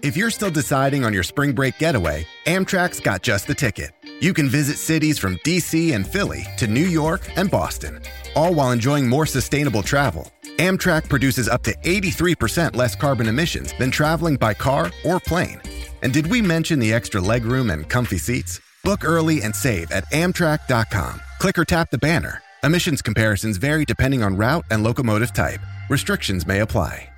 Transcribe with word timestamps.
If 0.00 0.16
you're 0.16 0.30
still 0.30 0.50
deciding 0.50 1.04
on 1.04 1.12
your 1.12 1.22
spring 1.22 1.52
break 1.52 1.78
getaway, 1.78 2.26
Amtrak's 2.46 3.00
got 3.00 3.22
just 3.22 3.46
the 3.46 3.54
ticket. 3.54 3.90
You 4.20 4.32
can 4.32 4.48
visit 4.48 4.78
cities 4.78 5.18
from 5.18 5.36
DC 5.38 5.94
and 5.94 6.06
Philly 6.06 6.46
to 6.56 6.66
New 6.66 6.86
York 6.86 7.28
and 7.36 7.50
Boston, 7.50 8.00
all 8.34 8.54
while 8.54 8.70
enjoying 8.70 9.06
more 9.06 9.26
sustainable 9.26 9.82
travel. 9.82 10.30
Amtrak 10.58 11.08
produces 11.08 11.48
up 11.48 11.62
to 11.64 11.76
83% 11.84 12.74
less 12.74 12.96
carbon 12.96 13.28
emissions 13.28 13.74
than 13.78 13.90
traveling 13.90 14.36
by 14.36 14.54
car 14.54 14.90
or 15.04 15.20
plane. 15.20 15.60
And 16.02 16.12
did 16.12 16.26
we 16.26 16.40
mention 16.40 16.78
the 16.78 16.92
extra 16.92 17.20
legroom 17.20 17.72
and 17.72 17.88
comfy 17.88 18.18
seats? 18.18 18.60
Book 18.84 19.04
early 19.04 19.42
and 19.42 19.54
save 19.54 19.90
at 19.90 20.10
Amtrak.com. 20.12 21.20
Click 21.38 21.58
or 21.58 21.64
tap 21.64 21.90
the 21.90 21.98
banner. 21.98 22.42
Emissions 22.64 23.02
comparisons 23.02 23.56
vary 23.56 23.84
depending 23.84 24.24
on 24.24 24.36
route 24.36 24.64
and 24.72 24.82
locomotive 24.82 25.32
type. 25.32 25.60
Restrictions 25.88 26.44
may 26.44 26.60
apply. 26.60 27.17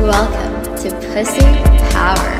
Welcome 0.00 0.76
to 0.76 0.90
Pussy 1.12 1.40
Power. 1.90 2.38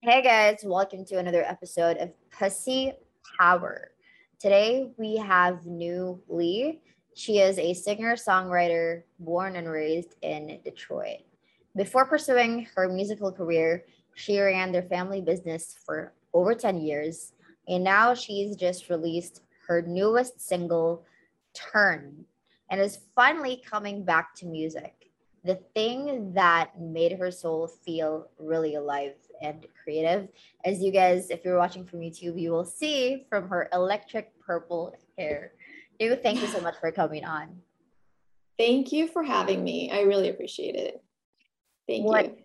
Hey 0.00 0.22
guys, 0.22 0.60
welcome 0.64 1.04
to 1.06 1.18
another 1.18 1.42
episode 1.42 1.96
of 1.96 2.12
Pussy 2.30 2.92
Power. 3.36 3.90
Today 4.38 4.92
we 4.96 5.16
have 5.16 5.66
Nou 5.66 6.20
Lee. 6.28 6.80
She 7.16 7.40
is 7.40 7.58
a 7.58 7.74
singer 7.74 8.14
songwriter 8.14 9.02
born 9.18 9.56
and 9.56 9.68
raised 9.68 10.14
in 10.22 10.60
Detroit. 10.64 11.22
Before 11.74 12.06
pursuing 12.06 12.68
her 12.76 12.88
musical 12.88 13.32
career, 13.32 13.84
she 14.14 14.38
ran 14.38 14.70
their 14.70 14.84
family 14.84 15.20
business 15.20 15.76
for 15.84 16.14
over 16.32 16.54
10 16.54 16.80
years, 16.80 17.32
and 17.66 17.82
now 17.82 18.14
she's 18.14 18.54
just 18.54 18.88
released 18.88 19.42
her 19.68 19.82
newest 19.82 20.40
single, 20.40 21.04
Turn, 21.54 22.24
and 22.70 22.80
is 22.80 23.00
finally 23.14 23.62
coming 23.64 24.04
back 24.04 24.34
to 24.36 24.46
music. 24.46 25.10
The 25.44 25.56
thing 25.74 26.32
that 26.34 26.80
made 26.80 27.12
her 27.18 27.30
soul 27.30 27.68
feel 27.68 28.28
really 28.38 28.74
alive 28.74 29.14
and 29.40 29.66
creative. 29.82 30.28
As 30.64 30.82
you 30.82 30.90
guys, 30.90 31.30
if 31.30 31.44
you're 31.44 31.58
watching 31.58 31.84
from 31.84 32.00
YouTube, 32.00 32.40
you 32.40 32.50
will 32.50 32.64
see 32.64 33.26
from 33.28 33.48
her 33.48 33.68
electric 33.72 34.38
purple 34.40 34.94
hair. 35.16 35.52
Do 35.98 36.16
thank 36.16 36.40
you 36.40 36.48
so 36.48 36.60
much 36.60 36.74
for 36.80 36.90
coming 36.92 37.24
on. 37.24 37.60
Thank 38.58 38.92
you 38.92 39.06
for 39.06 39.22
having 39.22 39.62
me. 39.62 39.90
I 39.92 40.02
really 40.02 40.28
appreciate 40.28 40.74
it. 40.74 41.02
Thank 41.86 42.04
what, 42.04 42.24
you. 42.26 42.36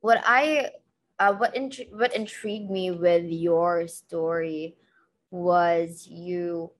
What 0.00 0.22
I 0.24 0.70
uh, 1.18 1.34
what 1.34 1.54
intri- 1.54 1.92
what 1.92 2.14
intrigued 2.14 2.70
me 2.70 2.90
with 2.90 3.24
your 3.26 3.86
story 3.88 4.76
was 5.32 6.06
you 6.06 6.70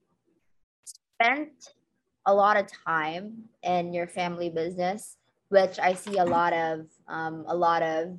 spent 0.84 1.70
a 2.26 2.34
lot 2.34 2.56
of 2.56 2.66
time 2.84 3.44
in 3.62 3.92
your 3.92 4.06
family 4.06 4.50
business, 4.50 5.16
which 5.48 5.78
I 5.80 5.94
see 5.94 6.18
a 6.18 6.24
lot 6.24 6.52
of 6.52 6.86
um, 7.08 7.44
a 7.48 7.56
lot 7.56 7.82
of 7.82 8.18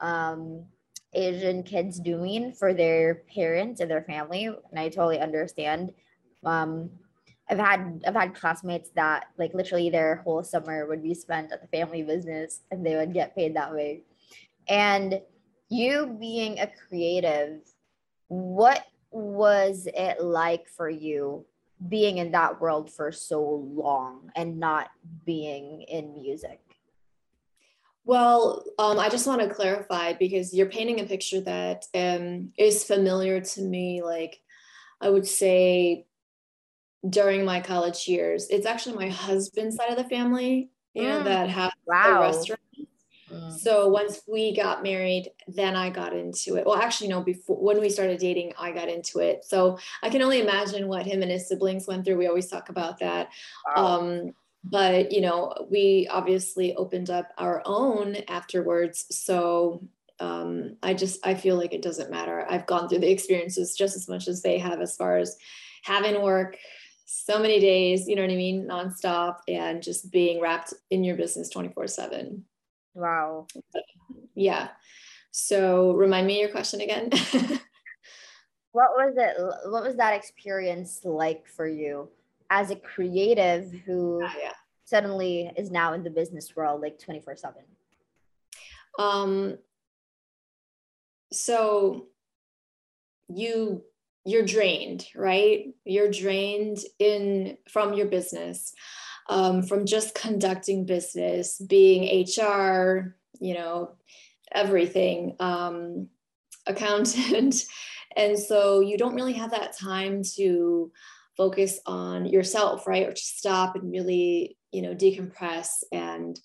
um, 0.00 0.64
Asian 1.12 1.62
kids 1.62 2.00
doing 2.00 2.52
for 2.52 2.72
their 2.72 3.24
parents 3.34 3.80
and 3.80 3.90
their 3.90 4.02
family, 4.02 4.46
and 4.46 4.78
I 4.78 4.88
totally 4.88 5.20
understand. 5.20 5.92
Um, 6.44 6.90
I've 7.50 7.58
had 7.58 8.02
I've 8.06 8.14
had 8.14 8.34
classmates 8.34 8.90
that 8.94 9.26
like 9.36 9.52
literally 9.52 9.90
their 9.90 10.16
whole 10.16 10.42
summer 10.44 10.86
would 10.86 11.02
be 11.02 11.14
spent 11.14 11.52
at 11.52 11.60
the 11.60 11.68
family 11.76 12.02
business, 12.02 12.60
and 12.70 12.86
they 12.86 12.96
would 12.96 13.12
get 13.12 13.34
paid 13.34 13.56
that 13.56 13.74
way. 13.74 14.02
And 14.68 15.20
you 15.68 16.16
being 16.20 16.60
a 16.60 16.70
creative, 16.88 17.60
what 18.28 18.86
was 19.12 19.86
it 19.92 20.22
like 20.22 20.68
for 20.68 20.88
you 20.88 21.44
being 21.88 22.18
in 22.18 22.32
that 22.32 22.60
world 22.60 22.90
for 22.90 23.12
so 23.12 23.42
long 23.42 24.30
and 24.36 24.58
not 24.58 24.90
being 25.24 25.82
in 25.82 26.14
music? 26.14 26.60
Well, 28.04 28.64
um, 28.78 28.98
I 28.98 29.08
just 29.08 29.26
want 29.26 29.42
to 29.42 29.54
clarify 29.54 30.14
because 30.14 30.52
you're 30.52 30.66
painting 30.66 31.00
a 31.00 31.04
picture 31.04 31.40
that 31.42 31.84
um, 31.94 32.52
is 32.58 32.82
familiar 32.82 33.40
to 33.40 33.62
me. 33.62 34.02
Like, 34.02 34.40
I 35.00 35.08
would 35.08 35.26
say 35.26 36.06
during 37.08 37.44
my 37.44 37.60
college 37.60 38.08
years, 38.08 38.48
it's 38.48 38.66
actually 38.66 38.96
my 38.96 39.08
husband's 39.08 39.76
side 39.76 39.90
of 39.90 39.96
the 39.96 40.08
family, 40.08 40.70
you 40.94 41.04
know, 41.04 41.20
mm. 41.20 41.24
that 41.24 41.48
has 41.48 41.70
wow. 41.86 42.18
a 42.18 42.20
restaurant. 42.22 42.60
Mm. 43.32 43.58
So 43.58 43.88
once 43.88 44.20
we 44.28 44.54
got 44.54 44.82
married, 44.82 45.30
then 45.48 45.76
I 45.76 45.90
got 45.90 46.14
into 46.14 46.56
it. 46.56 46.66
Well, 46.66 46.76
actually, 46.76 47.08
no, 47.08 47.22
before 47.22 47.56
when 47.56 47.80
we 47.80 47.88
started 47.88 48.18
dating, 48.18 48.52
I 48.58 48.72
got 48.72 48.88
into 48.88 49.20
it. 49.20 49.44
So 49.44 49.78
I 50.02 50.10
can 50.10 50.22
only 50.22 50.40
imagine 50.40 50.88
what 50.88 51.06
him 51.06 51.22
and 51.22 51.30
his 51.30 51.48
siblings 51.48 51.86
went 51.86 52.04
through. 52.04 52.18
We 52.18 52.26
always 52.26 52.48
talk 52.48 52.68
about 52.68 52.98
that. 52.98 53.30
Wow. 53.74 53.84
Um, 53.84 54.30
but 54.64 55.10
you 55.10 55.20
know, 55.20 55.54
we 55.70 56.08
obviously 56.10 56.74
opened 56.76 57.10
up 57.10 57.28
our 57.38 57.62
own 57.64 58.16
afterwards. 58.28 59.06
So 59.10 59.82
um, 60.20 60.76
I 60.82 60.94
just 60.94 61.26
I 61.26 61.34
feel 61.34 61.56
like 61.56 61.72
it 61.72 61.82
doesn't 61.82 62.10
matter. 62.10 62.46
I've 62.48 62.66
gone 62.66 62.88
through 62.88 63.00
the 63.00 63.10
experiences 63.10 63.74
just 63.76 63.96
as 63.96 64.08
much 64.08 64.28
as 64.28 64.42
they 64.42 64.58
have, 64.58 64.80
as 64.80 64.96
far 64.96 65.18
as 65.18 65.36
having 65.82 66.22
work 66.22 66.56
so 67.12 67.38
many 67.38 67.60
days, 67.60 68.08
you 68.08 68.16
know 68.16 68.22
what 68.22 68.30
I 68.30 68.36
mean, 68.36 68.66
nonstop, 68.66 69.40
and 69.46 69.82
just 69.82 70.10
being 70.10 70.40
wrapped 70.40 70.72
in 70.90 71.04
your 71.04 71.16
business 71.16 71.50
24 71.50 71.86
7. 71.86 72.44
Wow. 72.94 73.46
Yeah. 74.34 74.68
So 75.30 75.92
remind 75.92 76.26
me 76.26 76.40
your 76.40 76.50
question 76.50 76.80
again. 76.80 77.10
what 78.72 78.90
was 78.96 79.14
it? 79.16 79.70
What 79.70 79.82
was 79.82 79.96
that 79.96 80.14
experience 80.14 81.00
like 81.04 81.46
for 81.46 81.66
you 81.66 82.08
as 82.50 82.70
a 82.70 82.76
creative 82.76 83.72
who 83.86 84.20
yeah, 84.22 84.32
yeah. 84.42 84.52
suddenly 84.84 85.50
is 85.56 85.70
now 85.70 85.94
in 85.94 86.02
the 86.02 86.10
business 86.10 86.54
world 86.54 86.82
like 86.82 86.98
24 86.98 87.36
7? 87.36 87.62
Um, 88.98 89.58
so 91.32 92.08
you 93.28 93.82
you're 94.24 94.44
drained 94.44 95.06
right 95.16 95.74
you're 95.84 96.10
drained 96.10 96.78
in 96.98 97.56
from 97.68 97.94
your 97.94 98.06
business 98.06 98.74
um, 99.28 99.62
from 99.62 99.86
just 99.86 100.14
conducting 100.14 100.84
business, 100.84 101.58
being 101.58 102.26
HR, 102.26 103.16
you 103.40 103.54
know, 103.54 103.92
everything, 104.52 105.36
um, 105.40 106.08
accountant. 106.66 107.56
and 108.16 108.38
so 108.38 108.80
you 108.80 108.96
don't 108.96 109.14
really 109.14 109.32
have 109.32 109.50
that 109.50 109.76
time 109.76 110.22
to 110.36 110.92
focus 111.36 111.80
on 111.86 112.26
yourself, 112.26 112.86
right? 112.86 113.08
Or 113.08 113.12
to 113.12 113.20
stop 113.20 113.74
and 113.74 113.90
really, 113.90 114.56
you 114.70 114.82
know, 114.82 114.94
decompress 114.94 115.82
and 115.90 116.38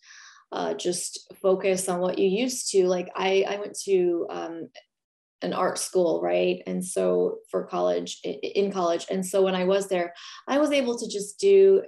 uh, 0.51 0.73
just 0.73 1.33
focus 1.41 1.89
on 1.89 1.99
what 1.99 2.17
you 2.17 2.27
used 2.27 2.71
to. 2.71 2.87
Like 2.87 3.09
I, 3.15 3.45
I 3.47 3.57
went 3.57 3.77
to 3.81 4.25
um, 4.29 4.69
an 5.41 5.53
art 5.53 5.77
school, 5.77 6.21
right? 6.21 6.61
And 6.65 6.83
so 6.83 7.39
for 7.51 7.65
college, 7.65 8.19
in 8.23 8.71
college. 8.71 9.05
And 9.09 9.25
so 9.25 9.43
when 9.43 9.55
I 9.55 9.65
was 9.65 9.87
there, 9.87 10.13
I 10.47 10.57
was 10.57 10.71
able 10.71 10.97
to 10.97 11.07
just 11.07 11.39
do 11.39 11.83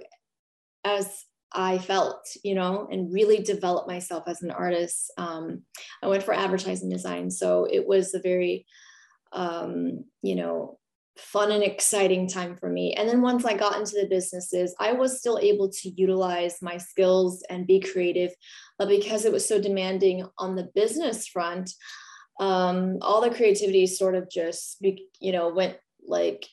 as 0.84 1.24
I 1.52 1.78
felt, 1.78 2.28
you 2.44 2.54
know, 2.54 2.88
and 2.90 3.12
really 3.12 3.38
develop 3.38 3.88
myself 3.88 4.24
as 4.28 4.42
an 4.42 4.50
artist. 4.50 5.12
Um, 5.18 5.62
I 6.02 6.06
went 6.06 6.22
for 6.22 6.32
advertising 6.32 6.90
design. 6.90 7.30
So 7.30 7.66
it 7.70 7.86
was 7.86 8.14
a 8.14 8.20
very, 8.20 8.66
um, 9.32 10.04
you 10.22 10.36
know, 10.36 10.78
fun 11.16 11.50
and 11.50 11.62
exciting 11.62 12.28
time 12.28 12.56
for 12.56 12.68
me. 12.68 12.94
And 12.94 13.08
then 13.08 13.20
once 13.20 13.44
I 13.44 13.56
got 13.56 13.78
into 13.78 13.96
the 14.00 14.08
businesses, 14.08 14.74
I 14.78 14.92
was 14.92 15.18
still 15.18 15.38
able 15.38 15.68
to 15.70 15.90
utilize 15.90 16.62
my 16.62 16.76
skills 16.76 17.42
and 17.50 17.66
be 17.66 17.80
creative. 17.80 18.32
But 18.78 18.88
because 18.88 19.24
it 19.24 19.32
was 19.32 19.46
so 19.46 19.60
demanding 19.60 20.26
on 20.38 20.54
the 20.54 20.70
business 20.74 21.26
front, 21.26 21.70
um, 22.38 22.98
all 23.02 23.20
the 23.20 23.34
creativity 23.34 23.86
sort 23.86 24.14
of 24.14 24.30
just, 24.30 24.82
you 25.20 25.32
know, 25.32 25.50
went 25.50 25.76
like 26.06 26.46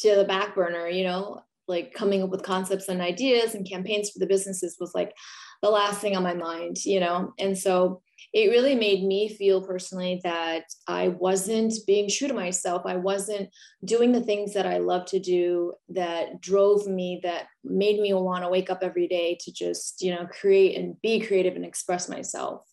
to 0.00 0.16
the 0.16 0.24
back 0.24 0.54
burner, 0.54 0.88
you 0.88 1.04
know, 1.04 1.42
like 1.70 1.94
coming 1.94 2.22
up 2.22 2.28
with 2.28 2.42
concepts 2.42 2.88
and 2.88 3.00
ideas 3.00 3.54
and 3.54 3.68
campaigns 3.68 4.10
for 4.10 4.18
the 4.18 4.26
businesses 4.26 4.76
was 4.78 4.94
like 4.94 5.14
the 5.62 5.70
last 5.70 6.00
thing 6.00 6.16
on 6.16 6.22
my 6.22 6.34
mind, 6.34 6.84
you 6.84 7.00
know? 7.00 7.32
And 7.38 7.56
so 7.56 8.02
it 8.32 8.50
really 8.50 8.74
made 8.74 9.04
me 9.04 9.28
feel 9.28 9.62
personally 9.62 10.20
that 10.24 10.64
I 10.86 11.08
wasn't 11.08 11.72
being 11.86 12.08
true 12.08 12.28
to 12.28 12.34
myself. 12.34 12.82
I 12.84 12.96
wasn't 12.96 13.48
doing 13.84 14.12
the 14.12 14.20
things 14.20 14.52
that 14.54 14.66
I 14.66 14.78
love 14.78 15.06
to 15.06 15.18
do 15.18 15.74
that 15.90 16.40
drove 16.40 16.86
me, 16.86 17.20
that 17.22 17.46
made 17.64 18.00
me 18.00 18.12
want 18.12 18.44
to 18.44 18.50
wake 18.50 18.70
up 18.70 18.80
every 18.82 19.08
day 19.08 19.38
to 19.40 19.52
just, 19.52 20.02
you 20.02 20.14
know, 20.14 20.26
create 20.26 20.76
and 20.78 21.00
be 21.00 21.20
creative 21.20 21.56
and 21.56 21.64
express 21.64 22.08
myself. 22.08 22.64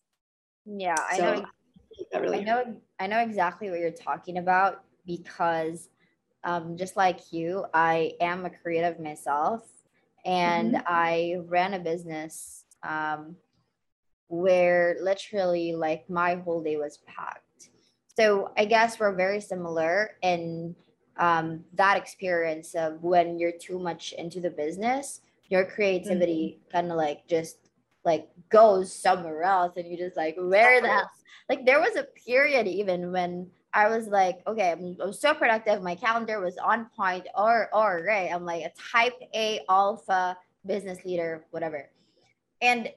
Yeah, 0.66 0.96
I 1.10 1.18
so, 1.18 1.24
know. 1.24 1.46
That 2.12 2.22
really 2.22 2.40
I 2.40 2.44
know. 2.44 2.82
I 3.00 3.08
know 3.08 3.20
exactly 3.20 3.70
what 3.70 3.80
you're 3.80 3.92
talking 3.92 4.38
about 4.38 4.84
because, 5.06 5.90
um, 6.48 6.78
just 6.78 6.98
like 6.98 7.32
you, 7.32 7.66
I 7.74 8.14
am 8.20 8.46
a 8.46 8.50
creative 8.50 9.00
myself, 9.00 9.62
and 10.26 10.74
mm-hmm. 10.74 10.84
I 10.88 11.36
ran 11.46 11.76
a 11.76 11.80
business. 11.80 12.66
Um, 12.82 13.36
where 14.28 14.98
literally 15.02 15.74
like 15.74 16.10
my 16.10 16.36
whole 16.36 16.62
day 16.62 16.78
was 16.78 17.00
packed. 17.08 17.70
So 18.16 18.52
I 18.58 18.66
guess 18.66 19.00
we're 19.00 19.16
very 19.16 19.42
similar 19.42 20.12
in 20.22 20.76
um, 21.18 21.64
that 21.76 21.98
experience 21.98 22.76
of 22.76 23.02
when 23.02 23.40
you're 23.40 23.58
too 23.58 23.80
much 23.80 24.14
into 24.14 24.40
the 24.40 24.50
business, 24.50 25.22
your 25.50 25.66
creativity 25.66 26.60
mm-hmm. 26.60 26.72
kind 26.72 26.92
of 26.92 26.98
like 26.98 27.28
just 27.28 27.58
like 28.04 28.30
goes 28.50 28.94
somewhere 28.94 29.44
else 29.44 29.74
and 29.76 29.88
you 29.88 29.98
just 29.98 30.16
like 30.16 30.36
where 30.38 30.82
the 30.82 30.88
hell 30.88 31.10
like 31.50 31.66
there 31.66 31.82
was 31.82 31.98
a 31.98 32.08
period 32.26 32.66
even 32.66 33.12
when 33.12 33.48
I 33.78 33.90
was 33.90 34.08
like, 34.08 34.40
okay, 34.48 34.72
I'm, 34.72 34.98
I'm 35.00 35.14
so 35.14 35.36
productive. 35.36 35.84
My 35.84 35.94
calendar 35.94 36.42
was 36.42 36.58
on 36.58 36.88
point 36.98 37.28
or 37.36 37.70
or 37.72 38.04
right. 38.08 38.28
I'm 38.34 38.44
like 38.44 38.64
a 38.64 38.72
type 38.92 39.14
A 39.36 39.62
alpha 39.70 40.36
business 40.66 41.06
leader, 41.06 41.46
whatever. 41.52 41.88
And 42.60 42.90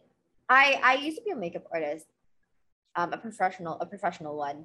I 0.48 0.80
I 0.82 0.94
used 0.94 1.18
to 1.18 1.22
be 1.22 1.32
a 1.32 1.36
makeup 1.36 1.64
artist, 1.70 2.06
um, 2.96 3.12
a 3.12 3.18
professional, 3.18 3.76
a 3.78 3.84
professional 3.84 4.38
one, 4.38 4.64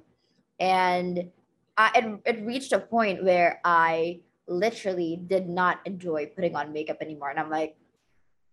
and 0.58 1.30
I, 1.76 1.90
it, 1.94 2.36
it 2.38 2.46
reached 2.46 2.72
a 2.72 2.80
point 2.80 3.22
where 3.22 3.60
I 3.62 4.20
literally 4.48 5.20
did 5.26 5.50
not 5.50 5.80
enjoy 5.84 6.32
putting 6.34 6.56
on 6.56 6.72
makeup 6.72 6.96
anymore, 7.02 7.28
and 7.28 7.38
I'm 7.38 7.50
like, 7.50 7.76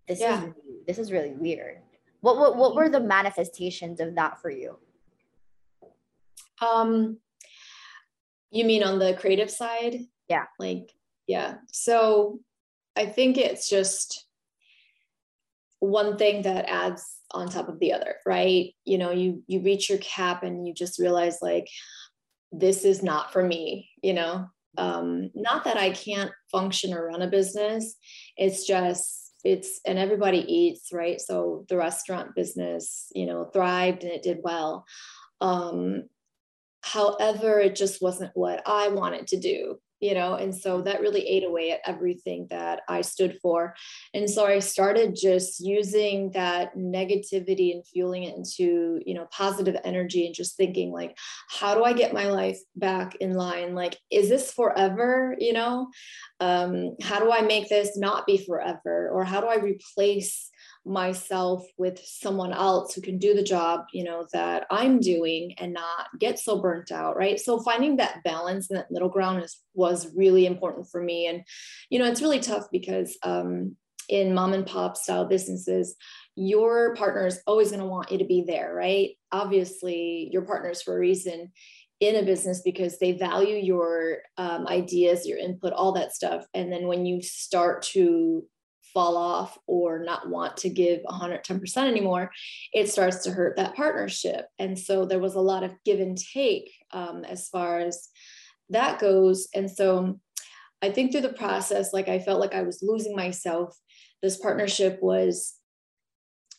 this 0.06 0.20
yeah. 0.20 0.44
is 0.44 0.54
this 0.86 0.98
is 1.00 1.14
really 1.14 1.32
weird. 1.32 1.78
What, 2.20 2.38
what 2.38 2.58
what 2.58 2.76
were 2.76 2.90
the 2.90 3.00
manifestations 3.00 4.02
of 4.02 4.16
that 4.16 4.42
for 4.42 4.52
you? 4.52 4.80
Um, 6.62 7.20
you 8.54 8.66
mean 8.66 8.84
on 8.84 9.00
the 9.00 9.14
creative 9.14 9.52
side? 9.52 9.98
Yeah. 10.30 10.46
Like 10.60 10.92
yeah. 11.28 11.56
So 11.72 12.40
I 12.96 13.06
think 13.06 13.38
it's 13.38 13.70
just 13.70 14.26
one 15.80 16.18
thing 16.18 16.44
that 16.44 16.70
adds 16.70 17.04
on 17.32 17.50
top 17.50 17.68
of 17.68 17.78
the 17.80 17.92
other 17.92 18.16
right 18.26 18.74
you 18.86 18.98
know 18.98 19.12
you 19.12 19.44
you 19.48 19.60
reach 19.60 19.90
your 19.90 19.98
cap 20.00 20.42
and 20.42 20.66
you 20.66 20.74
just 20.74 20.98
realize 20.98 21.40
like 21.42 21.68
this 22.54 22.86
is 22.86 23.04
not 23.04 23.34
for 23.34 23.44
me 23.44 23.90
you 24.02 24.14
know 24.14 24.48
um 24.78 25.30
not 25.36 25.66
that 25.66 25.76
i 25.76 25.90
can't 25.90 26.32
function 26.50 26.94
or 26.94 27.08
run 27.08 27.22
a 27.22 27.28
business 27.28 27.96
it's 28.38 28.66
just 28.66 29.34
it's 29.44 29.82
and 29.86 30.00
everybody 30.00 30.40
eats 30.40 30.94
right 30.94 31.20
so 31.20 31.66
the 31.68 31.76
restaurant 31.76 32.34
business 32.34 33.08
you 33.14 33.26
know 33.26 33.50
thrived 33.52 34.04
and 34.04 34.14
it 34.14 34.24
did 34.24 34.38
well 34.42 34.86
um 35.42 36.04
however 36.84 37.60
it 37.60 37.76
just 37.76 38.02
wasn't 38.02 38.32
what 38.36 38.62
i 38.66 38.88
wanted 38.90 39.26
to 39.28 39.40
do 39.40 39.80
you 40.04 40.14
know 40.14 40.34
and 40.34 40.54
so 40.54 40.82
that 40.82 41.00
really 41.00 41.26
ate 41.26 41.46
away 41.46 41.72
at 41.72 41.80
everything 41.86 42.46
that 42.50 42.82
i 42.90 43.00
stood 43.02 43.40
for. 43.42 43.74
And 44.14 44.30
so 44.30 44.46
i 44.46 44.60
started 44.60 45.16
just 45.16 45.62
using 45.62 46.32
that 46.32 46.76
negativity 46.76 47.72
and 47.72 47.88
fueling 47.88 48.24
it 48.24 48.36
into 48.36 49.02
you 49.06 49.14
know 49.14 49.28
positive 49.32 49.78
energy 49.86 50.26
and 50.26 50.36
just 50.36 50.58
thinking 50.58 50.92
like 50.92 51.18
how 51.50 51.74
do 51.74 51.86
i 51.86 51.94
get 51.94 52.14
my 52.14 52.26
life 52.26 52.60
back 52.76 53.16
in 53.16 53.34
line? 53.34 53.76
Like 53.76 53.98
is 54.12 54.28
this 54.28 54.52
forever 54.52 55.38
you 55.40 55.54
know? 55.54 55.88
Um, 56.42 56.98
how 57.02 57.20
do 57.20 57.32
i 57.32 57.42
make 57.42 57.70
this 57.70 57.98
not 57.98 58.28
be 58.28 58.38
forever? 58.38 59.10
Or 59.10 59.24
how 59.24 59.40
do 59.40 59.48
i 59.48 59.56
replace 59.56 60.50
myself 60.86 61.66
with 61.78 62.00
someone 62.04 62.52
else 62.54 62.94
who 62.94 63.02
can 63.02 63.18
do 63.18 63.34
the 63.34 63.44
job 63.44 63.86
you 63.94 64.04
know 64.04 64.28
that 64.34 64.66
i'm 64.70 65.00
doing 65.00 65.54
and 65.58 65.74
not 65.74 66.08
get 66.20 66.38
so 66.38 66.62
burnt 66.62 66.92
out 66.92 67.14
right? 67.16 67.40
So 67.40 67.60
finding 67.60 67.98
that 67.98 68.24
balance 68.24 68.70
and 68.70 68.78
that 68.78 68.92
middle 68.92 69.10
ground 69.10 69.44
is 69.44 69.62
was 69.74 70.14
really 70.16 70.46
important 70.46 70.88
for 70.90 71.02
me. 71.02 71.28
And 71.28 71.44
you 71.90 72.00
know 72.00 72.06
it's 72.06 72.22
really 72.22 72.40
tough 72.40 72.66
because 72.72 73.18
um, 73.24 73.76
in 74.10 74.34
mom 74.34 74.54
and 74.54 74.66
pop 74.66 74.98
style 74.98 75.26
businesses 75.26 75.96
your 76.36 76.96
partner 76.96 77.28
is 77.28 77.40
always 77.48 77.70
going 77.70 77.80
to 77.80 77.86
want 77.86 78.12
you 78.12 78.18
to 78.18 78.26
be 78.26 78.44
there 78.46 78.74
right? 78.74 79.12
Obviously 79.32 80.30
your 80.32 80.44
partners 80.44 80.82
for 80.82 80.96
a 80.96 81.00
reason 81.00 81.52
in 82.00 82.16
a 82.18 82.24
business 82.24 82.62
because 82.62 83.00
they 83.00 83.14
value 83.14 83.56
your 83.56 84.18
um, 84.38 84.68
ideas 84.68 85.26
your 85.26 85.38
input 85.38 85.72
all 85.72 85.94
that 85.94 86.14
stuff. 86.14 86.46
And 86.54 86.72
then 86.72 86.88
when 86.88 87.06
you 87.06 87.22
start 87.22 87.84
to 87.94 88.44
fall 88.94 89.18
off 89.18 89.58
or 89.68 90.04
not 90.04 90.30
want 90.30 90.58
to 90.58 90.70
give 90.70 91.02
110% 91.04 91.78
anymore, 91.78 92.32
it 92.74 92.90
starts 92.90 93.24
to 93.24 93.32
hurt 93.32 93.58
that 93.58 93.76
partnership. 93.76 94.46
And 94.60 94.78
so 94.78 95.06
there 95.06 95.20
was 95.20 95.36
a 95.36 95.42
lot 95.42 95.64
of 95.64 95.74
give 95.86 96.00
and 96.00 96.18
take 96.18 96.72
um, 96.92 97.24
as 97.26 97.50
far 97.50 97.80
as 97.80 98.10
that 98.70 99.00
goes. 99.00 99.48
And 99.54 99.70
so 99.70 100.20
I 100.82 100.92
think 100.92 101.12
through 101.12 101.22
the 101.22 101.30
process, 101.30 101.94
like 101.94 102.10
I 102.10 102.20
felt 102.20 102.40
like 102.40 102.54
I 102.54 102.64
was 102.64 102.84
losing 102.84 103.16
myself. 103.16 103.78
This 104.22 104.38
partnership 104.38 105.00
was, 105.02 105.56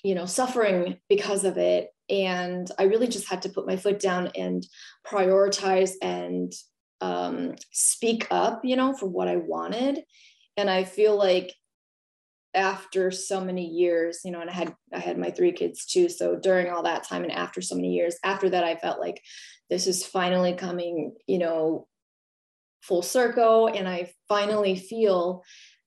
you 0.02 0.14
know, 0.14 0.26
suffering 0.26 0.98
because 1.08 1.44
of 1.44 1.58
it. 1.58 1.90
And 2.08 2.70
I 2.78 2.84
really 2.84 3.08
just 3.08 3.28
had 3.28 3.42
to 3.42 3.48
put 3.48 3.66
my 3.66 3.76
foot 3.76 3.98
down 3.98 4.30
and 4.34 4.66
prioritize 5.06 5.92
and 6.02 6.52
um, 7.00 7.54
speak 7.70 8.26
up, 8.30 8.64
you 8.64 8.76
know, 8.76 8.94
for 8.94 9.06
what 9.06 9.28
I 9.28 9.36
wanted. 9.36 10.00
And 10.56 10.70
I 10.70 10.84
feel 10.84 11.16
like 11.16 11.52
after 12.54 13.10
so 13.10 13.40
many 13.40 13.66
years 13.66 14.20
you 14.24 14.30
know 14.30 14.40
and 14.40 14.50
i 14.50 14.52
had 14.52 14.74
i 14.92 14.98
had 14.98 15.18
my 15.18 15.30
three 15.30 15.52
kids 15.52 15.84
too. 15.86 16.08
So 16.08 16.36
during 16.36 16.70
all 16.70 16.82
that 16.84 17.04
time 17.04 17.22
and 17.22 17.32
after 17.32 17.60
so 17.60 17.74
many 17.74 17.92
years 17.94 18.16
after 18.24 18.48
that 18.50 18.64
i 18.64 18.76
felt 18.76 19.00
like 19.00 19.20
this 19.70 19.86
is 19.86 20.06
finally 20.06 20.54
coming 20.54 21.14
you 21.26 21.38
know 21.38 21.86
full 22.82 23.02
circle. 23.02 23.68
And 23.68 23.88
i 23.88 24.12
finally 24.28 24.76
feel 24.76 25.42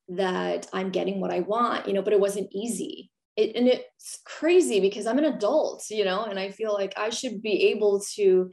that 0.10 0.68
i'm 0.74 0.90
getting 0.90 1.20
what 1.20 1.34
i 1.34 1.42
want 1.42 1.88
you 1.88 1.94
know 1.94 2.02
but 2.02 2.14
it 2.14 2.20
wasn't 2.20 2.50
easy. 2.54 3.12
It, 3.36 3.56
and 3.56 3.68
it's 3.68 4.20
crazy 4.26 4.80
because 4.80 5.06
i'm 5.06 5.20
an 5.20 5.26
adult 5.26 5.86
you 5.90 6.06
know 6.06 6.24
and 6.24 6.40
i 6.40 6.50
feel 6.50 6.74
like 6.74 6.94
i 6.98 7.10
should 7.10 7.42
be 7.42 7.70
able 7.70 8.02
to 8.16 8.50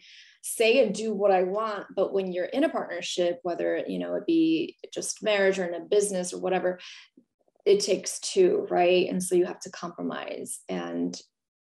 say 0.47 0.85
and 0.85 0.95
do 0.95 1.15
what 1.15 1.31
I 1.31 1.43
want. 1.43 1.87
But 1.97 2.13
when 2.13 2.31
you're 2.31 2.45
in 2.45 2.65
a 2.65 2.69
partnership, 2.69 3.41
whether 3.43 3.83
you 3.89 3.99
know 3.99 4.15
it 4.15 4.27
be 4.27 4.77
just 4.93 5.23
marriage 5.23 5.59
or 5.59 5.65
in 5.65 5.75
a 5.75 5.85
business 5.85 6.35
or 6.35 6.41
whatever, 6.41 6.79
it 7.65 7.81
takes 7.81 8.19
two, 8.21 8.67
right? 8.71 9.09
And 9.09 9.23
so 9.23 9.35
you 9.35 9.47
have 9.47 9.61
to 9.61 9.71
compromise. 9.71 10.61
And, 10.69 11.19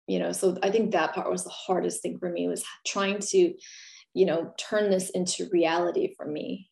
you 0.07 0.19
know, 0.19 0.33
so 0.33 0.59
I 0.63 0.71
think 0.71 0.91
that 0.93 1.15
part 1.15 1.31
was 1.31 1.45
the 1.45 1.51
hardest 1.51 2.03
thing 2.03 2.19
for 2.19 2.29
me 2.29 2.49
was 2.49 2.65
trying 2.87 3.21
to, 3.21 3.55
you 4.15 4.27
know, 4.27 4.53
turn 4.59 4.91
this 4.91 5.11
into 5.11 5.49
reality 5.53 6.15
for 6.17 6.27
me. 6.27 6.71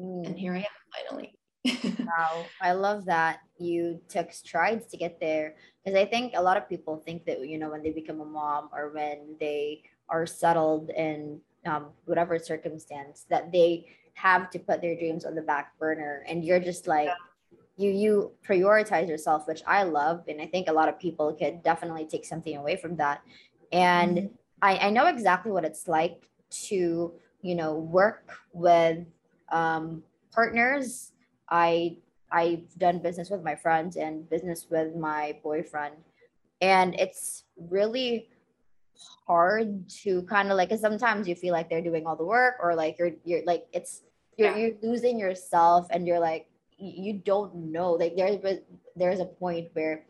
Mm. 0.00 0.26
And 0.26 0.38
here 0.38 0.54
I 0.54 0.58
am 0.58 1.08
finally. 1.08 1.34
wow. 2.06 2.46
I 2.62 2.72
love 2.72 3.04
that 3.04 3.40
you 3.58 4.00
took 4.08 4.32
strides 4.32 4.86
to 4.86 4.96
get 4.96 5.20
there. 5.20 5.56
Because 5.84 5.98
I 5.98 6.06
think 6.06 6.32
a 6.34 6.42
lot 6.42 6.56
of 6.56 6.68
people 6.68 7.02
think 7.04 7.26
that, 7.26 7.46
you 7.46 7.58
know, 7.58 7.70
when 7.70 7.82
they 7.82 7.90
become 7.90 8.20
a 8.20 8.24
mom 8.24 8.70
or 8.72 8.92
when 8.94 9.36
they 9.38 9.82
are 10.08 10.26
settled 10.26 10.90
in 10.90 11.40
um, 11.66 11.88
whatever 12.06 12.38
circumstance, 12.38 13.26
that 13.28 13.52
they 13.52 13.86
have 14.14 14.50
to 14.50 14.58
put 14.58 14.80
their 14.80 14.96
dreams 14.96 15.26
on 15.26 15.34
the 15.34 15.42
back 15.42 15.78
burner. 15.78 16.24
And 16.26 16.44
you're 16.44 16.60
just 16.60 16.86
like, 16.86 17.08
yeah 17.08 17.14
you 17.80 17.90
you 17.90 18.32
prioritize 18.46 19.08
yourself 19.08 19.46
which 19.48 19.62
i 19.66 19.82
love 19.82 20.22
and 20.28 20.40
i 20.40 20.46
think 20.46 20.68
a 20.68 20.72
lot 20.72 20.88
of 20.88 20.98
people 20.98 21.32
could 21.32 21.62
definitely 21.62 22.06
take 22.06 22.24
something 22.24 22.56
away 22.56 22.76
from 22.76 22.96
that. 22.96 23.22
And 23.72 24.16
mm-hmm. 24.16 24.34
I, 24.62 24.76
I 24.78 24.90
know 24.90 25.06
exactly 25.06 25.52
what 25.52 25.64
it's 25.64 25.88
like 25.88 26.28
to 26.68 27.12
you 27.42 27.54
know 27.54 27.74
work 27.74 28.32
with 28.52 29.06
um, 29.50 30.02
partners. 30.32 31.12
I 31.48 31.96
i've 32.32 32.72
done 32.78 32.98
business 33.00 33.28
with 33.28 33.42
my 33.42 33.56
friends 33.56 33.96
and 33.96 34.28
business 34.28 34.66
with 34.70 34.94
my 34.94 35.38
boyfriend. 35.42 35.96
And 36.60 36.94
it's 36.94 37.44
really 37.56 38.28
hard 39.26 39.88
to 39.88 40.22
kind 40.24 40.50
of 40.50 40.56
like 40.56 40.68
because 40.68 40.82
sometimes 40.82 41.26
you 41.26 41.34
feel 41.34 41.52
like 41.52 41.70
they're 41.70 41.80
doing 41.80 42.06
all 42.06 42.16
the 42.16 42.24
work 42.24 42.56
or 42.62 42.74
like 42.74 42.98
you're 42.98 43.12
you're 43.24 43.44
like 43.46 43.66
it's 43.72 44.02
you're, 44.36 44.56
you're 44.56 44.76
losing 44.82 45.18
yourself 45.18 45.86
and 45.90 46.06
you're 46.06 46.20
like 46.20 46.49
you 46.80 47.14
don't 47.14 47.54
know. 47.54 47.92
Like 47.92 48.16
there's 48.16 48.58
there's 48.96 49.20
a 49.20 49.26
point 49.26 49.68
where 49.72 50.04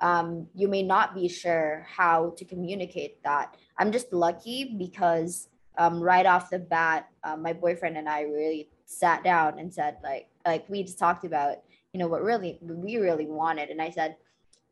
um, 0.00 0.46
you 0.54 0.68
may 0.68 0.82
not 0.82 1.14
be 1.14 1.28
sure 1.28 1.86
how 1.88 2.34
to 2.36 2.44
communicate 2.44 3.22
that. 3.22 3.56
I'm 3.78 3.92
just 3.92 4.12
lucky 4.12 4.76
because 4.78 5.48
um, 5.78 6.00
right 6.00 6.26
off 6.26 6.50
the 6.50 6.58
bat 6.58 7.08
uh, 7.24 7.36
my 7.36 7.52
boyfriend 7.52 7.96
and 7.96 8.08
i 8.08 8.22
really 8.22 8.68
sat 8.84 9.22
down 9.22 9.58
and 9.58 9.72
said 9.72 9.96
like 10.02 10.28
like 10.44 10.68
we 10.68 10.82
just 10.82 10.98
talked 10.98 11.24
about 11.24 11.58
you 11.92 12.00
know 12.00 12.08
what 12.08 12.22
really 12.22 12.58
we 12.60 12.96
really 12.96 13.26
wanted. 13.26 13.70
And 13.70 13.80
i 13.80 13.90
said 13.90 14.16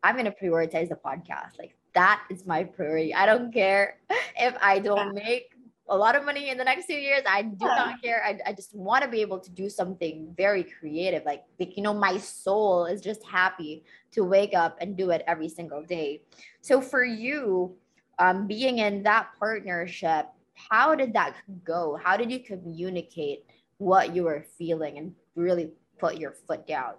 i'm 0.03 0.17
going 0.17 0.25
to 0.27 0.31
prioritize 0.33 0.89
the 0.89 0.97
podcast. 0.97 1.59
Like 1.59 1.77
that 1.95 2.23
is 2.31 2.47
my 2.47 2.65
priority. 2.65 3.15
I 3.15 3.27
don't 3.27 3.53
care 3.53 3.99
if 4.37 4.55
I 4.63 4.79
don't 4.79 5.15
make 5.15 5.53
a 5.89 5.97
lot 5.97 6.15
of 6.15 6.25
money 6.25 6.51
in 6.51 6.59
the 6.59 6.65
next 6.65 6.87
few 6.87 6.97
years. 6.99 7.23
I 7.27 7.43
do 7.43 7.65
not 7.65 8.03
care. 8.03 8.23
I, 8.25 8.39
I 8.47 8.53
just 8.53 8.75
want 8.75 9.05
to 9.05 9.11
be 9.11 9.21
able 9.21 9.41
to 9.41 9.51
do 9.51 9.69
something 9.69 10.35
very 10.37 10.63
creative. 10.63 11.25
Like, 11.25 11.45
like, 11.59 11.77
you 11.77 11.83
know, 11.83 11.95
my 11.95 12.19
soul 12.19 12.87
is 12.87 13.01
just 13.01 13.25
happy 13.25 13.85
to 14.13 14.25
wake 14.25 14.55
up 14.55 14.77
and 14.81 14.97
do 14.97 15.11
it 15.11 15.23
every 15.27 15.49
single 15.49 15.83
day. 15.83 16.23
So 16.61 16.81
for 16.81 17.05
you, 17.05 17.77
um, 18.19 18.47
being 18.47 18.79
in 18.79 19.03
that 19.05 19.29
partnership, 19.39 20.27
how 20.55 20.95
did 20.95 21.13
that 21.15 21.37
go? 21.65 21.99
How 22.03 22.17
did 22.17 22.31
you 22.31 22.41
communicate 22.41 23.45
what 23.79 24.15
you 24.15 24.25
were 24.25 24.45
feeling 24.59 24.99
and 24.99 25.15
really 25.35 25.71
put 25.99 26.19
your 26.19 26.33
foot 26.33 26.67
down? 26.67 26.95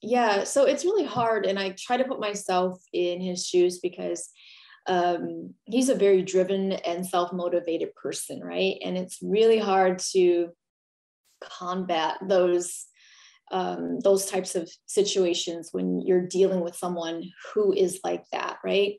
Yeah, 0.00 0.44
so 0.44 0.64
it's 0.64 0.84
really 0.84 1.04
hard. 1.04 1.46
And 1.46 1.58
I 1.58 1.70
try 1.70 1.96
to 1.96 2.04
put 2.04 2.20
myself 2.20 2.80
in 2.92 3.20
his 3.20 3.44
shoes 3.44 3.80
because 3.80 4.30
um, 4.88 5.54
he's 5.66 5.90
a 5.90 5.94
very 5.94 6.22
driven 6.22 6.72
and 6.72 7.06
self 7.06 7.32
motivated 7.32 7.94
person, 7.94 8.40
right? 8.40 8.76
And 8.84 8.96
it's 8.96 9.18
really 9.22 9.58
hard 9.58 9.98
to 10.12 10.48
combat 11.40 12.18
those 12.26 12.86
um, 13.50 14.00
those 14.00 14.26
types 14.26 14.54
of 14.54 14.70
situations 14.86 15.70
when 15.72 16.00
you're 16.00 16.26
dealing 16.26 16.60
with 16.60 16.76
someone 16.76 17.22
who 17.54 17.72
is 17.72 18.00
like 18.04 18.24
that, 18.32 18.58
right? 18.62 18.94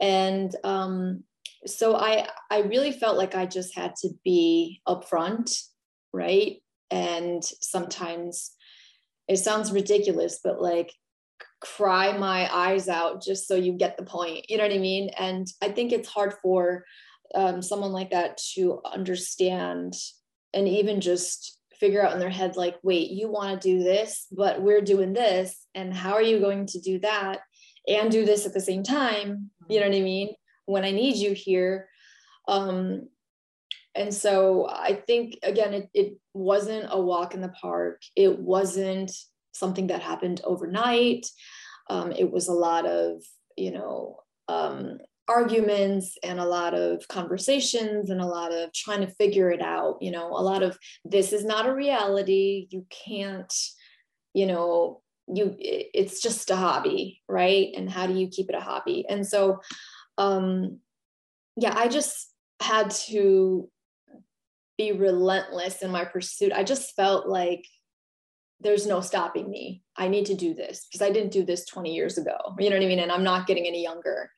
And 0.00 0.54
um, 0.64 1.24
so 1.66 1.96
I 1.96 2.28
I 2.50 2.60
really 2.62 2.92
felt 2.92 3.16
like 3.16 3.34
I 3.34 3.46
just 3.46 3.76
had 3.76 3.94
to 4.02 4.10
be 4.24 4.80
upfront, 4.88 5.60
right? 6.12 6.62
And 6.90 7.44
sometimes 7.44 8.52
it 9.28 9.38
sounds 9.38 9.72
ridiculous, 9.72 10.38
but 10.42 10.62
like 10.62 10.92
cry 11.60 12.16
my 12.16 12.52
eyes 12.54 12.88
out 12.88 13.22
just 13.22 13.48
so 13.48 13.54
you 13.54 13.72
get 13.72 13.96
the 13.96 14.04
point. 14.04 14.50
You 14.50 14.58
know 14.58 14.64
what 14.64 14.74
I 14.74 14.78
mean? 14.78 15.10
And 15.18 15.46
I 15.62 15.68
think 15.70 15.92
it's 15.92 16.08
hard 16.08 16.34
for 16.42 16.84
um, 17.34 17.62
someone 17.62 17.92
like 17.92 18.10
that 18.10 18.38
to 18.54 18.80
understand 18.84 19.94
and 20.54 20.68
even 20.68 21.00
just 21.00 21.58
figure 21.78 22.04
out 22.04 22.12
in 22.12 22.18
their 22.18 22.30
head, 22.30 22.56
like, 22.56 22.76
wait, 22.82 23.10
you 23.10 23.28
want 23.28 23.60
to 23.60 23.68
do 23.68 23.82
this, 23.82 24.26
but 24.32 24.62
we're 24.62 24.80
doing 24.80 25.12
this. 25.12 25.66
And 25.74 25.92
how 25.92 26.12
are 26.12 26.22
you 26.22 26.40
going 26.40 26.66
to 26.66 26.80
do 26.80 26.98
that 27.00 27.40
and 27.86 28.10
do 28.10 28.24
this 28.24 28.46
at 28.46 28.54
the 28.54 28.60
same 28.60 28.82
time? 28.82 29.50
You 29.68 29.80
know 29.80 29.86
what 29.86 29.96
I 29.96 30.00
mean? 30.00 30.34
When 30.64 30.84
I 30.84 30.90
need 30.90 31.16
you 31.16 31.32
here. 31.32 31.88
Um, 32.48 33.08
and 33.94 34.12
so 34.12 34.68
I 34.68 35.02
think, 35.06 35.38
again, 35.42 35.74
it, 35.74 35.90
it 35.94 36.18
wasn't 36.32 36.86
a 36.90 37.00
walk 37.00 37.34
in 37.34 37.40
the 37.40 37.48
park. 37.48 38.02
It 38.14 38.38
wasn't 38.38 39.12
something 39.58 39.88
that 39.88 40.02
happened 40.02 40.40
overnight. 40.44 41.26
Um, 41.88 42.12
it 42.12 42.30
was 42.30 42.48
a 42.48 42.52
lot 42.52 42.86
of, 42.86 43.22
you 43.56 43.72
know, 43.72 44.20
um, 44.48 44.98
arguments 45.28 46.16
and 46.22 46.38
a 46.38 46.44
lot 46.44 46.74
of 46.74 47.06
conversations 47.08 48.10
and 48.10 48.20
a 48.20 48.26
lot 48.26 48.52
of 48.52 48.72
trying 48.72 49.00
to 49.00 49.14
figure 49.14 49.50
it 49.50 49.60
out. 49.60 49.98
You 50.00 50.10
know, 50.10 50.28
a 50.28 50.42
lot 50.42 50.62
of 50.62 50.78
this 51.04 51.32
is 51.32 51.44
not 51.44 51.66
a 51.66 51.74
reality. 51.74 52.68
You 52.70 52.86
can't, 52.90 53.52
you 54.34 54.46
know, 54.46 55.02
you 55.32 55.56
it's 55.58 56.22
just 56.22 56.50
a 56.50 56.56
hobby, 56.56 57.22
right? 57.28 57.68
And 57.76 57.90
how 57.90 58.06
do 58.06 58.14
you 58.14 58.28
keep 58.28 58.48
it 58.48 58.54
a 58.54 58.60
hobby? 58.60 59.04
And 59.08 59.26
so, 59.26 59.60
um, 60.18 60.78
yeah, 61.56 61.74
I 61.76 61.88
just 61.88 62.30
had 62.60 62.90
to 62.90 63.68
be 64.78 64.92
relentless 64.92 65.82
in 65.82 65.90
my 65.90 66.04
pursuit. 66.04 66.52
I 66.52 66.62
just 66.62 66.94
felt 66.94 67.26
like 67.26 67.64
there's 68.60 68.86
no 68.86 69.00
stopping 69.00 69.50
me. 69.50 69.82
I 69.96 70.08
need 70.08 70.26
to 70.26 70.34
do 70.34 70.54
this 70.54 70.86
because 70.86 71.06
I 71.06 71.12
didn't 71.12 71.32
do 71.32 71.44
this 71.44 71.66
20 71.66 71.94
years 71.94 72.16
ago. 72.18 72.36
You 72.58 72.70
know 72.70 72.76
what 72.76 72.84
I 72.84 72.88
mean? 72.88 73.00
And 73.00 73.12
I'm 73.12 73.24
not 73.24 73.46
getting 73.46 73.66
any 73.66 73.82
younger. 73.82 74.30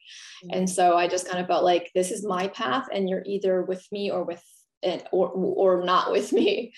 Mm-hmm. 0.45 0.59
And 0.59 0.71
so 0.71 0.97
I 0.97 1.07
just 1.07 1.29
kind 1.29 1.41
of 1.41 1.47
felt 1.47 1.65
like 1.65 1.91
this 1.95 2.11
is 2.11 2.25
my 2.25 2.49
path 2.49 2.89
and 2.93 3.09
you're 3.09 3.23
either 3.27 3.63
with 3.63 3.87
me 3.93 4.11
or 4.11 4.25
with 4.25 4.43
it 4.83 5.07
or 5.13 5.29
or 5.31 5.85
not 5.85 6.11
with 6.11 6.33
me. 6.33 6.73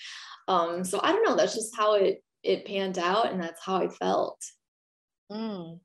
Um, 0.47 0.83
so 0.83 0.99
I 1.01 1.11
don't 1.11 1.23
know. 1.23 1.35
That's 1.35 1.55
just 1.55 1.75
how 1.75 1.95
it 1.95 2.23
it 2.43 2.65
panned 2.65 2.97
out 2.97 3.31
and 3.31 3.41
that's 3.41 3.63
how 3.63 3.77
I 3.77 3.87
felt. 3.87 4.43
Mm. 5.31 5.79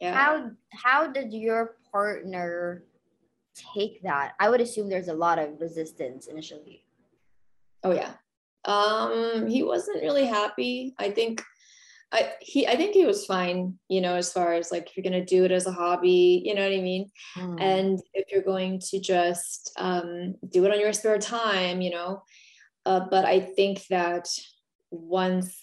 Yeah. 0.00 0.14
How 0.14 0.50
how 0.72 1.06
did 1.06 1.32
your 1.32 1.76
partner 1.92 2.84
take 3.74 4.02
that? 4.02 4.32
I 4.40 4.48
would 4.48 4.60
assume 4.60 4.88
there's 4.88 5.08
a 5.08 5.14
lot 5.14 5.38
of 5.38 5.60
resistance 5.60 6.26
initially. 6.26 6.84
Oh 7.84 7.92
yeah. 7.92 8.14
Um, 8.64 9.46
he 9.46 9.62
wasn't 9.62 10.02
really 10.02 10.26
happy. 10.26 10.94
I 10.98 11.10
think 11.10 11.42
I 12.12 12.32
he 12.40 12.66
I 12.66 12.76
think 12.76 12.94
he 12.94 13.06
was 13.06 13.24
fine, 13.24 13.78
you 13.88 14.00
know, 14.00 14.16
as 14.16 14.32
far 14.32 14.54
as 14.54 14.72
like 14.72 14.88
if 14.88 14.96
you're 14.96 15.04
gonna 15.04 15.24
do 15.24 15.44
it 15.44 15.52
as 15.52 15.66
a 15.66 15.72
hobby, 15.72 16.42
you 16.44 16.54
know 16.54 16.62
what 16.62 16.76
I 16.76 16.80
mean? 16.80 17.10
Mm. 17.36 17.60
And 17.60 18.00
if 18.14 18.26
you're 18.30 18.42
going 18.42 18.80
to 18.90 19.00
just 19.00 19.72
um 19.76 20.34
do 20.48 20.64
it 20.64 20.72
on 20.72 20.80
your 20.80 20.92
spare 20.92 21.18
time, 21.18 21.80
you 21.80 21.90
know. 21.90 22.22
Uh, 22.84 23.00
but 23.10 23.24
I 23.24 23.40
think 23.40 23.86
that 23.88 24.28
once 24.90 25.56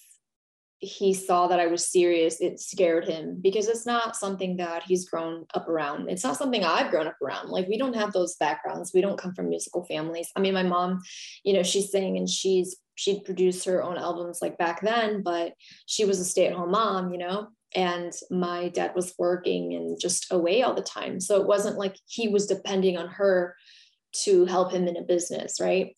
he 0.79 1.13
saw 1.13 1.47
that 1.47 1.59
I 1.59 1.67
was 1.67 1.91
serious, 1.91 2.39
it 2.39 2.59
scared 2.59 3.05
him 3.05 3.39
because 3.41 3.67
it's 3.67 3.85
not 3.85 4.15
something 4.15 4.57
that 4.57 4.83
he's 4.83 5.09
grown 5.09 5.45
up 5.55 5.67
around. 5.67 6.09
It's 6.09 6.23
not 6.23 6.37
something 6.37 6.63
I've 6.63 6.91
grown 6.91 7.07
up 7.07 7.17
around. 7.21 7.49
Like 7.49 7.67
we 7.67 7.79
don't 7.79 7.95
have 7.95 8.13
those 8.13 8.35
backgrounds. 8.35 8.91
We 8.93 9.01
don't 9.01 9.17
come 9.17 9.33
from 9.33 9.49
musical 9.49 9.83
families. 9.85 10.29
I 10.35 10.39
mean, 10.39 10.53
my 10.53 10.63
mom, 10.63 11.01
you 11.43 11.53
know, 11.53 11.63
she's 11.63 11.91
sang 11.91 12.15
and 12.15 12.29
she's 12.29 12.77
she'd 12.97 13.23
produce 13.23 13.63
her 13.63 13.81
own 13.81 13.97
albums 13.97 14.39
like 14.41 14.57
back 14.57 14.81
then, 14.81 15.23
but 15.23 15.53
she 15.85 16.05
was 16.05 16.19
a 16.19 16.25
stay-at-home 16.25 16.71
mom, 16.71 17.11
you 17.11 17.17
know. 17.17 17.47
And 17.75 18.13
my 18.31 18.69
dad 18.69 18.93
was 18.95 19.13
working 19.17 19.73
and 19.73 19.99
just 19.99 20.31
away 20.31 20.63
all 20.63 20.73
the 20.73 20.81
time. 20.81 21.19
So 21.19 21.39
it 21.41 21.47
wasn't 21.47 21.77
like 21.77 21.95
he 22.07 22.27
was 22.27 22.47
depending 22.47 22.97
on 22.97 23.07
her 23.09 23.55
to 24.23 24.45
help 24.45 24.71
him 24.71 24.87
in 24.87 24.97
a 24.97 25.03
business, 25.03 25.59
right? 25.59 25.93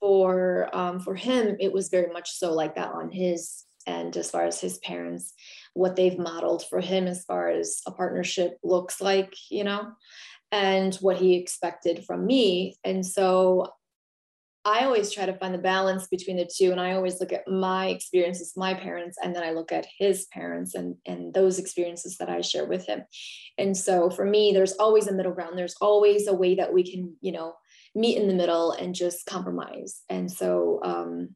for 0.00 0.74
um, 0.74 0.98
for 0.98 1.14
him 1.14 1.56
it 1.60 1.72
was 1.72 1.90
very 1.90 2.12
much 2.12 2.32
so 2.32 2.52
like 2.52 2.74
that 2.74 2.92
on 2.92 3.10
his 3.10 3.64
end 3.86 4.16
as 4.16 4.30
far 4.30 4.44
as 4.44 4.60
his 4.60 4.78
parents 4.78 5.34
what 5.74 5.94
they've 5.94 6.18
modeled 6.18 6.64
for 6.68 6.80
him 6.80 7.06
as 7.06 7.24
far 7.24 7.48
as 7.48 7.80
a 7.86 7.90
partnership 7.90 8.58
looks 8.62 9.00
like 9.00 9.34
you 9.50 9.62
know 9.62 9.92
and 10.52 10.96
what 10.96 11.16
he 11.16 11.34
expected 11.34 12.04
from 12.04 12.26
me 12.26 12.76
and 12.82 13.04
so 13.06 13.66
I 14.64 14.84
always 14.84 15.10
try 15.10 15.24
to 15.24 15.36
find 15.38 15.54
the 15.54 15.58
balance 15.58 16.06
between 16.06 16.36
the 16.36 16.48
two. 16.54 16.70
And 16.70 16.80
I 16.80 16.92
always 16.92 17.18
look 17.18 17.32
at 17.32 17.48
my 17.48 17.86
experiences, 17.86 18.52
my 18.56 18.74
parents, 18.74 19.16
and 19.22 19.34
then 19.34 19.42
I 19.42 19.52
look 19.52 19.72
at 19.72 19.86
his 19.98 20.26
parents 20.26 20.74
and, 20.74 20.96
and 21.06 21.32
those 21.32 21.58
experiences 21.58 22.18
that 22.18 22.28
I 22.28 22.42
share 22.42 22.66
with 22.66 22.86
him. 22.86 23.02
And 23.56 23.74
so 23.74 24.10
for 24.10 24.24
me, 24.24 24.52
there's 24.52 24.74
always 24.74 25.06
a 25.06 25.14
middle 25.14 25.32
ground. 25.32 25.56
There's 25.56 25.76
always 25.80 26.26
a 26.26 26.34
way 26.34 26.56
that 26.56 26.72
we 26.74 26.90
can, 26.90 27.16
you 27.22 27.32
know, 27.32 27.54
meet 27.94 28.18
in 28.18 28.28
the 28.28 28.34
middle 28.34 28.72
and 28.72 28.94
just 28.94 29.24
compromise. 29.24 30.02
And 30.10 30.30
so 30.30 30.80
um, 30.84 31.34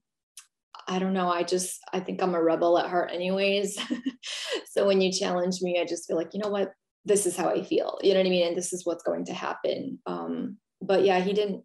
I 0.86 0.98
don't 0.98 1.14
know. 1.14 1.30
I 1.30 1.44
just, 1.44 1.80
I 1.94 2.00
think 2.00 2.22
I'm 2.22 2.34
a 2.34 2.42
rebel 2.42 2.78
at 2.78 2.90
heart, 2.90 3.10
anyways. 3.10 3.78
so 4.70 4.86
when 4.86 5.00
you 5.00 5.10
challenge 5.10 5.62
me, 5.62 5.80
I 5.80 5.86
just 5.86 6.06
feel 6.06 6.16
like, 6.16 6.34
you 6.34 6.40
know 6.40 6.50
what? 6.50 6.72
This 7.06 7.26
is 7.26 7.36
how 7.36 7.48
I 7.48 7.62
feel. 7.62 7.98
You 8.02 8.12
know 8.12 8.20
what 8.20 8.26
I 8.26 8.30
mean? 8.30 8.48
And 8.48 8.56
this 8.56 8.72
is 8.72 8.84
what's 8.84 9.02
going 9.02 9.24
to 9.26 9.34
happen. 9.34 9.98
Um, 10.06 10.58
but 10.80 11.04
yeah, 11.04 11.20
he 11.20 11.32
didn't. 11.32 11.64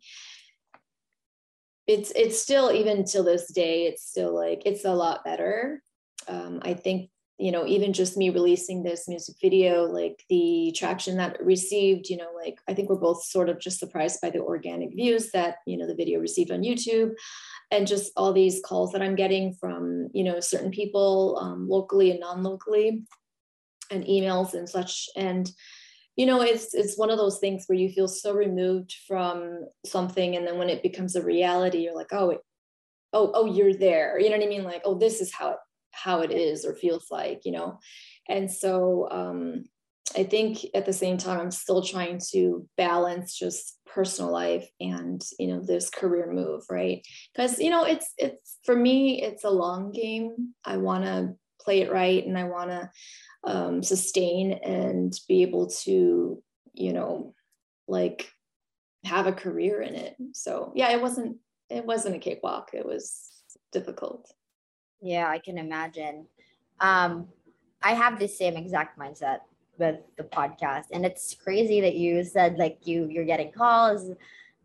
It's 1.90 2.12
it's 2.16 2.40
still 2.40 2.72
even 2.72 3.04
till 3.04 3.24
this 3.24 3.52
day, 3.52 3.88
it's 3.88 4.06
still 4.06 4.36
like 4.36 4.62
it's 4.64 4.86
a 4.86 4.94
lot 4.94 5.24
better. 5.24 5.82
Um, 6.28 6.60
I 6.62 6.76
think 6.76 7.10
you 7.40 7.52
know 7.52 7.66
even 7.66 7.94
just 7.94 8.18
me 8.18 8.30
releasing 8.30 8.84
this 8.84 9.08
music 9.08 9.36
video 9.42 9.86
like 9.86 10.24
the 10.30 10.74
traction 10.78 11.18
that 11.18 11.44
received 11.44 12.10
you 12.10 12.18
know 12.18 12.32
like 12.36 12.60
i 12.68 12.74
think 12.74 12.90
we're 12.90 12.98
both 12.98 13.24
sort 13.24 13.48
of 13.48 13.60
just 13.60 13.80
surprised 13.80 14.20
by 14.22 14.30
the 14.30 14.40
organic 14.40 14.94
views 14.94 15.32
that 15.32 15.56
you 15.66 15.78
know 15.78 15.88
the 15.88 15.96
video 15.96 16.20
received 16.20 16.52
on 16.52 16.64
youtube 16.64 17.14
and 17.72 17.88
just 17.88 18.12
all 18.18 18.34
these 18.34 18.62
calls 18.66 18.92
that 18.92 19.02
i'm 19.02 19.16
getting 19.16 19.54
from 19.54 20.10
you 20.14 20.24
know 20.24 20.42
certain 20.42 20.70
people 20.70 21.40
um, 21.42 21.68
locally 21.70 22.12
and 22.12 22.20
non-locally 22.20 23.06
and 23.90 24.04
emails 24.04 24.54
and 24.54 24.68
such 24.68 25.08
and 25.16 25.50
you 26.20 26.26
know 26.26 26.42
it's 26.42 26.74
it's 26.74 26.98
one 26.98 27.10
of 27.10 27.18
those 27.18 27.40
things 27.40 27.64
where 27.68 27.78
you 27.78 27.90
feel 27.90 28.08
so 28.08 28.34
removed 28.34 28.94
from 29.08 29.66
something 29.86 30.36
and 30.36 30.46
then 30.46 30.58
when 30.58 30.70
it 30.70 30.84
becomes 30.84 31.16
a 31.16 31.24
reality 31.24 31.80
you're 31.80 31.96
like 31.96 32.12
oh 32.12 32.38
oh 33.14 33.32
oh 33.34 33.46
you're 33.46 33.74
there. 33.74 34.20
You 34.20 34.30
know 34.30 34.38
what 34.38 34.46
i 34.46 34.50
mean? 34.50 34.64
Like 34.64 34.82
oh 34.86 34.98
this 34.98 35.22
is 35.22 35.34
how 35.34 35.52
it 35.52 35.58
how 35.92 36.22
it 36.22 36.32
is 36.32 36.66
or 36.66 36.76
feels 36.76 37.08
like 37.10 37.42
you 37.46 37.52
know? 37.52 37.80
And 38.28 38.52
so 38.52 39.08
um 39.12 39.64
i 40.18 40.24
think 40.24 40.66
at 40.74 40.88
the 40.88 40.94
same 40.94 41.18
time 41.18 41.40
i'm 41.40 41.52
still 41.52 41.84
trying 41.84 42.20
to 42.32 42.68
balance 42.78 43.38
just 43.38 43.78
personal 43.86 44.32
life 44.32 44.68
and 44.80 45.24
you 45.38 45.48
know 45.48 45.62
this 45.62 45.90
career 45.90 46.32
move 46.32 46.64
right? 46.70 47.06
Because 47.34 47.60
you 47.60 47.70
know 47.70 47.84
it's 47.84 48.14
it's 48.18 48.58
for 48.64 48.76
me 48.76 49.22
it's 49.22 49.44
a 49.44 49.50
long 49.50 49.92
game. 49.92 50.54
I 50.66 50.78
want 50.78 51.06
to 51.06 51.36
play 51.70 51.82
it 51.82 51.92
right 51.92 52.26
and 52.26 52.38
i 52.38 52.44
want 52.44 52.70
to 52.70 52.90
um, 53.46 53.82
sustain 53.82 54.52
and 54.52 55.18
be 55.28 55.44
able 55.44 55.68
to 55.68 56.44
you 56.74 56.94
know 56.94 57.34
like 57.88 58.30
have 59.06 59.28
a 59.28 59.32
career 59.32 59.82
in 59.82 59.96
it 59.96 60.16
so 60.34 60.74
yeah 60.76 60.92
it 60.92 61.02
wasn't 61.02 61.38
it 61.70 61.86
wasn't 61.86 62.16
a 62.16 62.20
cakewalk 62.20 62.72
it 62.74 62.86
was 62.86 63.32
difficult 63.72 64.34
yeah, 65.02 65.30
I 65.30 65.40
can 65.40 65.58
imagine. 65.58 66.26
Um, 66.80 67.28
I 67.82 67.94
have 67.94 68.20
the 68.20 68.28
same 68.28 68.58
exact 68.58 69.00
mindset. 69.00 69.40
with 69.80 70.02
the 70.18 70.28
podcast 70.28 70.88
and 70.92 71.06
it's 71.06 71.34
crazy 71.34 71.80
that 71.80 71.96
you 71.96 72.22
said 72.22 72.58
like 72.58 72.80
you 72.84 73.08
you're 73.08 73.24
getting 73.24 73.50
calls 73.50 74.12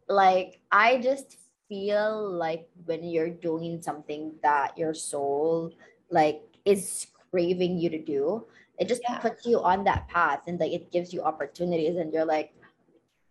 like 0.09 0.59
i 0.73 0.99
just 0.99 1.39
feel 1.69 2.11
like 2.45 2.67
when 2.87 3.05
you're 3.05 3.31
doing 3.31 3.81
something 3.81 4.35
that 4.43 4.77
your 4.77 4.93
soul 4.93 5.71
like 6.11 6.43
is 6.65 7.07
craving 7.31 7.79
you 7.79 7.91
to 7.91 8.03
do 8.03 8.45
it 8.79 8.89
just 8.89 9.03
yeah. 9.09 9.19
puts 9.19 9.47
you 9.47 9.61
on 9.61 9.85
that 9.85 10.09
path 10.09 10.41
and 10.47 10.59
like 10.59 10.73
it 10.73 10.91
gives 10.91 11.13
you 11.13 11.23
opportunities 11.23 11.97
and 11.97 12.13
you're 12.13 12.25
like 12.25 12.53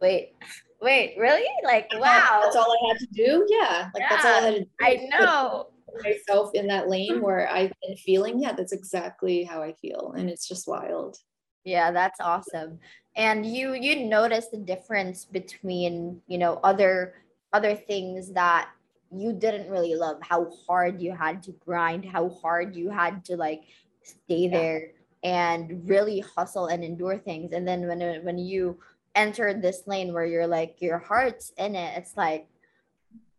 wait 0.02 0.34
wait 0.82 1.16
really? 1.18 1.48
Like 1.64 1.90
wow. 1.94 2.42
that's 2.44 2.56
all 2.56 2.72
i 2.72 2.88
had 2.90 3.00
to 3.00 3.08
do? 3.08 3.48
Yeah 3.50 3.90
like 3.94 4.02
yeah, 4.02 4.08
that's 4.10 4.26
all 4.26 4.32
i 4.32 4.42
had 4.42 4.56
to 4.56 4.62
do 4.62 4.68
i 4.82 5.08
know. 5.10 5.68
myself 6.04 6.52
in 6.54 6.68
that 6.68 6.90
lane 6.90 7.22
where 7.26 7.50
i've 7.50 7.74
been 7.86 7.96
feeling 7.98 8.42
yeah 8.42 8.52
that's 8.54 8.74
exactly 8.74 9.44
how 9.44 9.62
i 9.62 9.74
feel 9.74 10.14
and 10.18 10.30
it's 10.30 10.48
just 10.48 10.68
wild. 10.68 11.18
Yeah 11.66 11.92
that's 11.92 12.20
awesome. 12.20 12.80
And 13.16 13.46
you 13.46 13.74
you 13.74 14.06
notice 14.06 14.48
the 14.48 14.58
difference 14.58 15.26
between 15.26 16.22
you 16.28 16.38
know 16.38 16.60
other 16.64 17.16
other 17.54 17.76
things 17.76 18.34
that 18.34 18.70
you 19.16 19.34
didn't 19.34 19.70
really 19.70 19.96
love 19.96 20.18
how 20.22 20.50
hard 20.68 21.02
you 21.02 21.12
had 21.14 21.44
to 21.44 21.52
grind 21.66 22.06
how 22.06 22.30
hard 22.30 22.76
you 22.76 22.90
had 22.90 23.24
to 23.26 23.38
like 23.38 23.64
stay 24.02 24.48
there 24.48 24.92
and 25.24 25.88
really 25.88 26.20
hustle 26.20 26.68
and 26.68 26.84
endure 26.84 27.18
things. 27.18 27.54
And 27.54 27.68
then 27.68 27.88
when 27.88 28.02
uh, 28.02 28.16
when 28.24 28.38
you 28.38 28.80
enter 29.16 29.54
this 29.54 29.84
lane 29.88 30.14
where 30.14 30.26
you're 30.26 30.48
like 30.48 30.78
your 30.80 30.98
heart's 30.98 31.52
in 31.60 31.76
it 31.76 31.96
it's 31.96 32.18
like 32.18 32.48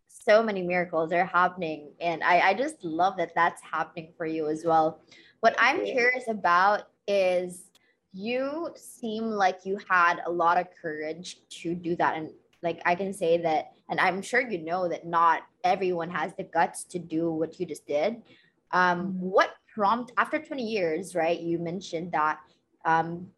so 0.07 0.40
many 0.40 0.62
miracles 0.62 1.12
are 1.12 1.25
happening. 1.25 1.90
And 2.00 2.23
i 2.23 2.40
i 2.40 2.54
just 2.54 2.83
love 2.85 3.16
that 3.19 3.35
that's 3.35 3.61
happening 3.62 4.12
for 4.16 4.26
you 4.26 4.49
as 4.49 4.64
well. 4.64 5.00
What 5.40 5.54
i'm 5.59 5.85
curious 5.85 6.28
about 6.28 6.88
is 7.07 7.71
you 8.12 8.71
seem 8.76 9.25
like 9.25 9.66
you 9.66 9.78
had 9.88 10.21
a 10.25 10.31
lot 10.31 10.59
of 10.59 10.69
courage 10.81 11.38
to 11.62 11.75
do 11.75 11.97
that. 11.97 12.16
And 12.16 12.31
like 12.62 12.81
i 12.87 12.95
can 12.95 13.12
say 13.12 13.38
that 13.38 13.74
and 13.88 14.00
i'm 14.00 14.22
sure 14.22 14.40
you 14.40 14.58
know 14.58 14.88
that 14.88 15.06
not 15.06 15.42
everyone 15.62 16.10
has 16.10 16.32
the 16.34 16.44
guts 16.44 16.84
to 16.84 16.98
do 16.98 17.30
what 17.30 17.58
you 17.58 17.66
just 17.66 17.86
did. 17.86 18.22
Um, 18.70 19.06
mm-hmm. 19.06 19.18
what 19.20 19.50
prompt 19.72 20.12
after 20.16 20.38
20 20.38 20.62
years 20.62 21.14
right 21.14 21.38
you 21.38 21.58
mentioned 21.58 22.12
that 22.12 22.38
um, 22.84 23.28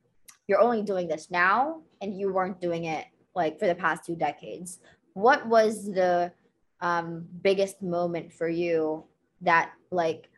you're 0.47 0.61
only 0.61 0.83
doing 0.83 1.09
this 1.09 1.31
now 1.31 1.83
and 2.01 2.19
you 2.19 2.33
weren't 2.33 2.61
doing 2.61 2.85
it 2.85 3.07
like 3.35 3.59
for 3.59 3.67
the 3.67 3.75
past 3.75 4.05
two 4.05 4.17
decades. 4.17 4.81
What 5.15 5.47
was 5.47 5.85
the 5.85 6.33
um, 6.81 7.27
biggest 7.43 7.83
moment 7.83 8.33
for 8.33 8.49
you 8.49 9.05
that 9.43 9.73
like 9.91 10.29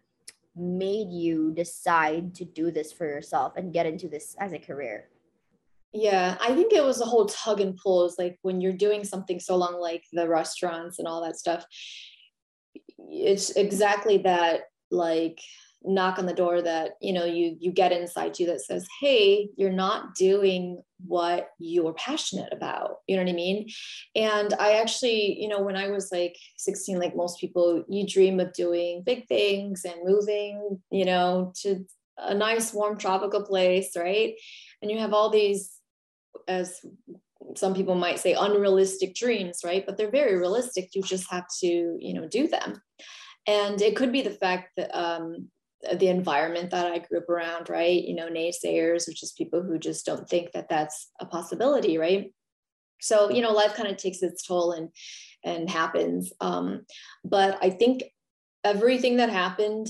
made 0.57 1.09
you 1.09 1.53
decide 1.55 2.35
to 2.35 2.45
do 2.45 2.71
this 2.71 2.93
for 2.93 3.07
yourself 3.07 3.55
and 3.57 3.73
get 3.73 3.87
into 3.87 4.09
this 4.09 4.37
as 4.41 4.53
a 4.53 4.59
career 4.59 5.09
yeah 5.93 6.37
i 6.41 6.55
think 6.55 6.73
it 6.73 6.85
was 6.85 7.01
a 7.01 7.07
whole 7.07 7.27
tug 7.27 7.61
and 7.61 7.77
pull 7.77 8.05
is 8.05 8.17
like 8.19 8.39
when 8.43 8.61
you're 8.61 8.73
doing 8.73 9.05
something 9.05 9.41
so 9.41 9.57
long 9.57 9.81
like 9.81 10.05
the 10.13 10.29
restaurants 10.29 10.99
and 10.99 11.09
all 11.09 11.23
that 11.23 11.37
stuff 11.37 11.65
it's 12.99 13.51
exactly 13.51 14.19
that 14.19 14.63
like 14.91 15.39
knock 15.85 16.19
on 16.19 16.27
the 16.27 16.35
door 16.35 16.61
that 16.61 16.93
you 17.01 17.13
know 17.13 17.25
you 17.25 17.57
you 17.61 17.71
get 17.71 17.93
inside 17.93 18.39
you 18.39 18.47
that 18.47 18.61
says 18.61 18.87
hey 19.01 19.49
you're 19.57 19.73
not 19.73 20.15
doing 20.17 20.83
what 21.07 21.51
you're 21.61 21.95
passionate 21.95 22.53
about 22.53 22.97
you 23.07 23.17
know 23.17 23.23
what 23.23 23.31
i 23.31 23.35
mean? 23.35 23.69
And 24.17 24.53
i 24.55 24.73
actually 24.73 25.41
you 25.41 25.49
know 25.49 25.63
when 25.63 25.77
i 25.77 25.89
was 25.89 26.11
like 26.11 26.37
16 26.57 26.99
like 26.99 27.15
most 27.15 27.39
people 27.39 27.85
you 27.89 28.07
dream 28.07 28.41
of 28.41 28.53
doing 28.53 29.05
big 29.07 29.29
things 29.29 29.85
and 29.85 29.95
moving 30.05 30.81
you 30.91 31.05
know 31.05 31.53
to 31.63 31.87
a 32.19 32.35
nice 32.35 32.75
warm 32.75 32.99
tropical 32.99 33.43
place 33.43 33.93
right? 33.97 34.35
And 34.83 34.91
you 34.91 34.99
have 34.99 35.13
all 35.13 35.31
these 35.31 35.78
as 36.49 36.81
some 37.57 37.75
people 37.75 37.95
might 37.95 38.19
say 38.19 38.35
unrealistic 38.35 39.15
dreams 39.15 39.61
right 39.65 39.87
but 39.87 39.97
they're 39.97 40.11
very 40.11 40.37
realistic 40.37 40.95
you 40.95 41.03
just 41.03 41.31
have 41.31 41.45
to 41.61 41.97
you 42.01 42.15
know 42.15 42.27
do 42.27 42.49
them 42.49 42.81
and 43.47 43.81
it 43.81 43.97
could 43.97 44.13
be 44.13 44.23
the 44.23 44.31
fact 44.31 44.73
that 44.77 44.95
um, 44.95 45.49
the 45.97 46.09
environment 46.09 46.71
that 46.71 46.87
I 46.87 46.99
grew 46.99 47.19
up 47.19 47.29
around, 47.29 47.69
right? 47.69 48.03
You 48.05 48.15
know, 48.15 48.29
naysayers, 48.29 49.07
which 49.07 49.23
is 49.23 49.33
people 49.33 49.63
who 49.63 49.79
just 49.79 50.05
don't 50.05 50.29
think 50.29 50.53
that 50.53 50.69
that's 50.69 51.11
a 51.21 51.27
possibility, 51.27 51.99
right? 51.99 52.33
So, 53.01 53.31
you 53.31 53.43
know, 53.43 53.53
life 53.53 53.75
kind 53.75 53.89
of 53.89 53.97
takes 53.97 54.23
its 54.23 54.47
toll 54.47 54.73
and 54.73 54.91
and 55.45 55.71
happens. 55.71 56.33
Um, 56.41 56.85
but 57.25 57.59
I 57.63 57.71
think 57.71 58.03
everything 58.65 59.19
that 59.19 59.31
happened 59.31 59.89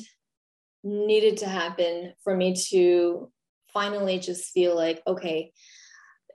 needed 0.84 1.38
to 1.38 1.48
happen 1.48 2.12
for 2.22 2.36
me 2.36 2.54
to 2.68 3.32
finally 3.72 4.18
just 4.18 4.52
feel 4.52 4.76
like, 4.76 5.02
okay, 5.06 5.52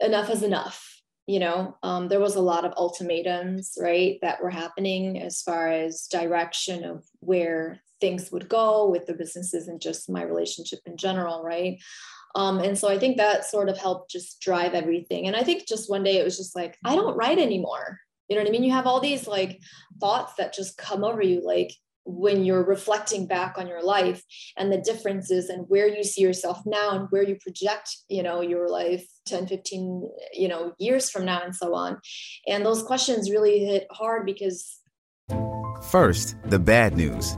enough 0.04 0.30
is 0.30 0.44
enough. 0.44 0.89
You 1.26 1.39
know, 1.39 1.78
um, 1.84 2.10
there 2.10 2.20
was 2.20 2.36
a 2.36 2.42
lot 2.42 2.66
of 2.66 2.74
ultimatums, 2.76 3.78
right, 3.80 4.20
that 4.22 4.44
were 4.44 4.50
happening 4.50 5.22
as 5.22 5.42
far 5.42 5.70
as 5.70 6.08
direction 6.12 6.84
of 6.84 7.06
where 7.22 7.80
things 8.02 8.30
would 8.32 8.50
go 8.50 8.89
with 8.89 9.06
the 9.06 9.13
businesses 9.13 9.70
and 9.70 9.80
just 9.80 10.10
my 10.10 10.24
relationship 10.24 10.80
in 10.86 10.98
general, 10.98 11.42
right? 11.42 11.82
Um, 12.36 12.60
and 12.60 12.78
so 12.78 12.89
I 12.89 13.00
think 13.00 13.18
that 13.18 13.46
sort 13.46 13.70
of 13.70 13.78
helped 13.78 14.12
just 14.12 14.42
drive 14.42 14.74
everything. 14.74 15.28
And 15.28 15.36
I 15.36 15.44
think 15.44 15.68
just 15.68 15.89
one 15.89 16.04
day 16.04 16.18
it 16.18 16.26
was 16.26 16.36
just 16.36 16.56
like, 16.56 16.78
I 16.84 16.96
don't 16.96 17.16
write 17.16 17.39
anymore. 17.39 18.00
You 18.28 18.36
know 18.36 18.42
what 18.42 18.50
I 18.50 18.52
mean? 18.52 18.63
You 18.63 18.72
have 18.72 18.88
all 18.88 19.00
these 19.00 19.28
like 19.28 19.62
thoughts 20.02 20.34
that 20.38 20.54
just 20.54 20.78
come 20.78 21.04
over 21.04 21.22
you, 21.22 21.46
like 21.46 21.72
when 22.06 22.44
you're 22.44 22.66
reflecting 22.66 23.28
back 23.28 23.58
on 23.58 23.68
your 23.68 23.84
life 23.84 24.24
and 24.58 24.72
the 24.72 24.82
differences 24.82 25.50
and 25.50 25.66
where 25.70 25.88
you 25.88 26.04
see 26.04 26.22
yourself 26.22 26.60
now 26.66 26.92
and 26.92 27.08
where 27.10 27.24
you 27.24 27.38
project 27.42 27.89
you 28.10 28.22
know 28.24 28.42
your 28.42 28.70
life 28.70 29.06
10 29.26 29.48
15 29.48 30.10
you 30.34 30.48
know 30.48 30.74
years 30.80 31.10
from 31.10 31.26
now 31.26 31.42
and 31.44 31.56
so 31.56 31.74
on. 31.74 32.00
And 32.48 32.66
those 32.66 32.84
questions 32.84 33.32
really 33.32 33.66
hit 33.66 33.88
hard 33.92 34.26
because 34.26 34.80
first 35.89 36.36
the 36.46 36.60
bad 36.60 36.96
news 36.96 37.38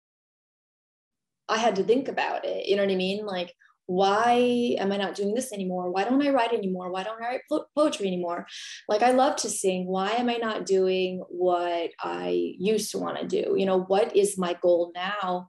I 1.51 1.57
had 1.57 1.75
to 1.75 1.83
think 1.83 2.07
about 2.07 2.45
it. 2.45 2.65
You 2.67 2.75
know 2.75 2.83
what 2.83 2.91
I 2.91 2.95
mean? 2.95 3.25
Like, 3.25 3.53
why 3.85 4.75
am 4.79 4.91
I 4.91 4.97
not 4.97 5.15
doing 5.15 5.33
this 5.33 5.51
anymore? 5.51 5.91
Why 5.91 6.05
don't 6.05 6.25
I 6.25 6.29
write 6.29 6.53
anymore? 6.53 6.91
Why 6.91 7.03
don't 7.03 7.21
I 7.21 7.27
write 7.27 7.67
poetry 7.75 8.07
anymore? 8.07 8.47
Like, 8.87 9.01
I 9.03 9.11
love 9.11 9.35
to 9.37 9.49
sing. 9.49 9.85
Why 9.85 10.11
am 10.11 10.29
I 10.29 10.35
not 10.35 10.65
doing 10.65 11.23
what 11.27 11.91
I 12.01 12.55
used 12.57 12.91
to 12.91 12.99
want 12.99 13.19
to 13.19 13.27
do? 13.27 13.55
You 13.57 13.65
know, 13.65 13.81
what 13.81 14.15
is 14.15 14.37
my 14.37 14.57
goal 14.61 14.91
now? 14.95 15.47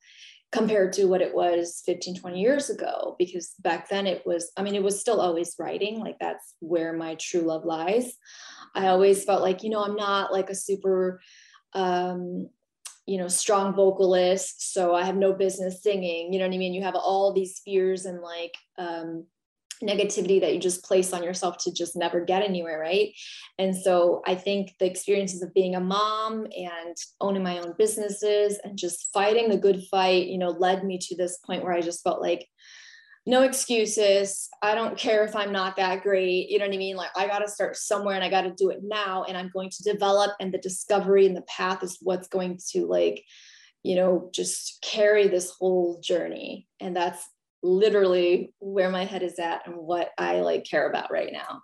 compared 0.51 0.93
to 0.93 1.07
what 1.07 1.23
it 1.23 1.35
was 1.35 1.83
15 1.87 2.17
20 2.17 2.39
years 2.39 2.69
ago 2.69 3.17
because 3.19 3.55
back 3.61 3.89
then 3.89 4.07
it 4.07 4.23
was 4.27 4.53
i 4.59 4.63
mean 4.63 4.75
it 4.75 4.83
was 4.83 5.01
still 5.01 5.19
always 5.19 5.57
writing 5.59 5.99
like 5.99 6.19
that's 6.21 6.57
where 6.61 6.93
my 6.93 7.15
true 7.15 7.41
love 7.41 7.65
lies 7.65 8.13
i 8.75 8.89
always 8.89 9.25
felt 9.25 9.41
like 9.41 9.63
you 9.63 9.71
know 9.71 9.83
i'm 9.83 9.97
not 9.97 10.31
like 10.31 10.51
a 10.51 10.55
super 10.55 11.23
um 11.73 12.51
you 13.07 13.19
know 13.19 13.29
strong 13.29 13.75
vocalist 13.75 14.73
so 14.73 14.95
i 14.95 15.05
have 15.05 15.17
no 15.17 15.33
business 15.33 15.83
singing 15.83 16.33
you 16.33 16.39
know 16.39 16.47
what 16.47 16.55
i 16.55 16.59
mean? 16.59 16.75
You 16.75 16.83
have 16.83 16.95
all 16.95 17.33
these 17.33 17.61
fears 17.65 18.05
and 18.05 18.21
like 18.21 18.55
um 18.79 19.27
negativity 19.83 20.41
that 20.41 20.55
you 20.55 20.61
just 20.61 20.85
place 20.85 21.13
on 21.13 21.25
yourself 21.25 21.57
to 21.59 21.73
just 21.73 21.97
never 21.97 22.25
get 22.25 22.45
anywhere 22.45 22.79
right? 22.79 23.13
And 23.59 23.77
so 23.77 24.23
i 24.27 24.35
think 24.35 24.75
the 24.79 24.87
experiences 24.87 25.43
of 25.43 25.55
being 25.55 25.75
a 25.75 25.81
mom 25.81 26.47
and 26.57 26.97
owning 27.21 27.43
my 27.43 27.59
own 27.59 27.75
businesses 27.77 28.61
and 28.63 28.79
just 28.79 29.11
fighting 29.13 29.49
the 29.49 29.57
good 29.57 29.83
fight 29.91 30.27
you 30.29 30.39
know 30.39 30.51
led 30.51 30.85
me 30.85 30.99
to 30.99 31.17
this 31.17 31.39
point 31.39 31.65
where 31.65 31.73
i 31.73 31.81
just 31.81 32.03
felt 32.03 32.21
like 32.21 32.47
no 33.25 33.43
excuses. 33.43 34.49
I 34.63 34.75
don't 34.75 34.99
care 34.99 35.25
if 35.25 35.37
I'm 35.37 35.53
not 35.53 35.77
that 35.77 36.03
great. 36.03 36.51
You 36.51 36.59
know 36.59 36.67
what 36.67 36.75
I 36.75 36.79
mean? 36.79 36.97
Like 36.97 37.11
I 37.17 37.27
got 37.27 37.39
to 37.39 37.49
start 37.49 37.77
somewhere 37.77 38.17
and 38.17 38.25
I 38.25 38.29
got 38.29 38.43
to 38.43 38.55
do 38.57 38.71
it 38.71 38.81
now 38.83 39.25
and 39.25 39.37
I'm 39.37 39.51
going 39.53 39.71
to 39.71 39.83
develop 39.83 40.33
and 40.41 40.53
the 40.53 40.59
discovery 40.59 41.27
and 41.27 41.37
the 41.37 41.43
path 41.43 41.83
is 41.83 41.99
what's 42.01 42.29
going 42.29 42.59
to 42.73 42.87
like 42.87 43.25
you 43.85 43.97
know 43.97 44.31
just 44.33 44.81
carry 44.83 45.29
this 45.29 45.51
whole 45.51 46.01
journey 46.01 46.69
and 46.81 46.95
that's 46.95 47.29
literally 47.63 48.53
where 48.59 48.91
my 48.91 49.05
head 49.05 49.23
is 49.23 49.39
at 49.39 49.67
and 49.67 49.77
what 49.77 50.11
I 50.19 50.41
like 50.41 50.65
care 50.65 50.89
about 50.89 51.13
right 51.13 51.33
now. 51.33 51.63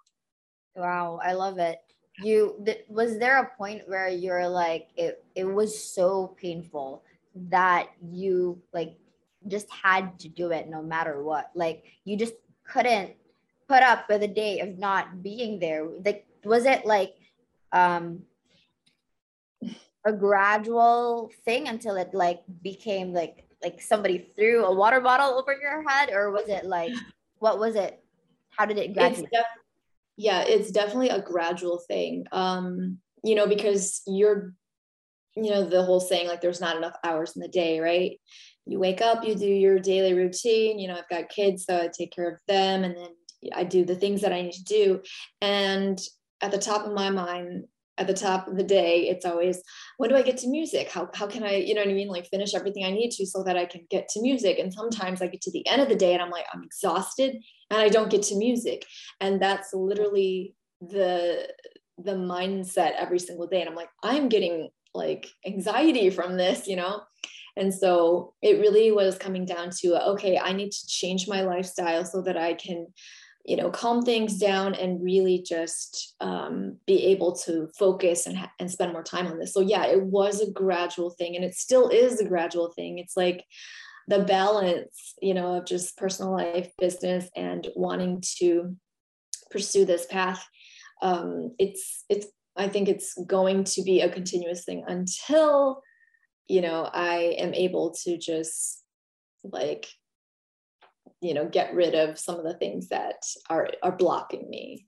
Wow, 0.76 1.18
I 1.22 1.32
love 1.32 1.58
it. 1.58 1.78
You 2.22 2.62
th- 2.64 2.84
was 2.88 3.18
there 3.18 3.38
a 3.38 3.50
point 3.56 3.82
where 3.88 4.08
you're 4.08 4.48
like 4.48 4.88
it 4.96 5.24
it 5.34 5.44
was 5.44 5.92
so 5.92 6.36
painful 6.40 7.02
that 7.50 7.88
you 8.00 8.60
like 8.72 8.96
just 9.46 9.68
had 9.70 10.18
to 10.20 10.28
do 10.28 10.50
it 10.50 10.68
no 10.68 10.82
matter 10.82 11.22
what. 11.22 11.50
Like 11.54 11.84
you 12.04 12.16
just 12.16 12.34
couldn't 12.64 13.12
put 13.68 13.82
up 13.82 14.08
with 14.08 14.22
a 14.22 14.28
day 14.28 14.60
of 14.60 14.78
not 14.78 15.22
being 15.22 15.58
there. 15.58 15.86
Like 16.04 16.26
was 16.44 16.64
it 16.64 16.86
like 16.86 17.14
um 17.72 18.22
a 20.04 20.12
gradual 20.12 21.30
thing 21.44 21.68
until 21.68 21.96
it 21.96 22.14
like 22.14 22.40
became 22.62 23.12
like 23.12 23.44
like 23.62 23.82
somebody 23.82 24.30
threw 24.36 24.64
a 24.64 24.74
water 24.74 25.00
bottle 25.00 25.38
over 25.38 25.52
your 25.52 25.88
head? 25.88 26.10
Or 26.12 26.30
was 26.30 26.48
it 26.48 26.64
like 26.64 26.92
what 27.38 27.58
was 27.58 27.76
it? 27.76 28.02
How 28.50 28.66
did 28.66 28.78
it 28.78 28.94
graduate? 28.94 29.30
Def- 29.32 29.44
yeah 30.16 30.42
it's 30.42 30.72
definitely 30.72 31.10
a 31.10 31.22
gradual 31.22 31.78
thing. 31.86 32.26
Um 32.32 32.98
you 33.22 33.34
know 33.34 33.46
because 33.46 34.02
you're 34.06 34.54
you 35.36 35.50
know 35.50 35.64
the 35.64 35.82
whole 35.82 36.00
saying 36.00 36.26
like 36.26 36.40
there's 36.40 36.60
not 36.60 36.76
enough 36.76 36.96
hours 37.04 37.36
in 37.36 37.42
the 37.42 37.48
day 37.48 37.80
right 37.80 38.20
you 38.68 38.78
wake 38.78 39.00
up 39.00 39.24
you 39.24 39.34
do 39.34 39.46
your 39.46 39.78
daily 39.78 40.14
routine 40.14 40.78
you 40.78 40.86
know 40.86 40.96
i've 40.96 41.08
got 41.08 41.28
kids 41.28 41.64
so 41.64 41.76
i 41.76 41.88
take 41.88 42.12
care 42.12 42.30
of 42.30 42.38
them 42.46 42.84
and 42.84 42.94
then 42.94 43.08
i 43.54 43.64
do 43.64 43.84
the 43.84 43.96
things 43.96 44.20
that 44.20 44.32
i 44.32 44.42
need 44.42 44.52
to 44.52 44.64
do. 44.64 45.00
And 45.40 45.98
at 46.40 46.50
the 46.50 46.58
top 46.58 46.86
of 46.86 46.92
my 46.92 47.10
mind 47.10 47.64
at 47.96 48.06
the 48.06 48.14
top 48.14 48.46
of 48.46 48.56
the 48.56 48.62
day 48.62 49.08
it's 49.08 49.24
always 49.24 49.60
when 49.96 50.10
do 50.10 50.16
i 50.16 50.22
get 50.22 50.36
to 50.38 50.48
music? 50.48 50.90
How, 50.90 51.08
how 51.14 51.26
can 51.26 51.42
i 51.42 51.56
you 51.56 51.74
know 51.74 51.80
what 51.80 51.90
i 51.90 51.94
mean? 51.94 52.08
Like 52.08 52.26
finish 52.26 52.54
everything 52.54 52.84
i 52.84 52.90
need 52.90 53.10
to 53.12 53.26
so 53.26 53.42
that 53.42 53.56
i 53.56 53.64
can 53.64 53.86
get 53.90 54.08
to 54.10 54.22
music. 54.22 54.58
And 54.58 54.72
sometimes 54.72 55.22
i 55.22 55.26
get 55.26 55.40
to 55.42 55.50
the 55.50 55.66
end 55.66 55.82
of 55.82 55.88
the 55.88 55.96
day 55.96 56.12
and 56.12 56.22
i'm 56.22 56.30
like 56.30 56.46
i'm 56.52 56.62
exhausted 56.62 57.36
and 57.70 57.80
i 57.80 57.88
don't 57.88 58.10
get 58.10 58.22
to 58.24 58.36
music. 58.36 58.84
And 59.20 59.40
that's 59.40 59.72
literally 59.72 60.54
the 60.80 61.48
the 61.96 62.14
mindset 62.14 62.92
every 62.92 63.18
single 63.18 63.46
day. 63.46 63.60
And 63.60 63.70
i'm 63.70 63.76
like 63.76 63.90
i'm 64.02 64.28
getting 64.28 64.68
like 64.94 65.28
anxiety 65.46 66.10
from 66.10 66.36
this 66.36 66.66
you 66.66 66.74
know 66.74 67.02
and 67.58 67.74
so 67.74 68.32
it 68.42 68.60
really 68.60 68.90
was 68.92 69.18
coming 69.18 69.44
down 69.44 69.70
to 69.70 70.02
okay 70.08 70.38
i 70.38 70.52
need 70.52 70.70
to 70.70 70.86
change 70.86 71.28
my 71.28 71.42
lifestyle 71.42 72.04
so 72.04 72.22
that 72.22 72.36
i 72.36 72.54
can 72.54 72.86
you 73.48 73.56
know 73.56 73.70
calm 73.70 74.02
things 74.02 74.38
down 74.38 74.74
and 74.74 75.02
really 75.02 75.42
just 75.42 76.14
um, 76.20 76.76
be 76.86 77.06
able 77.06 77.34
to 77.34 77.66
focus 77.78 78.26
and, 78.26 78.36
ha- 78.36 78.52
and 78.60 78.70
spend 78.70 78.92
more 78.92 79.02
time 79.02 79.26
on 79.26 79.38
this. 79.38 79.54
So 79.54 79.60
yeah 79.60 79.86
it 79.86 80.02
was 80.02 80.42
a 80.42 80.50
gradual 80.50 81.10
thing 81.10 81.34
and 81.34 81.44
it 81.44 81.54
still 81.54 81.88
is 81.88 82.20
a 82.20 82.28
gradual 82.28 82.70
thing. 82.76 82.98
It's 82.98 83.16
like 83.16 83.42
the 84.06 84.20
balance 84.20 85.14
you 85.22 85.32
know 85.32 85.54
of 85.54 85.66
just 85.66 85.96
personal 85.96 86.32
life 86.32 86.70
business 86.78 87.30
and 87.34 87.66
wanting 87.74 88.22
to 88.38 88.76
pursue 89.50 89.86
this 89.86 90.04
path. 90.04 90.46
Um, 91.00 91.54
it's 91.58 92.04
it's 92.10 92.26
i 92.56 92.68
think 92.68 92.88
it's 92.88 93.14
going 93.26 93.64
to 93.64 93.82
be 93.82 94.00
a 94.00 94.10
continuous 94.10 94.64
thing 94.64 94.84
until 94.86 95.80
you 96.48 96.60
know 96.60 96.88
i 96.92 97.36
am 97.38 97.54
able 97.54 97.90
to 97.92 98.16
just 98.16 98.82
like 99.44 99.86
you 101.20 101.34
know 101.34 101.46
get 101.46 101.74
rid 101.74 101.94
of 101.94 102.18
some 102.18 102.36
of 102.36 102.44
the 102.44 102.54
things 102.54 102.88
that 102.88 103.22
are 103.50 103.68
are 103.82 103.96
blocking 103.96 104.48
me. 104.48 104.86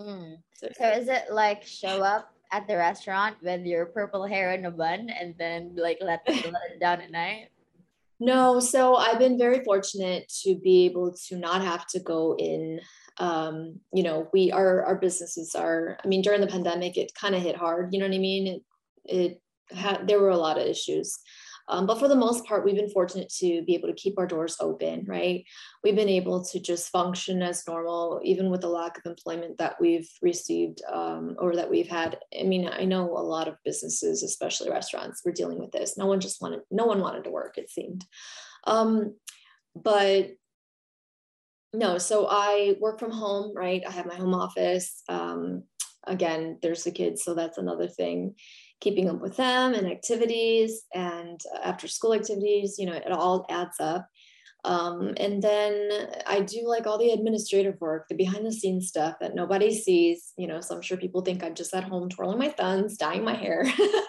Mm. 0.00 0.36
so, 0.54 0.68
so 0.78 0.88
is 0.90 1.08
it 1.08 1.24
like 1.30 1.64
show 1.64 2.02
up 2.02 2.32
at 2.52 2.68
the 2.68 2.76
restaurant 2.76 3.36
with 3.42 3.66
your 3.66 3.86
purple 3.86 4.24
hair 4.24 4.52
in 4.52 4.64
a 4.64 4.70
bun 4.70 5.10
and 5.10 5.34
then 5.38 5.74
like 5.76 5.98
let, 6.00 6.22
let 6.26 6.44
it 6.44 6.80
down 6.80 7.00
at 7.00 7.10
night? 7.10 7.48
No 8.20 8.58
so 8.60 8.96
i've 8.96 9.18
been 9.18 9.38
very 9.38 9.62
fortunate 9.64 10.32
to 10.42 10.56
be 10.56 10.86
able 10.86 11.14
to 11.28 11.36
not 11.36 11.62
have 11.62 11.86
to 11.88 12.00
go 12.00 12.34
in 12.36 12.80
um, 13.18 13.80
you 13.92 14.02
know 14.02 14.28
we 14.32 14.50
our 14.52 14.84
our 14.84 14.96
businesses 14.96 15.54
are 15.54 15.98
i 16.04 16.08
mean 16.08 16.22
during 16.22 16.40
the 16.40 16.46
pandemic 16.46 16.96
it 16.96 17.12
kind 17.14 17.34
of 17.34 17.42
hit 17.42 17.56
hard 17.56 17.92
you 17.92 17.98
know 17.98 18.06
what 18.06 18.14
i 18.14 18.18
mean? 18.18 18.46
It 18.46 18.62
it 19.04 19.42
had 19.72 20.06
there 20.06 20.20
were 20.20 20.30
a 20.30 20.36
lot 20.36 20.58
of 20.58 20.66
issues 20.66 21.18
um, 21.68 21.86
but 21.86 21.98
for 21.98 22.08
the 22.08 22.16
most 22.16 22.46
part, 22.46 22.64
we've 22.64 22.76
been 22.76 22.88
fortunate 22.88 23.28
to 23.38 23.62
be 23.62 23.74
able 23.74 23.88
to 23.88 23.94
keep 23.94 24.18
our 24.18 24.26
doors 24.26 24.56
open, 24.58 25.04
right? 25.06 25.44
We've 25.84 25.94
been 25.94 26.08
able 26.08 26.42
to 26.46 26.58
just 26.58 26.90
function 26.90 27.42
as 27.42 27.66
normal, 27.66 28.20
even 28.24 28.50
with 28.50 28.62
the 28.62 28.68
lack 28.68 28.96
of 28.96 29.04
employment 29.04 29.58
that 29.58 29.76
we've 29.78 30.08
received 30.22 30.80
um, 30.90 31.36
or 31.38 31.54
that 31.56 31.70
we've 31.70 31.88
had. 31.88 32.18
I 32.38 32.44
mean, 32.44 32.68
I 32.68 32.84
know 32.84 33.04
a 33.04 33.20
lot 33.20 33.48
of 33.48 33.56
businesses, 33.64 34.22
especially 34.22 34.70
restaurants, 34.70 35.22
were 35.24 35.32
dealing 35.32 35.58
with 35.58 35.70
this. 35.72 35.98
No 35.98 36.06
one 36.06 36.20
just 36.20 36.40
wanted, 36.40 36.60
no 36.70 36.86
one 36.86 37.00
wanted 37.00 37.24
to 37.24 37.30
work, 37.30 37.58
it 37.58 37.70
seemed. 37.70 38.04
Um, 38.64 39.16
but 39.76 40.30
no, 41.74 41.98
so 41.98 42.26
I 42.30 42.76
work 42.80 42.98
from 42.98 43.10
home, 43.10 43.54
right? 43.54 43.82
I 43.86 43.90
have 43.90 44.06
my 44.06 44.14
home 44.14 44.34
office. 44.34 45.02
Um, 45.06 45.64
again, 46.06 46.58
there's 46.62 46.84
the 46.84 46.90
kids, 46.92 47.22
so 47.22 47.34
that's 47.34 47.58
another 47.58 47.88
thing 47.88 48.36
keeping 48.80 49.08
up 49.08 49.20
with 49.20 49.36
them 49.36 49.74
and 49.74 49.86
activities 49.86 50.84
and 50.94 51.40
uh, 51.54 51.58
after 51.64 51.88
school 51.88 52.14
activities 52.14 52.78
you 52.78 52.86
know 52.86 52.94
it 52.94 53.10
all 53.10 53.46
adds 53.50 53.80
up 53.80 54.08
um, 54.64 55.14
and 55.18 55.40
then 55.40 56.08
I 56.26 56.40
do 56.40 56.66
like 56.66 56.86
all 56.86 56.98
the 56.98 57.12
administrative 57.12 57.80
work, 57.80 58.08
the 58.08 58.16
behind 58.16 58.44
the 58.44 58.52
scenes 58.52 58.88
stuff 58.88 59.14
that 59.20 59.34
nobody 59.34 59.72
sees, 59.72 60.32
you 60.36 60.48
know. 60.48 60.60
So 60.60 60.74
I'm 60.74 60.82
sure 60.82 60.96
people 60.96 61.22
think 61.22 61.44
I'm 61.44 61.54
just 61.54 61.74
at 61.74 61.84
home 61.84 62.08
twirling 62.08 62.38
my 62.38 62.48
thumbs, 62.48 62.96
dyeing 62.96 63.24
my 63.24 63.34
hair, 63.34 63.64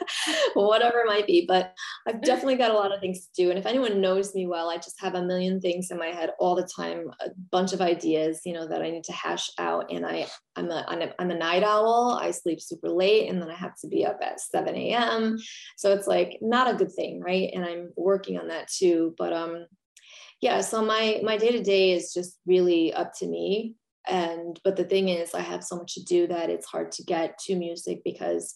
whatever 0.55 0.99
it 0.99 1.07
might 1.07 1.27
be. 1.27 1.45
But 1.47 1.73
I've 2.07 2.21
definitely 2.23 2.55
got 2.55 2.71
a 2.71 2.75
lot 2.75 2.91
of 2.91 2.99
things 2.99 3.27
to 3.27 3.43
do. 3.43 3.49
And 3.51 3.59
if 3.59 3.67
anyone 3.67 4.01
knows 4.01 4.33
me 4.33 4.47
well, 4.47 4.69
I 4.69 4.77
just 4.77 4.99
have 4.99 5.13
a 5.13 5.23
million 5.23 5.61
things 5.61 5.91
in 5.91 5.99
my 5.99 6.07
head 6.07 6.31
all 6.39 6.55
the 6.55 6.69
time, 6.75 7.11
a 7.21 7.29
bunch 7.51 7.71
of 7.71 7.81
ideas, 7.81 8.41
you 8.43 8.53
know, 8.53 8.67
that 8.67 8.81
I 8.81 8.89
need 8.89 9.03
to 9.03 9.13
hash 9.13 9.51
out. 9.59 9.91
And 9.91 10.03
I, 10.03 10.25
I'm 10.55 10.71
a, 10.71 10.83
I'm 10.87 11.01
a, 11.03 11.13
I'm 11.19 11.31
a 11.31 11.37
night 11.37 11.63
owl. 11.63 12.19
I 12.19 12.31
sleep 12.31 12.59
super 12.59 12.89
late 12.89 13.29
and 13.29 13.39
then 13.39 13.51
I 13.51 13.55
have 13.55 13.77
to 13.81 13.87
be 13.87 14.03
up 14.03 14.19
at 14.23 14.41
7 14.41 14.75
a.m. 14.75 15.37
So 15.77 15.93
it's 15.93 16.07
like 16.07 16.39
not 16.41 16.73
a 16.73 16.77
good 16.77 16.91
thing, 16.91 17.21
right? 17.21 17.51
And 17.53 17.63
I'm 17.63 17.93
working 17.95 18.39
on 18.39 18.47
that 18.47 18.67
too. 18.67 19.13
But 19.17 19.31
um, 19.31 19.67
yeah 20.41 20.61
so 20.61 20.83
my 20.83 21.19
my 21.23 21.37
day 21.37 21.51
to 21.51 21.61
day 21.61 21.91
is 21.91 22.13
just 22.13 22.37
really 22.45 22.93
up 22.93 23.13
to 23.19 23.27
me. 23.27 23.75
And 24.07 24.59
but 24.63 24.75
the 24.75 24.85
thing 24.85 25.09
is 25.09 25.35
i 25.35 25.41
have 25.41 25.63
so 25.63 25.75
much 25.75 25.93
to 25.93 26.03
do 26.03 26.25
that 26.27 26.49
it's 26.49 26.65
hard 26.65 26.91
to 26.93 27.03
get 27.03 27.37
to 27.45 27.55
music 27.55 28.01
because 28.03 28.55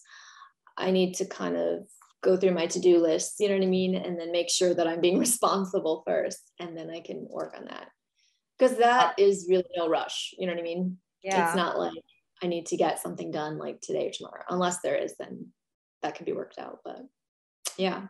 i 0.78 0.90
need 0.90 1.14
to 1.16 1.26
kind 1.26 1.56
of 1.56 1.86
go 2.22 2.36
through 2.36 2.54
my 2.54 2.66
to-do 2.66 2.98
list 2.98 3.34
you 3.38 3.48
know 3.48 3.54
what 3.54 3.62
i 3.62 3.68
mean? 3.68 3.94
And 3.94 4.18
then 4.18 4.32
make 4.32 4.50
sure 4.50 4.74
that 4.74 4.88
i'm 4.88 5.00
being 5.00 5.18
responsible 5.28 6.02
first 6.06 6.50
and 6.58 6.76
then 6.76 6.90
i 6.90 7.00
can 7.00 7.26
work 7.30 7.54
on 7.56 7.66
that. 7.66 7.88
Because 8.58 8.78
that 8.78 9.18
is 9.18 9.46
really 9.48 9.64
no 9.76 9.88
rush 9.88 10.34
you 10.38 10.46
know 10.46 10.54
what 10.54 10.60
i 10.60 10.64
mean? 10.64 10.98
Yeah. 11.22 11.46
it's 11.46 11.56
not 11.56 11.78
like 11.78 11.92
i 12.42 12.46
need 12.46 12.66
to 12.66 12.76
get 12.76 13.00
something 13.00 13.30
done 13.30 13.58
like 13.58 13.80
today 13.80 14.08
or 14.08 14.12
tomorrow 14.12 14.44
unless 14.48 14.80
there 14.80 14.96
is 14.96 15.14
then 15.18 15.52
that 16.02 16.14
can 16.14 16.24
be 16.24 16.32
worked 16.32 16.58
out 16.58 16.78
but 16.84 17.00
yeah. 17.76 18.06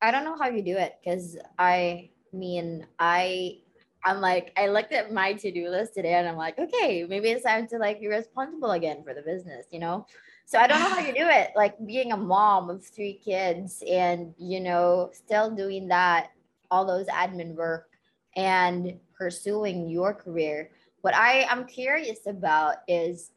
I 0.00 0.10
don't 0.12 0.24
know 0.24 0.36
how 0.40 0.48
you 0.48 0.62
do 0.62 0.76
it 0.76 0.94
because 1.02 1.36
i 1.58 2.10
mean, 2.32 2.86
I 2.98 3.58
I'm 4.04 4.20
like, 4.20 4.52
I 4.56 4.68
looked 4.68 4.92
at 4.92 5.12
my 5.12 5.32
to-do 5.32 5.68
list 5.68 5.94
today 5.94 6.14
and 6.14 6.28
I'm 6.28 6.36
like, 6.36 6.58
okay, 6.58 7.04
maybe 7.08 7.30
it's 7.30 7.44
time 7.44 7.66
to 7.68 7.78
like 7.78 8.00
be 8.00 8.06
responsible 8.06 8.70
again 8.70 9.02
for 9.04 9.12
the 9.12 9.22
business, 9.22 9.66
you 9.70 9.80
know? 9.80 10.06
So 10.46 10.58
I 10.58 10.66
don't 10.66 10.80
know 10.80 10.88
how 10.88 11.00
you 11.00 11.12
do 11.12 11.28
it, 11.28 11.50
like 11.56 11.74
being 11.84 12.12
a 12.12 12.16
mom 12.16 12.70
of 12.70 12.84
three 12.84 13.14
kids 13.14 13.82
and, 13.86 14.34
you 14.38 14.60
know, 14.60 15.10
still 15.12 15.50
doing 15.50 15.88
that, 15.88 16.30
all 16.70 16.86
those 16.86 17.06
admin 17.08 17.54
work 17.54 17.90
and 18.36 18.98
pursuing 19.16 19.90
your 19.90 20.14
career. 20.14 20.70
What 21.02 21.14
I 21.14 21.46
am 21.50 21.66
curious 21.66 22.26
about 22.26 22.76
is 22.86 23.32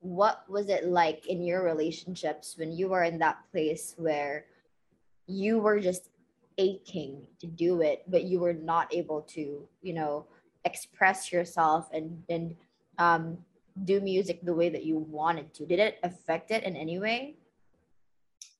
what 0.00 0.48
was 0.48 0.68
it 0.68 0.86
like 0.86 1.26
in 1.26 1.42
your 1.42 1.64
relationships 1.64 2.54
when 2.56 2.72
you 2.72 2.88
were 2.88 3.02
in 3.02 3.18
that 3.18 3.38
place 3.50 3.94
where 3.98 4.46
you 5.26 5.58
were 5.58 5.80
just 5.80 6.08
aching 6.58 7.26
to 7.40 7.46
do 7.46 7.80
it 7.80 8.02
but 8.08 8.24
you 8.24 8.40
were 8.40 8.52
not 8.52 8.92
able 8.92 9.22
to 9.22 9.66
you 9.82 9.92
know 9.94 10.26
express 10.64 11.32
yourself 11.32 11.88
and 11.92 12.22
and 12.28 12.54
um, 12.98 13.38
do 13.84 14.00
music 14.00 14.40
the 14.42 14.54
way 14.54 14.68
that 14.68 14.84
you 14.84 14.98
wanted 14.98 15.54
to. 15.54 15.66
Did 15.66 15.78
it 15.78 15.98
affect 16.02 16.50
it 16.50 16.64
in 16.64 16.76
any 16.76 16.98
way? 16.98 17.36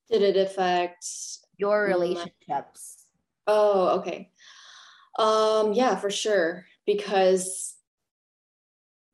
Did 0.09 0.21
it 0.21 0.37
affect 0.37 1.05
your 1.57 1.85
relationships. 1.85 3.05
Oh 3.45 3.99
okay. 3.99 4.31
Um 5.17 5.73
yeah 5.73 5.95
for 5.95 6.09
sure. 6.09 6.65
Because 6.85 7.75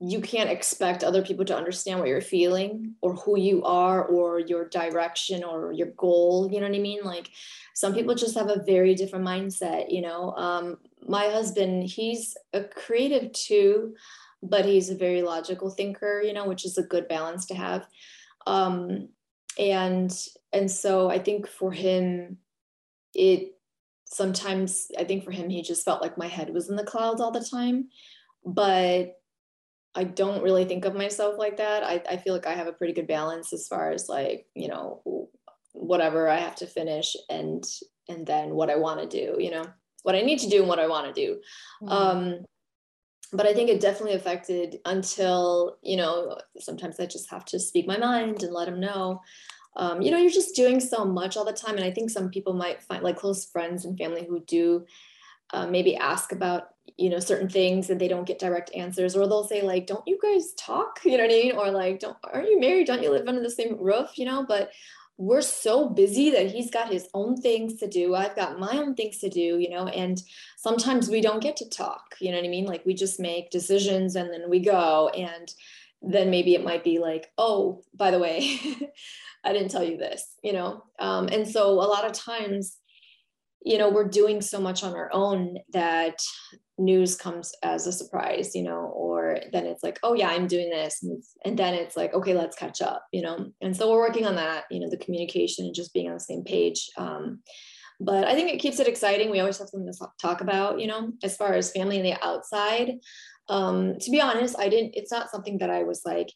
you 0.08 0.22
can't 0.22 0.50
expect 0.50 1.04
other 1.04 1.24
people 1.24 1.46
to 1.46 1.56
understand 1.56 2.00
what 2.00 2.08
you're 2.08 2.22
feeling 2.22 2.94
or 3.02 3.15
who 3.15 3.39
you 3.39 3.63
are 3.63 4.06
or 4.06 4.39
your 4.39 4.68
direction 4.70 5.44
or 5.44 5.72
your 5.72 5.88
goal 5.98 6.48
you 6.52 6.60
know 6.60 6.68
what 6.68 6.76
i 6.76 6.80
mean? 6.80 7.02
Like 7.04 7.32
some 7.74 7.94
people 7.94 8.13
just 8.13 8.36
have 8.36 8.50
a 8.50 8.63
very 8.63 8.94
different 8.94 9.26
mindset 9.26 9.91
you 9.91 10.02
know? 10.02 10.32
Um, 10.36 10.78
my 11.08 11.26
husband 11.26 11.84
he's 11.84 12.38
a 12.54 12.63
creative 12.63 13.32
too 13.32 13.96
but 14.44 14.65
he's 14.65 14.89
a 14.89 14.96
very 14.96 15.24
logical 15.24 15.70
thinker 15.72 16.22
you 16.22 16.34
know 16.34 16.48
which 16.48 16.65
is 16.65 16.78
a 16.78 16.84
good 16.84 17.08
balance 17.08 17.46
to 17.48 17.56
have. 17.56 17.88
Um, 18.48 19.10
and 19.58 20.15
and 20.52 20.70
so 20.70 21.10
i 21.10 21.18
think 21.18 21.48
for 21.48 21.72
him 21.72 22.38
it 23.13 23.54
sometimes 24.06 24.91
i 25.00 25.04
think 25.06 25.24
for 25.24 25.32
him 25.32 25.50
he 25.50 25.62
just 25.62 25.86
felt 25.86 26.02
like 26.02 26.18
my 26.18 26.28
head 26.28 26.54
was 26.54 26.70
in 26.70 26.76
the 26.76 26.84
clouds 26.84 27.22
all 27.22 27.32
the 27.32 27.44
time. 27.44 27.88
But 28.46 29.18
I 29.96 30.04
don't 30.04 30.44
really 30.44 30.66
think 30.66 30.86
of 30.86 30.96
myself 30.96 31.36
like 31.38 31.58
that. 31.58 31.84
I, 31.84 32.02
I 32.10 32.18
feel 32.18 32.34
like 32.34 32.48
I 32.48 32.54
have 32.54 32.68
a 32.68 32.74
pretty 32.74 32.94
good 32.94 33.08
balance 33.08 33.54
as 33.54 33.68
far 33.68 33.92
as 33.92 34.10
like, 34.10 34.46
you 34.54 34.68
know, 34.68 35.30
whatever 35.72 36.28
I 36.28 36.38
have 36.38 36.56
to 36.58 36.68
finish 36.68 37.16
and 37.30 37.64
and 38.08 38.26
then 38.26 38.54
what 38.54 38.70
I 38.70 38.76
want 38.76 39.00
to 39.00 39.08
do, 39.08 39.42
you 39.42 39.52
know, 39.52 39.66
what 40.04 40.16
I 40.16 40.22
need 40.22 40.40
to 40.40 40.50
do 40.50 40.60
and 40.60 40.68
what 40.68 40.80
I 40.80 40.88
want 40.88 41.14
to 41.14 41.22
do. 41.26 41.40
Mm-hmm. 41.82 41.92
Um 41.92 42.46
but 43.34 43.48
I 43.48 43.54
think 43.54 43.70
it 43.70 43.82
definitely 43.82 44.16
affected 44.16 44.80
until, 44.86 45.78
you 45.82 45.98
know, 45.98 46.38
sometimes 46.60 47.00
I 47.00 47.06
just 47.06 47.30
have 47.32 47.44
to 47.46 47.60
speak 47.60 47.88
my 47.88 47.98
mind 47.98 48.44
and 48.44 48.54
let 48.54 48.66
them 48.66 48.80
know. 48.80 49.22
Um, 49.76 50.02
you 50.02 50.12
know, 50.12 50.18
you're 50.18 50.30
just 50.30 50.56
doing 50.56 50.80
so 50.80 51.04
much 51.04 51.36
all 51.36 51.44
the 51.44 51.52
time. 51.52 51.76
And 51.76 51.84
I 51.84 51.92
think 51.92 52.10
some 52.10 52.30
people 52.30 52.54
might 52.54 52.84
find 52.84 53.04
like 53.04 53.18
close 53.18 53.46
friends 53.46 53.84
and 53.84 53.98
family 53.98 54.26
who 54.30 54.42
do 54.46 54.86
uh, 55.54 55.68
maybe 55.68 55.98
ask 55.98 56.32
about 56.32 56.70
you 56.98 57.10
know 57.10 57.19
certain 57.19 57.50
things 57.50 57.89
and 57.89 58.00
they 58.00 58.08
don't 58.08 58.28
get 58.28 58.39
direct 58.39 58.74
answers 58.76 59.15
or 59.15 59.28
they'll 59.28 59.43
say 59.43 59.62
like 59.62 59.88
don't 59.88 60.08
you 60.08 60.19
guys 60.21 60.54
talk? 60.54 61.00
You 61.06 61.17
know 61.17 61.24
what 61.24 61.34
i 61.34 61.36
mean? 61.36 61.56
Or 61.56 61.71
like 61.71 62.00
don't 62.00 62.17
aren't 62.24 62.50
you 62.50 62.60
married? 62.60 62.88
Don't 62.88 63.04
you 63.04 63.12
live 63.12 63.28
under 63.28 63.41
the 63.41 63.50
same 63.50 63.78
roof? 63.80 64.17
You 64.17 64.26
know 64.26 64.45
but 64.45 64.71
we're 65.17 65.41
so 65.41 65.88
busy 65.88 66.30
that 66.32 66.52
he's 66.52 66.69
got 66.69 66.91
his 66.91 67.08
own 67.13 67.38
things 67.38 67.80
to 67.80 67.88
do 67.88 68.15
i've 68.15 68.36
got 68.36 68.60
my 68.60 68.78
own 68.78 68.93
things 68.95 69.19
to 69.19 69.30
do 69.30 69.58
you 69.60 69.69
know 69.69 69.88
and 69.88 70.21
sometimes 70.58 71.10
we 71.10 71.21
don't 71.21 71.41
get 71.41 71.56
to 71.56 71.69
talk 71.69 72.15
you 72.19 72.32
know 72.32 72.38
what 72.38 72.45
i 72.45 72.50
mean? 72.50 72.65
Like 72.65 72.86
we 72.86 72.93
just 72.93 73.19
make 73.19 73.50
decisions 73.50 74.15
and 74.15 74.32
then 74.34 74.50
we 74.50 74.60
go 74.60 75.10
and 75.10 75.54
then 76.02 76.30
maybe 76.30 76.54
it 76.54 76.63
might 76.63 76.84
be 76.84 77.00
like 77.00 77.32
oh 77.38 77.82
by 77.93 78.12
the 78.12 78.19
way 78.19 78.60
i 79.43 79.54
didn't 79.54 79.69
tell 79.69 79.84
you 79.84 79.98
this 79.98 80.36
you 80.43 80.54
know? 80.54 80.84
Um, 81.00 81.30
and 81.32 81.48
so 81.48 81.69
a 81.69 81.91
lot 81.93 82.06
of 82.06 82.12
times 82.12 82.78
you 83.65 83.80
know 83.80 83.89
we're 83.89 84.08
doing 84.08 84.41
so 84.41 84.62
much 84.62 84.84
on 84.84 84.93
our 84.93 85.10
own 85.12 85.58
that 85.73 86.21
news 86.78 87.15
comes 87.15 87.54
as 87.63 87.88
a 87.88 87.91
surprise 87.91 88.54
you 88.54 88.62
know 88.62 88.91
or 88.93 89.39
then 89.51 89.65
it's 89.65 89.84
like 89.84 89.99
oh 90.04 90.13
yeah 90.13 90.30
i'm 90.30 90.47
doing 90.47 90.69
this. 90.69 91.04
And, 91.43 91.58
then 91.58 91.73
it's 91.73 91.97
like 91.97 92.13
okay 92.13 92.34
let's 92.34 92.56
catch 92.56 92.82
up 92.82 93.06
you 93.12 93.21
know? 93.21 93.47
And 93.62 93.75
so 93.75 93.89
we're 93.89 93.99
working 93.99 94.25
on 94.25 94.36
that 94.36 94.65
you 94.69 94.80
know 94.80 94.89
the 94.89 94.97
communication 94.97 95.65
and 95.65 95.75
just 95.75 95.93
being 95.93 96.08
on 96.08 96.13
the 96.13 96.19
same 96.19 96.43
page. 96.43 96.89
Um, 96.97 97.39
but 97.99 98.25
i 98.25 98.34
think 98.34 98.51
it 98.51 98.60
keeps 98.60 98.80
it 98.80 98.88
exciting. 98.88 99.32
We 99.32 99.39
always 99.39 99.58
have 99.58 99.69
something 99.69 99.91
to 99.91 100.08
talk 100.21 100.41
about 100.41 100.80
you 100.80 100.88
know 100.88 101.13
as 101.23 101.36
far 101.36 101.54
as 101.54 101.71
family 101.71 101.97
and 101.97 102.06
the 102.06 102.25
outside. 102.25 102.91
Um, 103.47 103.99
to 103.99 104.10
be 104.10 104.19
honest 104.19 104.56
i 104.58 104.69
didn't 104.69 104.95
it's 104.95 105.12
not 105.12 105.30
something 105.30 105.60
that 105.60 105.69
i 105.69 105.84
was 105.84 106.01
like 106.04 106.30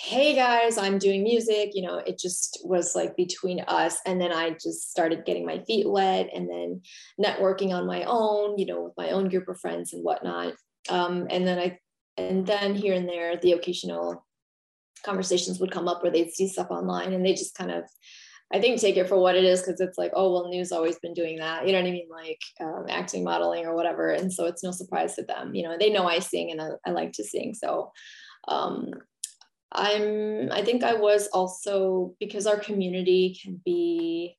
hey 0.00 0.32
guys, 0.32 0.78
I'm 0.78 0.96
doing 0.98 1.24
music. 1.24 1.72
You 1.74 1.82
know, 1.82 1.96
it 1.96 2.20
just 2.20 2.60
was 2.62 2.94
like 2.94 3.16
between 3.16 3.64
us. 3.66 3.98
And 4.06 4.20
then 4.20 4.30
I 4.30 4.50
just 4.50 4.92
started 4.92 5.24
getting 5.24 5.44
my 5.44 5.58
feet 5.64 5.90
wet 5.90 6.30
and 6.32 6.48
then 6.48 6.82
networking 7.20 7.74
on 7.74 7.84
my 7.84 8.04
own, 8.04 8.56
you 8.58 8.66
know, 8.66 8.84
with 8.84 8.92
my 8.96 9.10
own 9.10 9.28
group 9.28 9.48
of 9.48 9.58
friends 9.58 9.92
and 9.92 10.04
whatnot. 10.04 10.54
Um, 10.88 11.26
and 11.30 11.44
then 11.44 11.58
I, 11.58 11.80
and 12.16 12.46
then 12.46 12.76
here 12.76 12.94
and 12.94 13.08
there, 13.08 13.38
the 13.38 13.52
occasional 13.52 14.24
conversations 15.04 15.58
would 15.58 15.72
come 15.72 15.88
up 15.88 16.04
where 16.04 16.12
they'd 16.12 16.30
see 16.30 16.46
stuff 16.46 16.70
online 16.70 17.12
and 17.12 17.26
they 17.26 17.32
just 17.34 17.56
kind 17.56 17.72
of, 17.72 17.82
I 18.54 18.60
think 18.60 18.80
take 18.80 18.96
it 18.96 19.08
for 19.08 19.18
what 19.18 19.34
it 19.34 19.42
is 19.42 19.62
because 19.62 19.80
it's 19.80 19.98
like, 19.98 20.12
oh, 20.14 20.32
well, 20.32 20.48
Nou's 20.48 20.70
always 20.70 21.00
been 21.00 21.12
doing 21.12 21.38
that. 21.38 21.66
You 21.66 21.72
know 21.72 21.80
what 21.80 21.88
I 21.88 21.90
mean? 21.90 22.08
Like 22.08 22.40
um, 22.60 22.86
acting, 22.88 23.24
modeling, 23.24 23.66
or 23.66 23.74
whatever. 23.74 24.10
And 24.10 24.32
so 24.32 24.46
it's 24.46 24.62
no 24.62 24.70
surprise 24.70 25.16
to 25.16 25.24
them. 25.24 25.56
You 25.56 25.64
know, 25.64 25.76
they 25.76 25.90
know 25.90 26.06
I 26.06 26.20
sing 26.20 26.52
and 26.52 26.62
I, 26.62 26.68
I 26.86 26.92
like 26.92 27.10
to 27.14 27.24
sing. 27.24 27.52
So 27.54 27.90
um, 28.46 28.92
I'm 29.72 30.50
I 30.50 30.62
think 30.62 30.82
I 30.82 30.94
was 30.94 31.28
also 31.28 32.14
because 32.20 32.46
our 32.46 32.58
community 32.58 33.38
can 33.42 33.60
be 33.64 34.36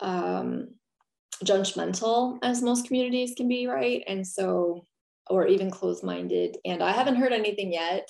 um, 0.00 0.68
judgmental 1.44 2.38
as 2.42 2.62
most 2.62 2.86
communities 2.86 3.34
can 3.36 3.48
be, 3.48 3.66
right? 3.66 4.02
And 4.06 4.26
so 4.26 4.84
or 5.28 5.46
even 5.46 5.70
closed-minded. 5.70 6.56
And 6.64 6.82
I 6.82 6.90
haven't 6.90 7.14
heard 7.14 7.32
anything 7.32 7.72
yet, 7.72 8.08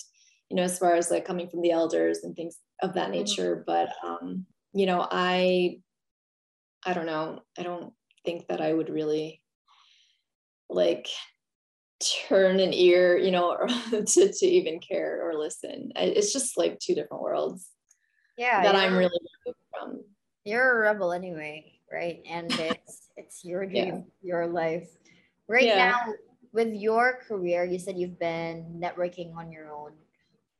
you 0.48 0.56
know, 0.56 0.62
as 0.62 0.78
far 0.78 0.94
as 0.94 1.10
like 1.10 1.26
coming 1.26 1.50
from 1.50 1.60
the 1.60 1.70
elders 1.70 2.20
and 2.22 2.34
things 2.34 2.58
of 2.82 2.94
that 2.94 3.10
mm-hmm. 3.10 3.12
nature. 3.12 3.64
But 3.66 3.90
um, 4.04 4.46
you 4.72 4.86
know, 4.86 5.06
I 5.10 5.80
I 6.86 6.94
don't 6.94 7.06
know. 7.06 7.40
I 7.58 7.62
don't 7.62 7.92
think 8.24 8.48
that 8.48 8.60
I 8.60 8.72
would 8.72 8.88
really 8.88 9.42
like 10.68 11.08
turn 12.00 12.60
an 12.60 12.72
ear, 12.72 13.16
you 13.16 13.30
know, 13.30 13.56
to, 13.90 14.32
to 14.32 14.46
even 14.46 14.80
care 14.80 15.20
or 15.22 15.34
listen. 15.34 15.92
It's 15.96 16.32
just 16.32 16.56
like 16.56 16.78
two 16.78 16.94
different 16.94 17.22
worlds. 17.22 17.68
Yeah. 18.36 18.62
That 18.62 18.74
I'm 18.74 18.96
really 18.96 19.20
from. 19.78 20.02
You're 20.44 20.78
a 20.78 20.80
rebel 20.80 21.12
anyway, 21.12 21.72
right? 21.92 22.22
And 22.28 22.50
it's 22.58 23.10
it's 23.16 23.44
your 23.44 23.66
dream, 23.66 24.04
yeah. 24.22 24.28
your 24.28 24.46
life. 24.46 24.88
Right 25.46 25.66
yeah. 25.66 25.90
now, 25.90 26.14
with 26.52 26.72
your 26.72 27.20
career, 27.26 27.64
you 27.64 27.78
said 27.78 27.98
you've 27.98 28.18
been 28.18 28.80
networking 28.80 29.36
on 29.36 29.52
your 29.52 29.70
own. 29.70 29.92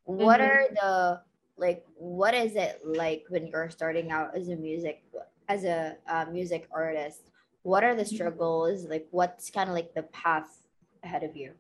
What 0.05 0.41
mm-hmm. 0.41 0.51
are 0.51 0.65
the 0.75 1.21
like 1.57 1.85
what 1.97 2.35
is 2.35 2.57
it 2.57 2.81
like 2.85 3.25
when 3.29 3.47
you're 3.47 3.71
starting 3.71 4.11
out 4.11 4.37
as 4.37 4.49
a 4.49 4.57
music 4.57 5.05
as 5.49 5.65
a 5.65 5.97
uh, 6.09 6.27
music 6.31 6.69
artist? 6.71 7.31
What 7.63 7.85
are 7.85 7.95
the 7.95 8.03
mm-hmm. 8.03 8.15
struggles? 8.15 8.85
Like 8.85 9.07
what's 9.11 9.51
kind 9.51 9.69
of 9.69 9.75
like 9.75 9.95
the 9.95 10.05
path 10.05 10.60
ahead 11.03 11.23
of 11.23 11.37
you? 11.37 11.53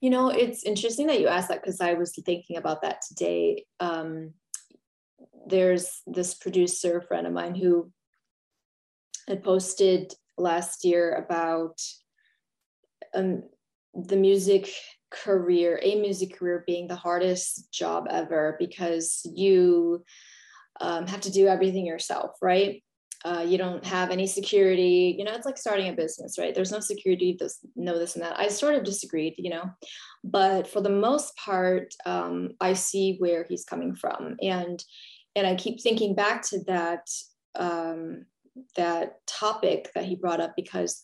You 0.00 0.10
know, 0.10 0.28
it's 0.28 0.64
interesting 0.64 1.06
that 1.08 1.20
you 1.20 1.28
asked 1.28 1.48
that 1.48 1.62
because 1.62 1.80
I 1.80 1.94
was 1.94 2.12
thinking 2.24 2.56
about 2.56 2.82
that 2.82 3.02
today. 3.02 3.64
Um, 3.80 4.34
there's 5.46 6.02
this 6.06 6.34
producer 6.34 7.00
friend 7.00 7.26
of 7.26 7.32
mine 7.32 7.54
who 7.54 7.90
had 9.28 9.42
posted 9.42 10.12
last 10.38 10.84
year 10.84 11.14
about 11.14 11.80
um, 13.14 13.42
the 13.94 14.16
music 14.16 14.70
career, 15.10 15.80
a 15.82 16.00
music 16.00 16.36
career 16.36 16.64
being 16.66 16.86
the 16.86 16.96
hardest 16.96 17.72
job 17.72 18.06
ever 18.10 18.56
because 18.58 19.22
you 19.34 20.04
um, 20.80 21.06
have 21.06 21.22
to 21.22 21.32
do 21.32 21.46
everything 21.46 21.86
yourself, 21.86 22.32
right? 22.42 22.82
Uh, 23.26 23.42
you 23.42 23.58
don't 23.58 23.84
have 23.84 24.10
any 24.10 24.26
security 24.26 25.16
you 25.18 25.24
know 25.24 25.34
it's 25.34 25.46
like 25.46 25.58
starting 25.58 25.88
a 25.88 25.92
business 25.92 26.38
right? 26.38 26.54
There's 26.54 26.70
no 26.70 26.78
security 26.78 27.36
there's 27.36 27.58
no 27.74 27.98
this 27.98 28.14
and 28.14 28.24
that. 28.24 28.38
I 28.38 28.46
sort 28.46 28.76
of 28.76 28.84
disagreed 28.84 29.34
you 29.36 29.50
know 29.50 29.64
but 30.22 30.68
for 30.68 30.80
the 30.80 30.96
most 31.06 31.36
part 31.36 31.92
um, 32.06 32.52
i 32.60 32.72
see 32.72 33.16
where 33.18 33.44
he's 33.48 33.64
coming 33.64 33.96
from. 33.96 34.36
And 34.40 34.82
and 35.34 35.46
i 35.46 35.56
keep 35.56 35.80
thinking 35.80 36.14
back 36.14 36.42
to 36.50 36.60
that 36.68 37.08
um, 37.56 38.26
that 38.76 39.26
topic 39.26 39.90
that 39.94 40.04
he 40.04 40.14
brought 40.14 40.40
up 40.40 40.54
because 40.54 41.00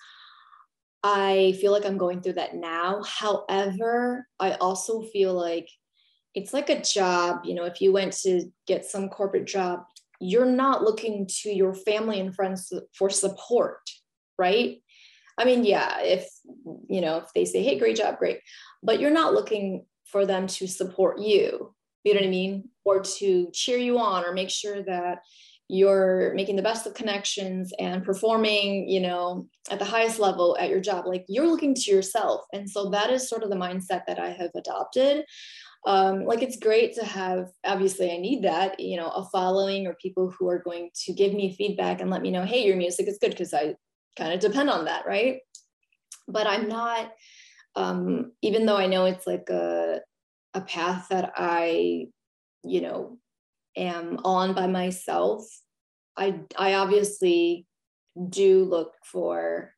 i 1.02 1.56
feel 1.60 1.72
like 1.72 1.84
i'm 1.84 1.98
going 1.98 2.22
through 2.22 2.34
that 2.34 2.54
now. 2.54 3.02
However 3.02 4.28
i 4.38 4.52
also 4.52 5.02
feel 5.02 5.34
like 5.34 5.68
it's 6.34 6.54
like 6.54 6.70
a 6.70 6.80
job 6.80 7.40
you 7.44 7.54
know 7.54 7.64
if 7.64 7.80
you 7.80 7.92
went 7.92 8.12
to 8.12 8.44
get 8.66 8.84
some 8.84 9.08
corporate 9.08 9.46
job 9.46 9.84
you're 10.22 10.46
not 10.46 10.82
looking 10.82 11.26
to 11.42 11.50
your 11.50 11.74
family 11.74 12.20
and 12.20 12.34
friends 12.34 12.72
for 12.96 13.10
support, 13.10 13.80
right? 14.38 14.78
I 15.36 15.44
mean, 15.44 15.64
yeah, 15.64 16.00
if 16.00 16.28
you 16.88 17.00
know, 17.00 17.18
if 17.18 17.32
they 17.34 17.44
say, 17.44 17.62
"Hey, 17.62 17.78
great 17.78 17.96
job, 17.96 18.18
great," 18.18 18.40
but 18.82 19.00
you're 19.00 19.10
not 19.10 19.34
looking 19.34 19.86
for 20.04 20.24
them 20.26 20.46
to 20.46 20.66
support 20.66 21.18
you. 21.18 21.74
You 22.04 22.14
know 22.14 22.20
what 22.20 22.22
I 22.22 22.22
mm-hmm. 22.24 22.30
mean? 22.30 22.68
Or 22.84 23.00
to 23.00 23.50
cheer 23.52 23.78
you 23.78 23.98
on 23.98 24.24
or 24.24 24.32
make 24.32 24.50
sure 24.50 24.82
that 24.82 25.22
you're 25.68 26.34
making 26.34 26.56
the 26.56 26.62
best 26.62 26.86
of 26.86 26.94
connections 26.94 27.72
and 27.78 28.04
performing, 28.04 28.88
you 28.88 29.00
know, 29.00 29.48
at 29.70 29.78
the 29.78 29.84
highest 29.84 30.18
level 30.18 30.56
at 30.60 30.68
your 30.68 30.80
job. 30.80 31.06
Like 31.06 31.24
you're 31.28 31.46
looking 31.46 31.74
to 31.74 31.90
yourself. 31.90 32.42
And 32.52 32.68
so 32.68 32.90
that 32.90 33.10
is 33.10 33.28
sort 33.28 33.42
of 33.42 33.48
the 33.48 33.56
mindset 33.56 34.02
that 34.06 34.18
I 34.18 34.30
have 34.30 34.50
adopted 34.54 35.24
um, 35.86 36.24
like 36.24 36.42
it's 36.42 36.58
great 36.58 36.94
to 36.94 37.04
have 37.04 37.50
obviously 37.64 38.12
i 38.12 38.16
need 38.16 38.44
that 38.44 38.78
you 38.78 38.96
know 38.96 39.08
a 39.08 39.24
following 39.24 39.86
or 39.86 39.94
people 39.94 40.30
who 40.30 40.48
are 40.48 40.60
going 40.60 40.90
to 40.94 41.12
give 41.12 41.32
me 41.32 41.54
feedback 41.54 42.00
and 42.00 42.10
let 42.10 42.22
me 42.22 42.30
know 42.30 42.44
hey 42.44 42.64
your 42.64 42.76
music 42.76 43.08
is 43.08 43.18
good 43.20 43.30
because 43.30 43.52
i 43.52 43.74
kind 44.16 44.32
of 44.32 44.40
depend 44.40 44.68
on 44.68 44.84
that 44.84 45.06
right? 45.06 45.38
But 46.28 46.46
i'm 46.46 46.68
not 46.68 47.12
um, 47.74 48.32
even 48.42 48.66
though 48.66 48.76
i 48.76 48.86
know 48.86 49.06
it's 49.06 49.26
like 49.26 49.48
a, 49.50 50.00
a 50.54 50.60
path 50.60 51.08
that 51.10 51.32
i 51.36 52.06
you 52.62 52.80
know 52.80 53.18
am 53.76 54.18
on 54.24 54.54
by 54.54 54.66
myself 54.66 55.44
i 56.16 56.38
i 56.58 56.74
obviously 56.74 57.66
do 58.28 58.64
look 58.64 58.92
for 59.04 59.72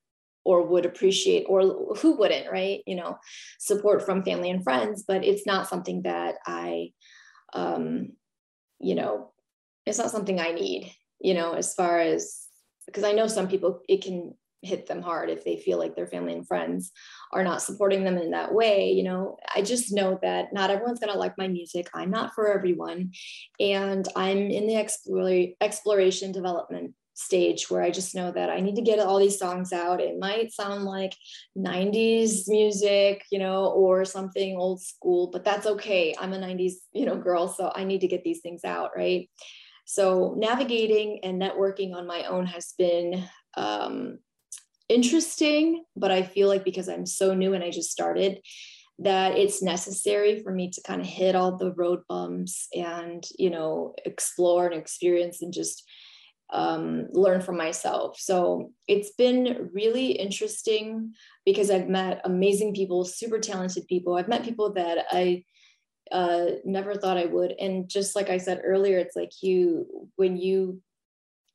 or 0.45 0.67
would 0.67 0.87
appreciate 0.87 1.45
or 1.49 1.95
who 1.97 2.17
wouldn't 2.17 2.51
right? 2.51 2.81
You 2.87 2.97
know 2.97 3.19
support 3.59 4.05
from 4.05 4.23
family 4.23 4.51
and 4.51 4.63
friends 4.63 5.05
but 5.07 5.25
it's 5.25 5.47
not 5.47 5.69
something 5.69 6.03
that 6.03 6.37
i 6.47 6.91
um 7.55 8.11
you 8.81 8.95
know 8.95 9.33
it's 9.87 9.99
not 9.99 10.11
something 10.11 10.41
i 10.41 10.53
need 10.53 10.93
you 11.21 11.35
know 11.35 11.53
as 11.53 11.75
far 11.75 12.01
as 12.01 12.47
because 12.87 13.05
i 13.05 13.13
know 13.13 13.27
some 13.27 13.49
people 13.49 13.81
it 13.89 14.03
can 14.03 14.35
hit 14.63 14.87
them 14.87 15.03
hard 15.03 15.29
if 15.29 15.45
they 15.45 15.59
feel 15.59 15.79
like 15.79 15.95
their 15.95 16.07
family 16.07 16.33
and 16.33 16.47
friends 16.47 16.91
are 17.33 17.45
not 17.45 17.63
supporting 17.63 18.03
them 18.03 18.17
in 18.17 18.31
that 18.31 18.53
way 18.53 18.93
you 18.93 19.03
know? 19.03 19.37
I 19.55 19.63
just 19.63 19.93
know 19.93 20.19
that 20.23 20.53
not 20.53 20.71
everyone's 20.71 21.01
going 21.01 21.13
to 21.13 21.19
like 21.19 21.37
my 21.37 21.49
music. 21.49 21.89
I'm 21.93 22.11
not 22.11 22.35
for 22.35 22.53
everyone. 22.53 23.13
And 23.61 24.07
i'm 24.17 24.39
in 24.39 24.67
the 24.67 24.77
explore, 24.77 25.49
exploration 25.61 26.33
development 26.33 26.95
stage 27.15 27.71
where 27.71 27.83
I 27.83 27.91
just 27.91 28.15
know 28.15 28.33
that 28.33 28.51
I 28.51 28.61
need 28.61 28.75
to 28.77 28.83
get 28.83 28.99
all 28.99 29.19
these 29.19 29.39
songs 29.39 29.73
out. 29.73 30.01
It 30.01 30.19
might 30.19 30.53
sound 30.53 30.85
like 30.85 31.15
90s 31.57 32.49
music, 32.49 33.25
you 33.31 33.39
know, 33.39 33.67
or 33.67 34.05
something 34.05 34.57
old 34.57 34.83
school, 34.83 35.31
but 35.33 35.45
that's 35.45 35.67
okay. 35.67 36.15
I'm 36.19 36.33
a 36.33 36.39
90s, 36.39 36.75
you 36.93 37.07
know, 37.07 37.17
girl, 37.17 37.49
so 37.49 37.73
I 37.75 37.85
need 37.85 38.01
to 38.01 38.09
get 38.09 38.25
these 38.25 38.41
things 38.41 38.65
out, 38.65 38.91
right? 38.97 39.31
So 39.87 40.35
navigating 40.37 41.21
and 41.23 41.41
networking 41.41 41.95
on 41.95 42.07
my 42.07 42.25
own 42.25 42.47
has 42.47 42.75
been 42.77 43.25
um, 43.57 44.19
interesting, 44.89 45.85
but 45.97 46.11
I 46.11 46.23
feel 46.23 46.49
like 46.49 46.65
because 46.65 46.89
I'm 46.89 47.07
so 47.07 47.33
new 47.35 47.55
and 47.55 47.63
I 47.63 47.71
just 47.71 47.91
started, 47.91 48.41
that 49.01 49.37
it's 49.37 49.63
necessary 49.63 50.41
for 50.43 50.53
me 50.53 50.71
to 50.71 50.81
kind 50.83 51.01
of 51.01 51.07
hit 51.07 51.35
all 51.35 51.57
the 51.57 51.73
road 51.73 52.01
bumps 52.09 52.69
and 52.73 53.25
you 53.37 53.51
know 53.51 53.93
explore 54.05 54.67
and 54.67 54.81
experience 54.81 55.43
and 55.43 55.53
just 55.53 55.85
um, 56.51 57.07
learn 57.11 57.41
from 57.41 57.57
myself. 57.57 58.19
So 58.19 58.73
it's 58.87 59.13
been 59.13 59.71
really 59.73 60.13
interesting 60.13 61.15
because 61.45 61.71
I've 61.71 61.89
met 61.89 62.21
amazing 62.25 62.75
people, 62.75 63.05
super 63.05 63.39
talented 63.39 63.87
people. 63.89 64.17
I've 64.17 64.29
met 64.29 64.45
people 64.45 64.73
that 64.75 65.07
I 65.11 65.45
uh, 66.13 66.47
never 66.65 66.95
thought 66.95 67.17
I 67.17 67.27
would. 67.27 67.55
And 67.59 67.89
just 67.89 68.15
like 68.15 68.31
I 68.31 68.39
said 68.39 68.61
earlier, 68.65 68.99
it's 68.99 69.17
like 69.17 69.33
you, 69.43 70.09
when 70.17 70.37
you 70.37 70.81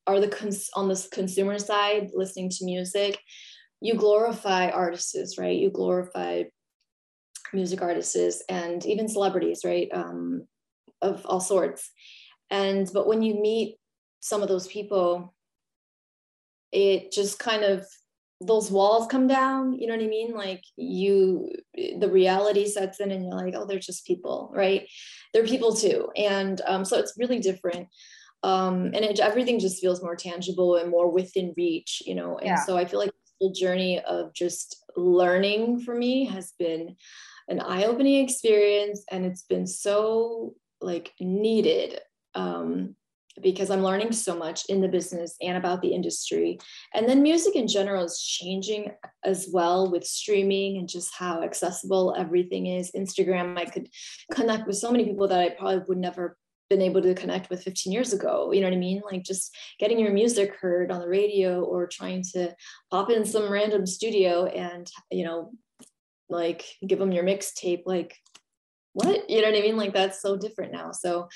are 0.07 0.19
the 0.19 0.27
cons- 0.27 0.71
on 0.75 0.87
the 0.87 1.07
consumer 1.11 1.59
side, 1.59 2.09
listening 2.13 2.49
to 2.49 2.65
music, 2.65 3.19
you 3.81 3.93
glorify 3.95 4.69
artists, 4.69 5.37
right? 5.37 5.57
You 5.57 5.69
glorify 5.69 6.43
music 7.53 7.81
artists 7.81 8.43
and 8.49 8.85
even 8.85 9.07
celebrities, 9.07 9.61
right? 9.63 9.87
Um, 9.93 10.47
of 11.01 11.25
all 11.25 11.39
sorts. 11.39 11.91
And 12.49 12.89
but 12.93 13.07
when 13.07 13.21
you 13.21 13.39
meet 13.39 13.77
some 14.19 14.41
of 14.41 14.47
those 14.47 14.67
people, 14.67 15.33
it 16.71 17.11
just 17.11 17.39
kind 17.39 17.63
of 17.63 17.85
those 18.41 18.71
walls 18.71 19.05
come 19.07 19.27
down 19.27 19.73
you 19.73 19.85
know 19.85 19.93
what 19.93 20.03
i 20.03 20.07
mean? 20.07 20.33
Like 20.33 20.63
you 20.77 21.49
the 21.73 22.09
reality 22.09 22.67
sets 22.67 23.01
in 23.01 23.11
and 23.11 23.25
you're 23.25 23.35
like 23.35 23.53
oh 23.57 23.65
they're 23.65 23.79
just 23.79 24.05
people 24.05 24.51
right? 24.53 24.87
They're 25.33 25.45
people 25.45 25.75
too. 25.75 26.09
And 26.15 26.61
um, 26.65 26.85
so 26.85 26.97
it's 26.97 27.17
really 27.17 27.39
different. 27.39 27.87
Um, 28.41 28.85
and 28.93 29.03
it, 29.03 29.19
everything 29.19 29.59
just 29.59 29.81
feels 29.81 30.01
more 30.01 30.15
tangible 30.15 30.77
and 30.77 30.89
more 30.89 31.11
within 31.11 31.53
reach 31.57 32.01
you 32.05 32.15
know? 32.15 32.37
And 32.37 32.47
yeah. 32.47 32.63
so 32.63 32.77
i 32.77 32.85
feel 32.85 32.99
like 32.99 33.11
the 33.11 33.45
whole 33.45 33.51
journey 33.51 33.99
of 33.99 34.33
just 34.33 34.85
learning 34.95 35.81
for 35.81 35.93
me 35.93 36.25
has 36.25 36.53
been 36.57 36.95
an 37.49 37.59
eye-opening 37.59 38.23
experience 38.23 39.03
and 39.11 39.25
it's 39.25 39.43
been 39.43 39.67
so 39.67 40.53
like 40.81 41.13
needed. 41.19 41.99
Um, 42.35 42.95
because 43.41 43.69
I'm 43.69 43.83
learning 43.83 44.11
so 44.11 44.35
much 44.35 44.65
in 44.69 44.81
the 44.81 44.87
business 44.87 45.35
and 45.41 45.57
about 45.57 45.81
the 45.81 45.93
industry. 45.93 46.59
And 46.93 47.07
then 47.07 47.21
music 47.21 47.55
in 47.55 47.67
general 47.67 48.05
is 48.05 48.21
changing 48.21 48.91
as 49.23 49.49
well 49.51 49.91
with 49.91 50.05
streaming 50.05 50.77
and 50.77 50.87
just 50.87 51.13
how 51.13 51.43
accessible 51.43 52.15
everything 52.17 52.67
is. 52.67 52.91
Instagram, 52.91 53.57
I 53.57 53.65
could 53.65 53.89
connect 54.31 54.67
with 54.67 54.77
so 54.77 54.91
many 54.91 55.05
people 55.05 55.27
that 55.27 55.39
I 55.39 55.49
probably 55.49 55.83
would 55.87 55.97
never 55.97 56.37
been 56.69 56.81
able 56.81 57.01
to 57.01 57.15
connect 57.15 57.49
with 57.49 57.63
15 57.63 57.91
years 57.91 58.13
ago. 58.13 58.51
You 58.51 58.61
know 58.61 58.67
what 58.67 58.75
I 58.75 58.79
mean? 58.79 59.01
Like 59.03 59.23
just 59.23 59.55
getting 59.79 59.99
your 59.99 60.11
music 60.11 60.55
heard 60.59 60.91
on 60.91 60.99
the 60.99 61.07
radio 61.07 61.63
or 61.63 61.87
trying 61.87 62.23
to 62.33 62.55
pop 62.91 63.09
in 63.09 63.25
some 63.25 63.51
random 63.51 63.85
studio 63.85 64.45
and, 64.45 64.89
you 65.11 65.25
know, 65.25 65.51
like 66.29 66.63
give 66.85 66.99
them 66.99 67.11
your 67.11 67.23
mixtape, 67.23 67.83
like 67.85 68.15
what 68.93 69.29
you 69.29 69.41
know 69.41 69.49
what 69.49 69.57
i 69.57 69.61
mean 69.61 69.77
like 69.77 69.93
that's 69.93 70.21
so 70.21 70.35
different 70.35 70.71
now 70.71 70.91
so 70.91 71.27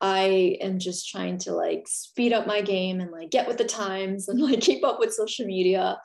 I 0.00 0.58
am 0.60 0.78
just 0.78 1.08
trying 1.08 1.38
to 1.38 1.52
like 1.52 1.84
speed 1.86 2.32
up 2.32 2.46
my 2.46 2.60
game 2.60 3.00
and 3.00 3.10
like 3.10 3.30
get 3.30 3.46
with 3.46 3.58
the 3.58 3.64
times 3.64 4.28
and 4.28 4.40
like 4.42 4.60
keep 4.60 4.84
up 4.84 4.98
with 4.98 5.14
social 5.14 5.46
media, 5.46 5.98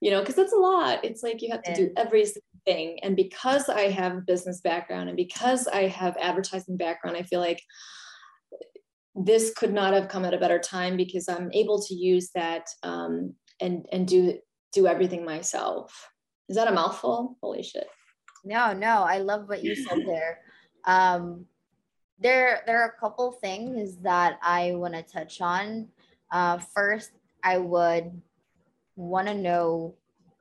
you 0.00 0.10
know, 0.10 0.20
because 0.20 0.36
that's 0.36 0.52
a 0.52 0.58
lot. 0.58 1.04
It's 1.04 1.22
like 1.22 1.42
you 1.42 1.50
have 1.52 1.62
to 1.64 1.74
do 1.74 1.90
every 1.96 2.26
thing. 2.64 2.98
And 3.02 3.16
because 3.16 3.68
I 3.68 3.90
have 3.90 4.16
a 4.16 4.22
business 4.22 4.60
background 4.60 5.08
and 5.08 5.16
because 5.16 5.66
I 5.68 5.88
have 5.88 6.16
advertising 6.20 6.76
background, 6.76 7.16
I 7.16 7.22
feel 7.22 7.40
like 7.40 7.62
this 9.14 9.52
could 9.54 9.72
not 9.72 9.92
have 9.92 10.08
come 10.08 10.24
at 10.24 10.34
a 10.34 10.38
better 10.38 10.58
time 10.58 10.96
because 10.96 11.28
I'm 11.28 11.52
able 11.52 11.82
to 11.82 11.94
use 11.94 12.30
that 12.34 12.66
um, 12.82 13.34
and 13.60 13.84
and 13.92 14.08
do 14.08 14.38
do 14.72 14.86
everything 14.86 15.24
myself. 15.24 16.08
Is 16.48 16.56
that 16.56 16.68
a 16.68 16.72
mouthful? 16.72 17.36
Holy 17.42 17.62
shit. 17.62 17.86
No, 18.44 18.72
no, 18.72 19.02
I 19.02 19.18
love 19.18 19.48
what 19.48 19.62
you 19.62 19.74
said 19.74 20.00
there. 20.06 20.38
Um, 20.84 21.46
there 22.18 22.62
there 22.66 22.80
are 22.82 22.94
a 22.96 23.00
couple 23.00 23.32
things 23.32 23.96
that 23.98 24.38
I 24.42 24.72
want 24.74 24.94
to 24.94 25.02
touch 25.02 25.40
on. 25.40 25.88
Uh, 26.30 26.58
first, 26.58 27.10
I 27.42 27.58
would 27.58 28.20
want 28.96 29.28
to 29.28 29.34
know. 29.34 29.94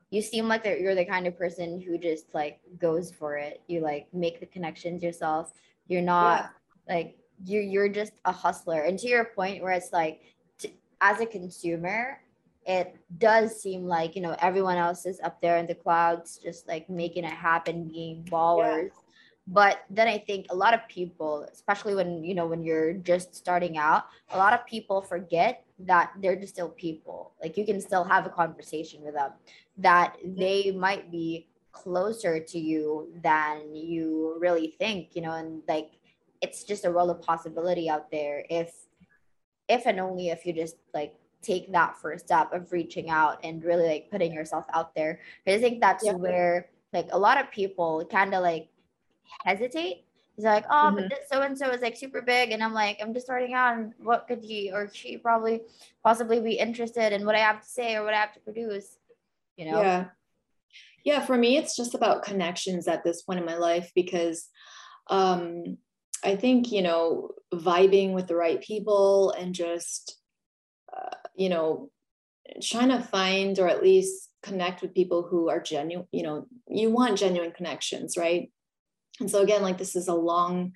You 0.10 0.22
seem 0.22 0.48
like 0.48 0.64
that 0.66 0.82
you're 0.82 0.96
the 0.96 1.06
kind 1.06 1.26
of 1.26 1.38
person 1.38 1.80
who 1.80 1.98
just 1.98 2.34
like 2.34 2.60
goes 2.80 3.12
for 3.12 3.38
it. 3.38 3.62
You 3.68 3.82
like 3.82 4.08
make 4.14 4.40
the 4.40 4.46
connections 4.46 5.02
yourself. 5.02 5.54
You're 5.88 6.02
not 6.02 6.52
yeah. 6.88 6.96
like 6.96 7.18
you're 7.46 7.64
you're 7.64 7.90
just 7.90 8.14
a 8.26 8.32
hustler. 8.32 8.82
And 8.82 9.00
to 9.00 9.08
your 9.08 9.26
point, 9.26 9.64
where 9.64 9.72
it's 9.72 9.94
like, 9.94 10.22
to, 10.60 10.70
as 11.00 11.22
a 11.22 11.26
consumer, 11.26 12.20
it 12.66 12.96
does 13.18 13.60
seem 13.60 13.86
like 13.86 14.16
you 14.16 14.22
know 14.22 14.36
everyone 14.40 14.78
else 14.78 15.06
is 15.06 15.20
up 15.22 15.42
there 15.42 15.58
in 15.58 15.66
the 15.66 15.76
clouds, 15.76 16.38
just 16.38 16.68
like 16.68 16.90
making 16.90 17.24
it 17.24 17.34
happen, 17.34 17.88
being 17.88 18.24
ballers. 18.30 18.90
Yeah 18.94 19.01
but 19.52 19.84
then 19.90 20.08
i 20.08 20.18
think 20.18 20.48
a 20.50 20.56
lot 20.56 20.74
of 20.74 20.80
people 20.88 21.48
especially 21.52 21.94
when 21.94 22.24
you 22.24 22.34
know 22.34 22.48
when 22.48 22.64
you're 22.64 22.94
just 22.94 23.36
starting 23.36 23.78
out 23.78 24.06
a 24.34 24.38
lot 24.38 24.54
of 24.54 24.66
people 24.66 25.02
forget 25.02 25.64
that 25.86 26.12
they're 26.22 26.36
just 26.36 26.54
still 26.54 26.70
people. 26.70 27.34
Like 27.42 27.58
you 27.58 27.66
can 27.66 27.82
still 27.82 28.04
have 28.04 28.26
a 28.26 28.30
conversation 28.30 29.02
with 29.04 29.16
them 29.16 29.32
that 29.78 30.18
they 30.24 30.72
might 30.72 31.12
be 31.12 31.48
closer 31.72 32.40
to 32.40 32.60
you 32.60 33.14
than 33.24 33.76
you 33.76 34.38
really 34.40 34.76
think 34.80 35.16
you 35.16 35.22
know? 35.22 35.32
And 35.32 35.62
like 35.68 35.92
it's 36.42 36.64
just 36.64 36.86
a 36.86 36.92
world 36.92 37.10
of 37.10 37.22
possibility 37.22 37.90
out 37.90 38.12
there 38.12 38.46
if 38.50 38.74
if 39.70 39.86
and 39.86 40.00
only 40.00 40.30
if 40.30 40.46
you 40.46 40.54
just 40.54 40.76
like 40.94 41.16
take 41.42 41.72
that 41.72 41.98
first 41.98 42.26
step 42.26 42.54
of 42.54 42.72
reaching 42.72 43.10
out 43.10 43.40
and 43.44 43.64
really 43.64 43.88
like 43.88 44.12
putting 44.12 44.34
yourself 44.34 44.66
out 44.74 44.94
there. 44.94 45.20
I 45.48 45.60
think 45.60 45.82
that's 45.82 46.06
yeah. 46.06 46.14
where 46.14 46.70
like 46.94 47.08
a 47.12 47.18
lot 47.18 47.40
of 47.40 47.50
people 47.52 48.06
kind 48.12 48.36
of 48.36 48.44
like 48.44 48.68
hesitate. 49.44 50.06
He's 50.36 50.46
like, 50.46 50.66
oh, 50.70 50.74
mm-hmm. 50.74 50.96
but 50.96 51.10
this 51.10 51.30
so 51.32 51.42
and 51.42 51.58
so 51.58 51.70
is 51.72 51.82
like 51.82 51.98
super 51.98 52.22
big, 52.22 52.52
and 52.52 52.64
I'm 52.64 52.74
like, 52.74 52.98
I'm 53.02 53.14
just 53.14 53.26
starting 53.26 53.54
out, 53.54 53.78
and 53.78 53.94
what 54.00 54.28
could 54.28 54.44
he 54.44 54.72
or 54.72 54.90
she 54.94 55.18
probably 55.18 55.62
possibly 56.04 56.40
be 56.40 56.54
interested 56.54 57.14
in 57.14 57.26
what 57.26 57.36
I 57.36 57.40
have 57.40 57.62
to 57.62 57.68
say 57.68 57.96
or 57.96 58.04
what 58.04 58.14
I 58.14 58.20
have 58.20 58.34
to 58.34 58.40
produce, 58.40 58.98
you 59.58 59.70
know? 59.70 59.82
Yeah, 59.82 60.06
yeah. 61.04 61.26
For 61.26 61.38
me, 61.38 61.58
it's 61.58 61.76
just 61.76 61.96
about 61.96 62.24
connections 62.24 62.88
at 62.88 63.04
this 63.04 63.24
point 63.24 63.40
in 63.40 63.46
my 63.46 63.58
life 63.58 63.92
because 63.94 64.48
um, 65.08 65.78
I 66.24 66.36
think 66.36 66.72
you 66.72 66.82
know 66.82 67.32
vibing 67.54 68.14
with 68.14 68.28
the 68.28 68.36
right 68.36 68.62
people 68.62 69.32
and 69.32 69.54
just 69.54 70.18
uh, 70.96 71.16
you 71.36 71.50
know 71.50 71.92
trying 72.62 72.90
to 72.90 73.02
find 73.02 73.60
or 73.60 73.68
at 73.68 73.84
least 73.84 74.30
connect 74.44 74.82
with 74.82 74.96
people 74.96 75.24
who 75.30 75.50
are 75.50 75.62
genuine 75.62 76.08
you 76.12 76.24
know 76.24 76.48
you 76.68 76.90
want 76.90 77.18
genuine 77.18 77.52
connections 77.52 78.18
right 78.18 78.52
and 79.20 79.30
so 79.30 79.42
again 79.42 79.62
like 79.62 79.78
this 79.78 79.96
is 79.96 80.08
a 80.08 80.14
long 80.14 80.74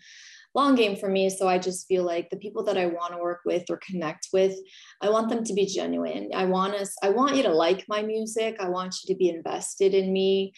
long 0.54 0.74
game 0.74 0.96
for 0.96 1.10
me. 1.10 1.30
So 1.30 1.48
i 1.48 1.58
just 1.58 1.88
feel 1.88 2.04
like 2.04 2.30
the 2.30 2.38
people 2.38 2.64
that 2.64 2.78
i 2.78 2.86
want 2.86 3.14
to 3.14 3.20
work 3.20 3.42
with 3.46 3.66
or 3.70 3.80
connect 3.86 4.30
with 4.32 4.56
i 5.02 5.10
want 5.10 5.30
them 5.30 5.44
to 5.44 5.54
be 5.54 5.66
genuine. 5.66 6.30
I 6.34 6.46
want 6.46 6.76
us 6.76 6.96
i 7.04 7.10
want 7.10 7.36
you 7.36 7.44
to 7.44 7.54
like 7.54 7.86
my 7.88 8.02
music. 8.02 8.58
I 8.60 8.70
want 8.70 8.96
you 9.04 9.14
to 9.14 9.18
be 9.18 9.30
invested 9.30 9.94
in 9.94 10.12
me 10.12 10.54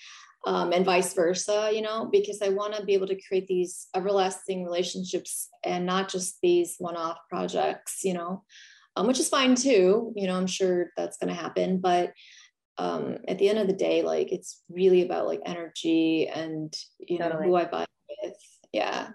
um, 0.45 0.71
and 0.71 0.85
vice 0.85 1.13
versa 1.13 1.71
you 1.73 1.81
know 1.81 2.07
because 2.11 2.41
i 2.41 2.49
want 2.49 2.75
to 2.75 2.85
be 2.85 2.93
able 2.93 3.07
to 3.07 3.21
create 3.27 3.47
these 3.47 3.87
everlasting 3.95 4.63
relationships 4.63 5.49
and 5.65 5.85
not 5.85 6.09
just 6.09 6.37
these 6.41 6.75
one-off 6.77 7.17
projects 7.29 8.01
you 8.03 8.13
know 8.13 8.43
um, 8.95 9.05
which 9.05 9.19
is 9.19 9.29
fine 9.29 9.53
too. 9.53 10.11
You 10.15 10.27
know 10.27 10.37
i'm 10.37 10.47
sure 10.47 10.91
that's 10.95 11.17
going 11.17 11.33
to 11.35 11.41
happen 11.41 11.79
but 11.79 12.13
um, 12.77 13.17
at 13.27 13.39
the 13.39 13.49
end 13.49 13.59
of 13.59 13.67
the 13.67 13.73
day, 13.73 14.03
like 14.03 14.31
it's 14.31 14.61
really 14.69 15.01
about 15.01 15.27
like 15.27 15.41
energy 15.45 16.27
and 16.27 16.73
you 16.99 17.17
totally. 17.17 17.45
know 17.45 17.49
who 17.49 17.55
I 17.55 17.65
buy 17.65 17.85
with. 18.23 18.35
Yeah. 18.71 19.09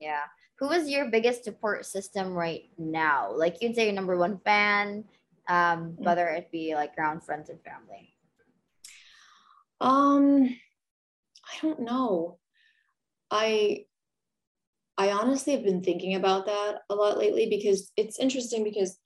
Yeah. 0.00 0.22
Who 0.58 0.70
is 0.70 0.88
your 0.88 1.10
biggest 1.10 1.44
support 1.44 1.84
system 1.84 2.32
right 2.32 2.62
now? 2.78 3.32
Like 3.34 3.56
you'd 3.60 3.74
say 3.74 3.86
your 3.86 3.94
number 3.94 4.16
one 4.16 4.38
fan, 4.44 5.04
um, 5.48 5.56
mm-hmm. 5.56 6.04
whether 6.04 6.28
it 6.28 6.50
be 6.50 6.74
like 6.74 6.94
ground 6.94 7.24
friends 7.24 7.50
and 7.50 7.58
family. 7.62 8.14
Um, 9.80 10.56
I 11.44 11.62
don't 11.62 11.80
know. 11.80 12.38
I 13.30 13.86
I 14.98 15.10
honestly 15.10 15.52
have 15.52 15.64
been 15.64 15.82
thinking 15.82 16.14
about 16.14 16.46
that 16.46 16.78
a 16.88 16.94
lot 16.94 17.18
lately 17.18 17.48
because 17.50 17.92
it's 17.96 18.18
interesting 18.18 18.64
because 18.64 18.98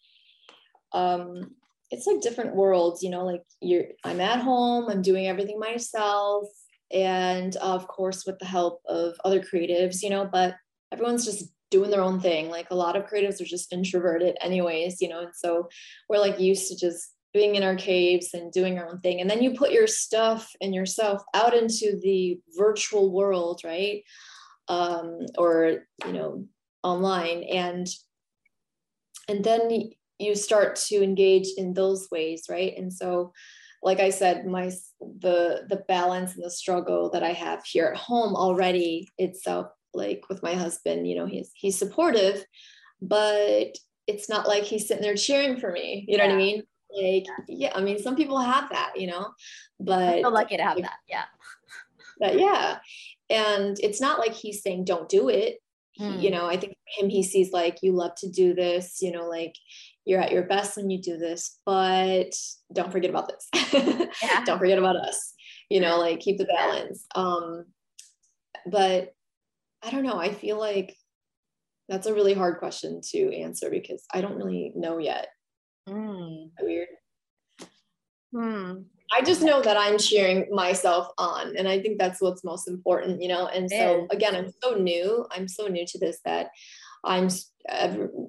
um 0.93 1.55
it's 1.91 2.07
like 2.07 2.21
different 2.21 2.55
worlds, 2.55 3.03
you 3.03 3.11
know, 3.11 3.25
like 3.25 3.43
you're 3.61 3.87
I'm 4.05 4.21
at 4.21 4.41
home, 4.41 4.89
I'm 4.89 5.03
doing 5.03 5.27
everything 5.27 5.59
myself 5.59 6.49
and 6.93 7.55
of 7.57 7.87
course 7.89 8.25
with 8.27 8.39
the 8.39 8.47
help 8.47 8.81
of 8.87 9.15
other 9.25 9.41
creatives, 9.41 10.03
you 10.03 10.11
know, 10.11 10.29
but 10.31 10.55
everyone's 10.93 11.25
just 11.25 11.53
doing 11.71 11.91
their 11.91 12.03
own 12.03 12.21
thing. 12.21 12.49
Like 12.49 12.69
a 12.71 12.77
lot 12.77 12.97
of 12.97 13.07
creatives 13.07 13.41
are 13.41 13.45
just 13.45 13.73
introverted 13.73 14.37
anyways, 14.41 15.01
you 15.01 15.09
know, 15.09 15.21
and 15.21 15.35
so 15.35 15.69
we're 16.09 16.19
like 16.19 16.41
used 16.41 16.69
to 16.69 16.77
just 16.77 17.15
being 17.33 17.55
in 17.55 17.63
our 17.63 17.77
caves 17.77 18.35
and 18.35 18.53
doing 18.53 18.79
our 18.79 18.89
own 18.89 19.01
thing. 19.01 19.21
And 19.21 19.31
then 19.31 19.43
you 19.43 19.55
put 19.55 19.71
your 19.71 19.87
stuff 19.87 20.51
and 20.61 20.75
yourself 20.75 21.23
out 21.33 21.55
into 21.55 21.99
the 22.03 22.41
virtual 22.59 23.13
world, 23.13 23.61
right? 23.65 24.03
Um, 24.69 25.27
or, 25.39 25.85
you 26.07 26.13
know, 26.13 26.45
online 26.83 27.45
and 27.45 27.87
and 29.29 29.45
then 29.45 29.91
you 30.21 30.35
start 30.35 30.77
to 30.77 31.03
engage 31.03 31.49
in 31.57 31.75
those 31.75 32.09
ways, 32.11 32.45
right? 32.49 32.77
And 32.77 32.93
so 32.93 33.33
like 33.83 34.01
I 34.01 34.11
said, 34.11 34.47
my 34.47 34.71
the 35.01 35.65
the 35.69 35.83
balance 35.89 36.35
and 36.35 36.45
the 36.45 36.51
struggle 36.51 37.11
that 37.11 37.23
I 37.23 37.33
have 37.33 37.65
here 37.65 37.87
at 37.87 37.97
home 37.97 38.37
already 38.37 39.09
itself, 39.19 39.69
like 39.95 40.25
with 40.29 40.43
my 40.43 40.55
husband, 40.55 41.09
you 41.09 41.17
know, 41.17 41.27
he's 41.27 41.51
he's 41.55 41.79
supportive, 41.79 42.45
but 43.01 43.77
it's 44.07 44.29
not 44.29 44.47
like 44.47 44.65
he's 44.65 44.87
sitting 44.87 45.03
there 45.03 45.17
cheering 45.17 45.59
for 45.59 45.73
me. 45.73 46.05
You 46.09 46.19
know 46.19 46.25
yeah. 46.25 46.31
what 46.31 46.35
I 46.35 46.39
mean? 46.39 46.63
Like, 46.93 47.27
yeah, 47.49 47.73
I 47.75 47.81
mean, 47.81 48.03
some 48.03 48.17
people 48.17 48.39
have 48.39 48.69
that, 48.71 48.93
you 48.97 49.07
know, 49.07 49.29
but 49.79 50.25
I'm 50.25 50.33
lucky 50.33 50.57
to 50.57 50.63
have 50.63 50.77
that. 50.79 50.99
Yeah. 51.09 51.25
But 52.19 52.39
yeah. 52.39 52.81
And 53.31 53.79
it's 53.81 53.99
not 53.99 54.19
like 54.19 54.35
he's 54.35 54.63
saying, 54.63 54.85
don't 54.85 55.09
do 55.09 55.31
it. 55.31 55.57
Mm. 55.99 56.19
He, 56.19 56.27
you 56.27 56.29
hmm. 56.29 56.37
know, 56.37 56.47
I 56.47 56.59
think 56.59 56.75
him, 56.87 57.09
he 57.09 57.23
sees 57.23 57.51
like, 57.51 57.79
you 57.83 57.93
love 57.93 58.15
to 58.17 58.29
do 58.29 58.53
this, 58.53 58.99
you 59.01 59.11
know, 59.11 59.27
like 59.27 59.55
you're 60.05 60.21
at 60.21 60.33
your 60.33 60.43
best 60.43 60.77
when 60.77 60.91
you 60.91 61.01
do 61.01 61.17
this, 61.17 61.59
but 61.67 62.31
don't 62.73 62.93
forget 62.93 63.11
about 63.11 63.29
this. 63.29 63.73
Yeah. 64.23 64.43
don't 64.45 64.59
forget 64.59 64.79
about 64.79 64.97
us, 64.97 65.35
you 65.69 65.81
know, 65.81 65.99
like 65.99 66.21
keep 66.21 66.39
the 66.39 66.47
balance. 66.47 67.05
Um, 67.15 67.67
but 68.67 69.15
I 69.83 69.91
don't 69.91 70.05
know. 70.05 70.19
I 70.19 70.33
feel 70.33 70.59
like 70.59 70.97
that's 71.89 72.07
a 72.07 72.15
really 72.15 72.35
hard 72.35 72.59
question 72.59 73.01
to 73.11 73.37
answer 73.37 73.71
because 73.71 74.05
I 74.13 74.21
don't 74.21 74.37
really 74.37 74.73
know 74.75 74.99
yet. 74.99 75.29
Mm. 75.89 76.51
Weird. 76.61 76.89
Hmm. 78.35 78.83
I 79.13 79.23
just 79.23 79.43
know 79.43 79.61
that 79.61 79.77
I'm 79.77 79.99
cheering 79.99 80.47
myself 80.53 81.09
on. 81.19 81.57
And 81.57 81.67
I 81.67 81.81
think 81.81 81.99
that's 81.99 82.21
what's 82.21 82.45
most 82.45 82.69
important, 82.69 83.21
you 83.21 83.29
know? 83.29 83.49
And 83.49 83.69
so, 83.69 84.07
again, 84.11 84.37
I'm 84.37 84.53
so 84.63 84.75
new. 84.75 85.27
I'm 85.33 85.49
so 85.49 85.67
new 85.67 85.85
to 85.85 85.99
this 85.99 86.21
that 86.25 86.51
I'm 87.05 87.29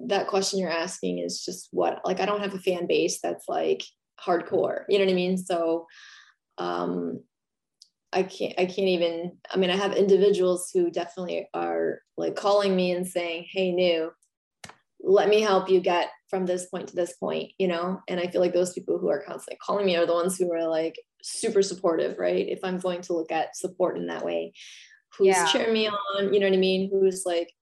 that 0.06 0.28
question 0.28 0.58
you're 0.58 0.70
asking 0.70 1.18
is 1.18 1.44
just 1.44 1.68
what, 1.72 2.00
like, 2.04 2.20
I 2.20 2.26
don't 2.26 2.40
have 2.40 2.54
a 2.54 2.58
fan 2.58 2.86
base 2.86 3.20
that's 3.20 3.48
like 3.48 3.82
hardcore, 4.20 4.84
you 4.88 4.98
know 4.98 5.04
what 5.04 5.12
I 5.12 5.14
mean? 5.14 5.36
So, 5.36 5.86
um, 6.58 7.20
I 8.12 8.22
can't, 8.22 8.54
I 8.58 8.66
can't 8.66 8.88
even, 8.88 9.38
I 9.50 9.56
mean, 9.56 9.70
I 9.70 9.76
have 9.76 9.94
individuals 9.94 10.70
who 10.72 10.90
definitely 10.90 11.48
are 11.54 12.00
like 12.16 12.36
calling 12.36 12.76
me 12.76 12.92
and 12.92 13.06
saying, 13.06 13.46
Hey, 13.50 13.72
Nou, 13.72 14.10
let 15.02 15.28
me 15.28 15.40
help 15.40 15.70
you 15.70 15.80
get 15.80 16.10
from 16.28 16.46
this 16.46 16.66
point 16.66 16.88
to 16.88 16.94
this 16.94 17.14
point, 17.14 17.52
you 17.58 17.68
know? 17.68 18.00
And 18.08 18.20
I 18.20 18.26
feel 18.26 18.40
like 18.40 18.52
those 18.52 18.72
people 18.72 18.98
who 18.98 19.08
are 19.08 19.22
constantly 19.22 19.58
calling 19.64 19.86
me 19.86 19.96
are 19.96 20.06
the 20.06 20.12
ones 20.12 20.36
who 20.36 20.52
are 20.52 20.66
like 20.68 20.94
super 21.22 21.62
supportive, 21.62 22.18
right? 22.18 22.46
If 22.48 22.60
I'm 22.62 22.78
going 22.78 23.00
to 23.02 23.14
look 23.14 23.32
at 23.32 23.56
support 23.56 23.96
in 23.96 24.06
that 24.08 24.24
way, 24.24 24.52
who's 25.16 25.28
yeah. 25.28 25.46
cheering 25.46 25.72
me 25.72 25.88
on, 25.88 26.32
you 26.32 26.40
know 26.40 26.46
what 26.46 26.54
I 26.54 26.58
mean? 26.58 26.90
Who's 26.90 27.24
like, 27.24 27.52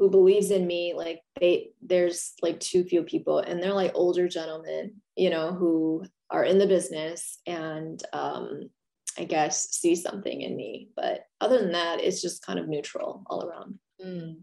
who 0.00 0.10
believes 0.10 0.50
in 0.50 0.66
me, 0.66 0.94
like 0.96 1.20
they 1.38 1.70
there's 1.80 2.32
like 2.42 2.58
too 2.58 2.82
few 2.82 3.04
people 3.04 3.38
and 3.38 3.62
they're 3.62 3.72
like 3.72 3.92
older 3.94 4.26
gentlemen, 4.26 4.94
you 5.14 5.30
know, 5.30 5.52
who 5.52 6.04
are 6.30 6.44
in 6.44 6.58
the 6.58 6.66
business 6.66 7.38
and 7.46 8.02
um 8.12 8.70
I 9.18 9.24
guess 9.24 9.70
see 9.70 9.94
something 9.94 10.40
in 10.40 10.56
me. 10.56 10.88
But 10.96 11.20
other 11.40 11.58
than 11.58 11.72
that, 11.72 12.00
it's 12.00 12.22
just 12.22 12.44
kind 12.44 12.58
of 12.58 12.68
neutral 12.68 13.22
all 13.26 13.44
around. 13.44 13.78
Mm. 14.04 14.38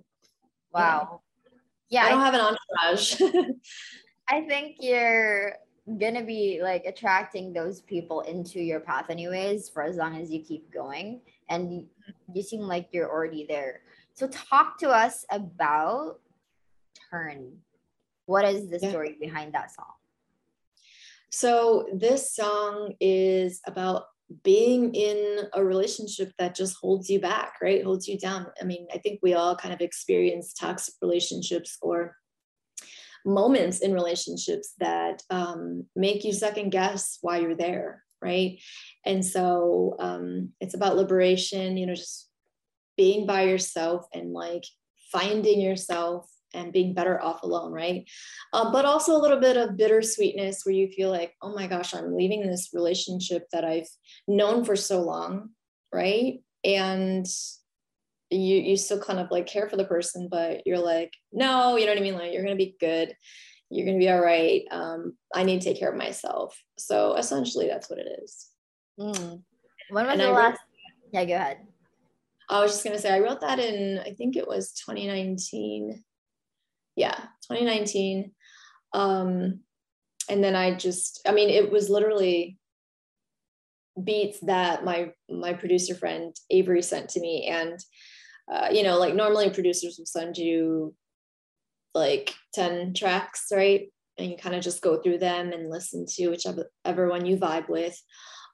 Wow 0.71 1.21
yeah 1.89 2.05
i 2.05 2.09
don't 2.09 2.19
I, 2.19 2.25
have 2.25 2.33
an 2.33 2.41
entourage 2.41 3.21
i 4.29 4.41
think 4.41 4.77
you're 4.79 5.53
gonna 5.99 6.23
be 6.23 6.59
like 6.61 6.83
attracting 6.85 7.53
those 7.53 7.81
people 7.81 8.21
into 8.21 8.59
your 8.59 8.81
path 8.81 9.09
anyways 9.09 9.69
for 9.69 9.83
as 9.83 9.95
long 9.95 10.17
as 10.17 10.29
you 10.29 10.43
keep 10.43 10.71
going 10.73 11.21
and 11.49 11.73
you, 11.73 11.87
you 12.33 12.43
seem 12.43 12.61
like 12.61 12.89
you're 12.91 13.09
already 13.09 13.45
there 13.47 13.81
so 14.17 14.27
talk 14.27 14.77
to 14.79 14.89
us 14.89 15.25
about 15.31 16.19
turn 17.09 17.57
what 18.25 18.43
is 18.45 18.69
the 18.69 18.79
story 18.79 19.15
behind 19.19 19.53
that 19.53 19.71
song 19.71 19.93
so 21.29 21.87
this 21.93 22.33
song 22.33 22.93
is 22.99 23.61
about 23.65 24.05
being 24.43 24.93
in 24.93 25.39
a 25.53 25.63
relationship 25.63 26.33
that 26.37 26.55
just 26.55 26.77
holds 26.77 27.09
you 27.09 27.19
back, 27.19 27.55
right? 27.61 27.83
Holds 27.83 28.07
you 28.07 28.17
down. 28.17 28.47
I 28.61 28.65
mean, 28.65 28.87
I 28.93 28.97
think 28.97 29.19
we 29.23 29.33
all 29.33 29.55
kind 29.55 29.73
of 29.73 29.81
experience 29.81 30.53
toxic 30.53 30.95
relationships 31.01 31.77
or 31.81 32.15
moments 33.25 33.79
in 33.79 33.93
relationships 33.93 34.73
that 34.79 35.21
um, 35.29 35.85
make 35.95 36.23
you 36.23 36.33
second 36.33 36.71
guess 36.71 37.19
why 37.21 37.39
you're 37.39 37.55
there, 37.55 38.03
right? 38.21 38.59
And 39.05 39.23
so 39.25 39.95
um, 39.99 40.49
it's 40.59 40.73
about 40.73 40.97
liberation, 40.97 41.77
you 41.77 41.85
know, 41.85 41.95
just 41.95 42.26
being 42.97 43.25
by 43.25 43.43
yourself 43.43 44.05
and 44.13 44.33
like 44.33 44.65
finding 45.11 45.61
yourself 45.61 46.29
and 46.53 46.73
being 46.73 46.93
better 46.93 47.21
off 47.21 47.43
alone, 47.43 47.71
right? 47.71 48.09
Um, 48.53 48.71
but 48.71 48.85
also 48.85 49.15
a 49.15 49.21
little 49.21 49.39
bit 49.39 49.57
of 49.57 49.77
bittersweetness 49.77 50.65
where 50.65 50.75
you 50.75 50.89
feel 50.89 51.11
like, 51.11 51.33
oh 51.41 51.53
my 51.53 51.67
gosh, 51.67 51.93
I'm 51.93 52.15
leaving 52.15 52.47
this 52.47 52.69
relationship 52.73 53.47
that 53.51 53.63
I've 53.63 53.87
known 54.27 54.65
for 54.65 54.75
so 54.75 55.01
long, 55.01 55.49
right? 55.93 56.39
And 56.63 57.25
you 58.29 58.57
you 58.57 58.75
still 58.75 58.99
kind 58.99 59.19
of 59.19 59.31
like 59.31 59.47
care 59.47 59.69
for 59.69 59.77
the 59.77 59.85
person, 59.85 60.27
but 60.29 60.65
you're 60.65 60.79
like, 60.79 61.13
no, 61.31 61.77
you 61.77 61.85
know 61.85 61.93
what 61.93 61.99
I 61.99 62.03
mean? 62.03 62.15
Like 62.15 62.33
you're 62.33 62.43
gonna 62.43 62.55
be 62.55 62.75
good, 62.79 63.15
you're 63.69 63.85
gonna 63.85 63.99
be 63.99 64.09
all 64.09 64.19
right. 64.19 64.63
Um, 64.71 65.15
I 65.33 65.43
need 65.43 65.61
to 65.61 65.69
take 65.69 65.79
care 65.79 65.91
of 65.91 65.97
myself. 65.97 66.61
So 66.77 67.15
essentially, 67.15 67.67
that's 67.67 67.89
what 67.89 67.99
it 67.99 68.19
is. 68.23 68.47
Mm. 68.99 69.43
When 69.89 70.05
was 70.05 70.13
and 70.13 70.21
the 70.21 70.25
I 70.25 70.31
last? 70.31 70.49
Wrote, 70.49 71.13
yeah, 71.13 71.25
go 71.25 71.35
ahead. 71.35 71.57
I 72.49 72.61
was 72.61 72.71
just 72.71 72.83
gonna 72.83 72.99
say 72.99 73.13
I 73.13 73.19
wrote 73.19 73.41
that 73.41 73.59
in 73.59 73.99
I 73.99 74.13
think 74.13 74.35
it 74.35 74.47
was 74.47 74.73
2019 74.85 76.03
yeah 76.95 77.15
2019 77.51 78.31
um 78.93 79.59
and 80.29 80.43
then 80.43 80.55
i 80.55 80.73
just 80.73 81.21
i 81.27 81.31
mean 81.31 81.47
it 81.47 81.71
was 81.71 81.91
literally 81.91 82.57
beats 84.03 84.39
that 84.41 84.83
my 84.83 85.11
my 85.29 85.53
producer 85.53 85.95
friend 85.95 86.35
avery 86.49 86.81
sent 86.81 87.09
to 87.09 87.19
me. 87.19 87.47
And 87.47 87.79
uh, 88.51 88.69
you 88.71 88.83
know 88.83 88.97
like 88.97 89.15
normally 89.15 89.49
producers 89.49 89.97
will 89.97 90.05
send 90.05 90.37
you 90.37 90.93
like 91.93 92.33
10 92.53 92.93
tracks 92.93 93.47
right? 93.51 93.91
And 94.17 94.31
you 94.31 94.37
kind 94.37 94.55
of 94.55 94.63
just 94.63 94.81
go 94.81 95.01
through 95.01 95.19
them 95.19 95.51
and 95.51 95.69
listen 95.69 96.05
to 96.15 96.29
whichever 96.29 97.07
one 97.07 97.25
you 97.25 97.37
vibe 97.37 97.69
with 97.69 97.99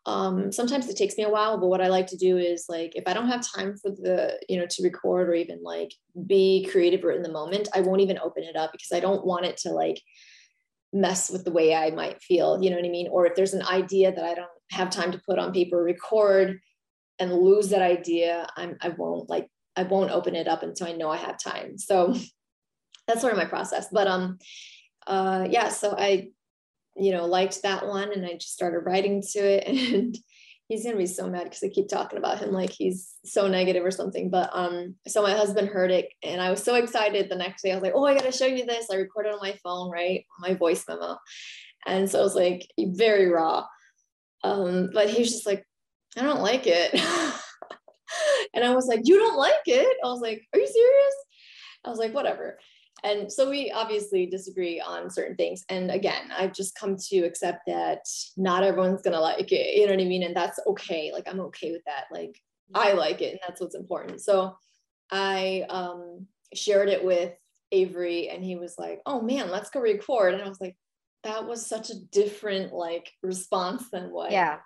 um, 0.06 0.52
sometimes 0.52 0.90
it 0.90 0.98
takes 0.98 1.18
me 1.18 1.24
a 1.24 1.30
while 1.30 1.58
but 1.58 1.68
what 1.68 1.82
i 1.82 1.88
like 1.88 2.08
to 2.08 2.18
do 2.18 2.38
is 2.38 2.66
like 2.68 2.92
if 2.96 3.04
i 3.08 3.14
don't 3.14 3.30
have 3.30 3.46
time 3.56 3.76
for 3.78 3.90
the 3.90 4.38
you 4.50 4.58
know 4.58 4.66
to 4.70 4.84
record 4.84 5.30
or 5.30 5.34
even 5.34 5.62
like 5.64 5.94
be 6.28 6.68
creative 6.72 7.04
or 7.04 7.12
in 7.12 7.22
the 7.22 7.32
moment 7.32 7.70
i 7.74 7.82
won't 7.82 8.02
even 8.02 8.20
open 8.20 8.44
it 8.44 8.56
up 8.56 8.72
because 8.72 8.92
i 8.92 9.00
don't 9.00 9.26
want 9.26 9.46
it 9.46 9.58
to 9.58 9.70
like 9.70 10.02
mess 10.92 11.30
with 11.30 11.46
the 11.46 11.52
way 11.52 11.74
i 11.74 11.90
might 11.90 12.22
feel 12.22 12.62
you 12.62 12.70
know 12.70 12.76
what 12.76 12.86
i 12.86 12.90
mean? 12.90 13.08
Or 13.12 13.26
if 13.26 13.36
there's 13.36 13.54
an 13.54 13.66
idea 13.66 14.14
that 14.14 14.24
i 14.24 14.36
don't 14.36 14.50
have 14.72 14.90
time 14.90 15.12
to 15.12 15.22
put 15.28 15.40
on 15.40 15.54
paper 15.54 15.82
record 15.82 16.60
and 17.20 17.34
lose 17.34 17.70
that 17.70 17.82
idea 17.82 18.48
i'm 18.58 18.78
i 18.82 18.90
won't 18.90 19.30
like 19.30 19.48
i 19.76 19.84
won't 19.84 20.12
open 20.12 20.36
it 20.36 20.48
up 20.48 20.64
until 20.64 20.88
i 20.88 20.92
know 20.92 21.10
i 21.10 21.18
have 21.18 21.38
time. 21.40 21.78
So 21.78 22.14
that's 23.08 23.22
sort 23.22 23.34
of 23.34 23.40
my 23.40 23.46
process. 23.46 23.88
But 23.92 24.08
um 24.08 24.38
uh 25.08 25.48
yeah 25.50 25.70
so 25.70 25.96
i 25.98 26.30
you 26.96 27.12
know, 27.12 27.26
liked 27.26 27.62
that 27.64 27.88
one 27.88 28.12
and 28.12 28.26
I 28.26 28.34
just 28.34 28.54
started 28.54 28.80
writing 28.80 29.22
to 29.34 29.40
it 29.40 29.68
and 29.94 30.18
he's 30.68 30.84
gonna 30.84 30.98
be 30.98 31.06
so 31.06 31.30
mad 31.30 31.46
because 31.46 31.64
I 31.64 31.70
keep 31.70 31.88
talking 31.88 32.18
about 32.18 32.40
him 32.40 32.52
like 32.52 32.72
he's 32.72 33.16
so 33.26 33.48
negative 33.48 33.86
or 33.86 33.92
something. 33.92 34.30
But 34.30 34.50
um, 34.54 34.96
so 35.08 35.22
my 35.22 35.34
husband 35.34 35.70
heard 35.70 35.92
it 35.92 36.10
and 36.24 36.42
I 36.42 36.50
was 36.50 36.64
so 36.64 36.76
excited 36.76 37.30
the 37.30 37.36
next 37.36 37.62
day. 37.62 37.72
I 37.72 37.76
was 37.76 37.84
like, 37.84 37.94
oh, 37.96 38.06
I 38.06 38.14
gotta 38.14 38.32
show 38.32 38.46
you 38.46 38.66
this. 38.66 38.88
I 38.92 38.96
recorded 38.96 39.34
on 39.34 39.40
my 39.42 39.58
phone, 39.64 39.92
right? 39.92 40.26
My 40.40 40.54
voice 40.54 40.84
memo. 40.88 41.18
And 41.86 42.10
so 42.10 42.20
I 42.20 42.24
was 42.24 42.36
like 42.36 42.68
very 42.80 43.28
raw. 43.28 43.66
Um, 44.44 44.90
but 44.94 45.10
he 45.10 45.20
was 45.20 45.32
just 45.32 45.46
like, 45.46 45.66
I 46.18 46.22
don't 46.22 46.42
like 46.42 46.64
it. 46.66 46.94
and 48.54 48.64
I 48.64 48.76
was 48.76 48.88
like, 48.88 49.02
You 49.04 49.20
don't 49.20 49.38
like 49.38 49.54
it? 49.66 49.98
I 50.04 50.08
was 50.08 50.22
like, 50.22 50.44
Are 50.54 50.60
you 50.60 50.68
serious? 50.68 51.16
I 51.86 51.90
was 51.90 52.00
like, 52.00 52.14
whatever. 52.14 52.60
And 53.04 53.32
so 53.32 53.50
we 53.50 53.72
obviously 53.72 54.26
disagree 54.26 54.80
on 54.80 55.10
certain 55.10 55.36
things. 55.36 55.64
And 55.70 55.92
again 55.92 56.32
i've 56.38 56.54
just 56.54 56.76
come 56.76 56.96
to 57.10 57.20
accept 57.20 57.62
that 57.68 58.06
not 58.38 58.64
everyone's 58.64 59.02
gonna 59.02 59.20
like 59.20 59.52
it 59.52 59.76
you 59.76 59.86
know 59.86 59.94
what 59.94 60.02
i 60.02 60.06
mean? 60.06 60.24
And 60.24 60.36
that's 60.36 60.60
okay. 60.68 61.12
Like 61.14 61.28
i'm 61.28 61.40
okay 61.42 61.72
with 61.72 61.84
that. 61.86 62.06
Like 62.12 62.40
i 62.74 62.94
like 62.94 63.22
it 63.22 63.32
and 63.32 63.40
that's 63.48 63.62
what's 63.62 63.76
important. 63.76 64.22
So 64.22 64.56
i 65.12 65.66
um 65.70 66.28
shared 66.54 66.90
it 66.90 67.04
with 67.04 67.34
avery 67.72 68.30
and 68.30 68.44
he 68.44 68.56
was 68.56 68.76
like 68.78 69.02
oh 69.06 69.22
man 69.22 69.50
let's 69.50 69.70
go 69.70 69.80
record. 69.80 70.34
And 70.34 70.44
i 70.44 70.48
was 70.48 70.62
like 70.62 70.78
that 71.24 71.48
was 71.48 71.66
such 71.66 71.90
a 71.90 72.00
different 72.12 72.74
like 72.74 73.12
response 73.22 73.90
than 73.90 74.12
what 74.12 74.32
yeah 74.32 74.60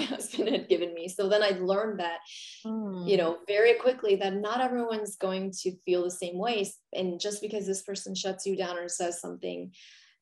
my 0.00 0.06
husband 0.16 0.48
had 0.48 0.68
given 0.68 0.94
me. 0.94 1.08
So 1.08 1.28
then 1.28 1.42
i 1.42 1.50
learned 1.50 2.00
that 2.00 2.18
Hmm. 2.64 3.06
you 3.06 3.16
know 3.16 3.38
very 3.48 3.74
quickly 3.74 4.16
that 4.16 4.34
not 4.34 4.60
everyone's 4.60 5.16
going 5.16 5.52
to 5.62 5.76
feel 5.84 6.02
the 6.04 6.10
same 6.10 6.38
way. 6.38 6.70
And 6.92 7.20
just 7.20 7.40
because 7.40 7.66
this 7.66 7.82
person 7.82 8.14
shuts 8.14 8.46
you 8.46 8.56
down 8.56 8.76
or 8.76 8.88
says 8.88 9.20
something 9.20 9.72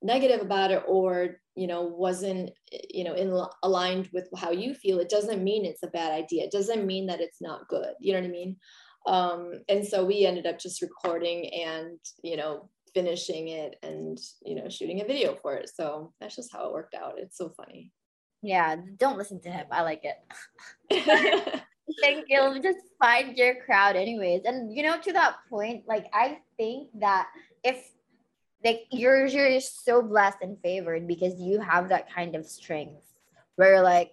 negative 0.01 0.41
about 0.43 0.71
it 0.71 0.83
or 0.87 1.41
you 1.57 1.67
know 1.67 1.83
wasn't 1.83 2.51
you 2.89 3.03
know 3.03 3.15
in 3.15 3.29
aligned 3.65 4.09
with 4.13 4.29
how 4.37 4.53
you 4.53 4.73
feel 4.73 5.01
it 5.01 5.09
doesn't 5.09 5.43
mean 5.43 5.65
it's 5.65 5.83
a 5.83 5.89
bad 5.89 6.13
idea. 6.13 6.45
It 6.45 6.53
doesn't 6.53 6.87
mean 6.87 7.07
that 7.09 7.21
it's 7.21 7.41
not 7.41 7.69
good. 7.69 7.93
You 8.01 8.13
know 8.13 8.21
what 8.21 8.29
i 8.29 8.39
mean? 8.41 8.57
Um 9.07 9.41
and 9.69 9.87
so 9.87 10.05
we 10.05 10.25
ended 10.27 10.47
up 10.47 10.59
just 10.59 10.83
recording 10.83 11.53
and 11.53 11.99
you 12.23 12.37
know 12.37 12.69
finishing 12.95 13.49
it 13.49 13.77
and 13.83 14.19
you 14.43 14.55
know 14.55 14.69
shooting 14.69 15.01
a 15.01 15.05
video 15.05 15.35
for 15.43 15.55
it. 15.55 15.69
So 15.75 16.13
that's 16.21 16.37
just 16.37 16.53
how 16.53 16.67
it 16.67 16.73
worked 16.73 16.95
out. 16.95 17.15
It's 17.19 17.37
so 17.37 17.49
funny 17.57 17.91
Yeah, 18.43 18.77
don't 18.97 19.19
listen 19.19 19.41
to 19.41 19.51
him. 19.51 19.67
I 19.71 19.83
like 19.83 20.05
it. 20.05 20.17
I 21.89 21.93
think 22.01 22.27
you'll 22.29 22.61
just 22.61 22.79
find 22.99 23.37
your 23.37 23.57
crowd 23.65 23.97
anyways. 23.97 24.43
And 24.45 24.77
you 24.77 24.83
know, 24.83 25.01
to 25.01 25.13
that 25.13 25.37
point, 25.51 25.85
like 25.89 26.07
I 26.13 26.39
think 26.57 26.89
that 27.01 27.29
if 27.65 27.91
like 28.65 28.83
you're 28.91 29.27
you're 29.27 29.61
so 29.61 30.03
blessed 30.03 30.39
and 30.43 30.59
favored 30.63 31.09
because 31.09 31.41
you 31.41 31.61
have 31.61 31.89
that 31.89 32.13
kind 32.13 32.37
of 32.37 32.47
strength 32.47 33.03
where 33.57 33.75
you're 33.75 33.83
like, 33.83 34.13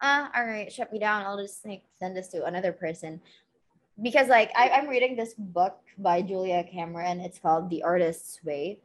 ah, 0.00 0.30
all 0.34 0.44
right, 0.44 0.72
shut 0.72 0.92
me 0.92 0.98
down. 0.98 1.24
I'll 1.26 1.40
just 1.40 1.64
like 1.66 1.82
send 1.98 2.16
this 2.16 2.28
to 2.28 2.44
another 2.44 2.72
person. 2.72 3.20
Because 4.00 4.28
like 4.28 4.50
I, 4.56 4.70
I'm 4.70 4.88
reading 4.88 5.16
this 5.16 5.34
book 5.36 5.78
by 5.98 6.22
Julia 6.22 6.64
Cameron. 6.64 7.20
It's 7.20 7.38
called 7.38 7.70
The 7.70 7.82
Artist's 7.82 8.42
Way. 8.44 8.80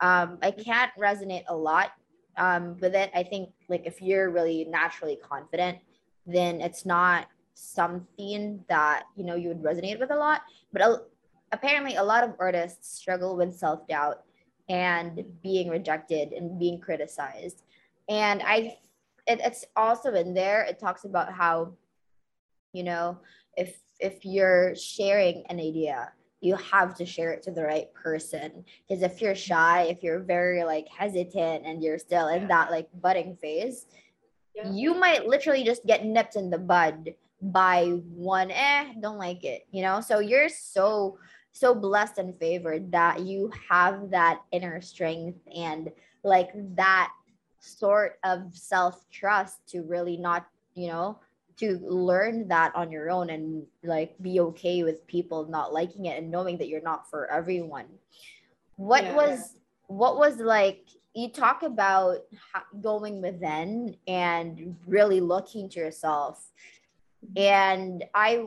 Um, 0.00 0.38
I 0.42 0.50
can't 0.50 0.90
resonate 0.98 1.44
a 1.48 1.56
lot 1.56 1.92
um, 2.36 2.76
with 2.80 2.94
it. 2.94 3.10
I 3.14 3.22
think 3.22 3.50
like 3.68 3.86
if 3.86 4.00
you're 4.00 4.30
really 4.30 4.64
naturally 4.64 5.16
confident, 5.16 5.78
then 6.26 6.60
it's 6.60 6.86
not 6.86 7.26
something 7.54 8.64
that 8.68 9.04
you 9.16 9.24
know 9.24 9.36
you 9.36 9.48
would 9.48 9.62
resonate 9.62 10.00
with 10.00 10.10
a 10.10 10.16
lot. 10.16 10.42
But 10.72 10.82
a- 10.82 11.02
apparently, 11.52 11.96
a 11.96 12.02
lot 12.02 12.24
of 12.24 12.34
artists 12.38 12.96
struggle 12.98 13.36
with 13.36 13.54
self 13.54 13.86
doubt 13.86 14.24
and 14.68 15.24
being 15.42 15.68
rejected 15.68 16.32
and 16.32 16.58
being 16.58 16.80
criticized. 16.80 17.62
And 18.08 18.42
I, 18.42 18.78
it, 19.26 19.40
it's 19.42 19.64
also 19.76 20.14
in 20.14 20.34
there. 20.34 20.62
It 20.62 20.78
talks 20.78 21.04
about 21.04 21.32
how, 21.32 21.74
you 22.72 22.82
know, 22.82 23.18
if 23.56 23.78
if 24.00 24.24
you're 24.24 24.74
sharing 24.74 25.44
an 25.48 25.60
idea 25.60 26.12
you 26.44 26.56
have 26.56 26.94
to 26.96 27.06
share 27.06 27.32
it 27.32 27.42
to 27.44 27.50
the 27.50 27.64
right 27.64 27.92
person. 27.94 28.64
Because 28.88 29.02
if 29.02 29.20
you're 29.22 29.34
shy 29.34 29.82
if 29.84 30.02
you're 30.02 30.20
very 30.20 30.64
like 30.64 30.86
hesitant 30.88 31.64
and 31.66 31.82
you're 31.82 31.98
still 31.98 32.28
in 32.28 32.48
that 32.48 32.70
like 32.70 32.88
budding 33.02 33.36
phase 33.36 33.86
Yeah. 34.54 34.70
you 34.70 34.94
might 34.94 35.26
literally 35.26 35.64
just 35.64 35.84
get 35.86 36.04
nipped 36.04 36.36
in 36.36 36.48
the 36.50 36.58
bud 36.58 37.14
by 37.42 37.86
one 38.34 38.50
eh 38.50 38.92
don't 39.00 39.18
like 39.18 39.42
it 39.44 39.66
you 39.70 39.82
know? 39.82 40.00
So 40.00 40.20
you're 40.20 40.48
so 40.48 41.18
so 41.52 41.74
blessed 41.74 42.18
and 42.18 42.36
favored 42.38 42.90
that 42.92 43.20
you 43.20 43.50
have 43.70 44.10
that 44.10 44.42
inner 44.52 44.80
strength 44.80 45.38
and 45.54 45.90
like 46.24 46.50
that 46.76 47.12
sort 47.60 48.18
of 48.24 48.38
self 48.52 49.08
trust 49.10 49.58
to 49.68 49.82
really 49.82 50.16
not 50.16 50.46
you 50.74 50.88
know 50.88 51.18
to 51.58 51.78
learn 51.82 52.48
that 52.48 52.74
on 52.74 52.90
your 52.90 53.10
own 53.10 53.30
and 53.30 53.64
like 53.82 54.20
be 54.20 54.40
okay 54.40 54.82
with 54.82 55.06
people 55.06 55.46
not 55.46 55.72
liking 55.72 56.06
it 56.06 56.18
and 56.18 56.30
knowing 56.30 56.58
that 56.58 56.68
you're 56.68 56.82
not 56.82 57.08
for 57.08 57.30
everyone. 57.30 57.86
What 58.76 59.04
Yeah. 59.04 59.14
was 59.14 59.56
what 59.86 60.16
was 60.16 60.38
like 60.38 60.88
you 61.14 61.28
talk 61.30 61.62
about 61.62 62.18
going 62.80 63.22
within 63.22 63.96
and 64.08 64.76
really 64.86 65.20
looking 65.20 65.68
to 65.70 65.80
yourself. 65.80 66.50
And 67.36 68.04
i 68.14 68.46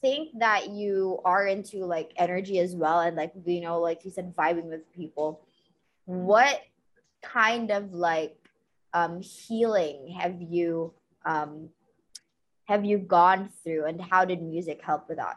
think 0.00 0.38
that 0.38 0.68
you 0.68 1.18
are 1.24 1.46
into 1.46 1.84
like 1.86 2.12
energy 2.16 2.58
as 2.58 2.76
well 2.76 3.00
and 3.00 3.16
like 3.16 3.32
you 3.46 3.62
know 3.62 3.80
like 3.80 4.04
you 4.04 4.10
said 4.10 4.34
vibing 4.36 4.64
with 4.64 4.92
people. 4.94 5.40
What 6.04 6.60
kind 7.22 7.70
of 7.70 7.92
like 7.92 8.36
um 8.92 9.20
healing 9.22 10.14
have 10.18 10.40
you 10.40 10.92
um 11.24 11.70
have 12.66 12.84
you 12.84 12.98
gone 12.98 13.48
through 13.62 13.84
and 13.86 14.00
how 14.00 14.24
did 14.24 14.42
music 14.42 14.80
help 14.82 15.08
with 15.08 15.18
that 15.18 15.36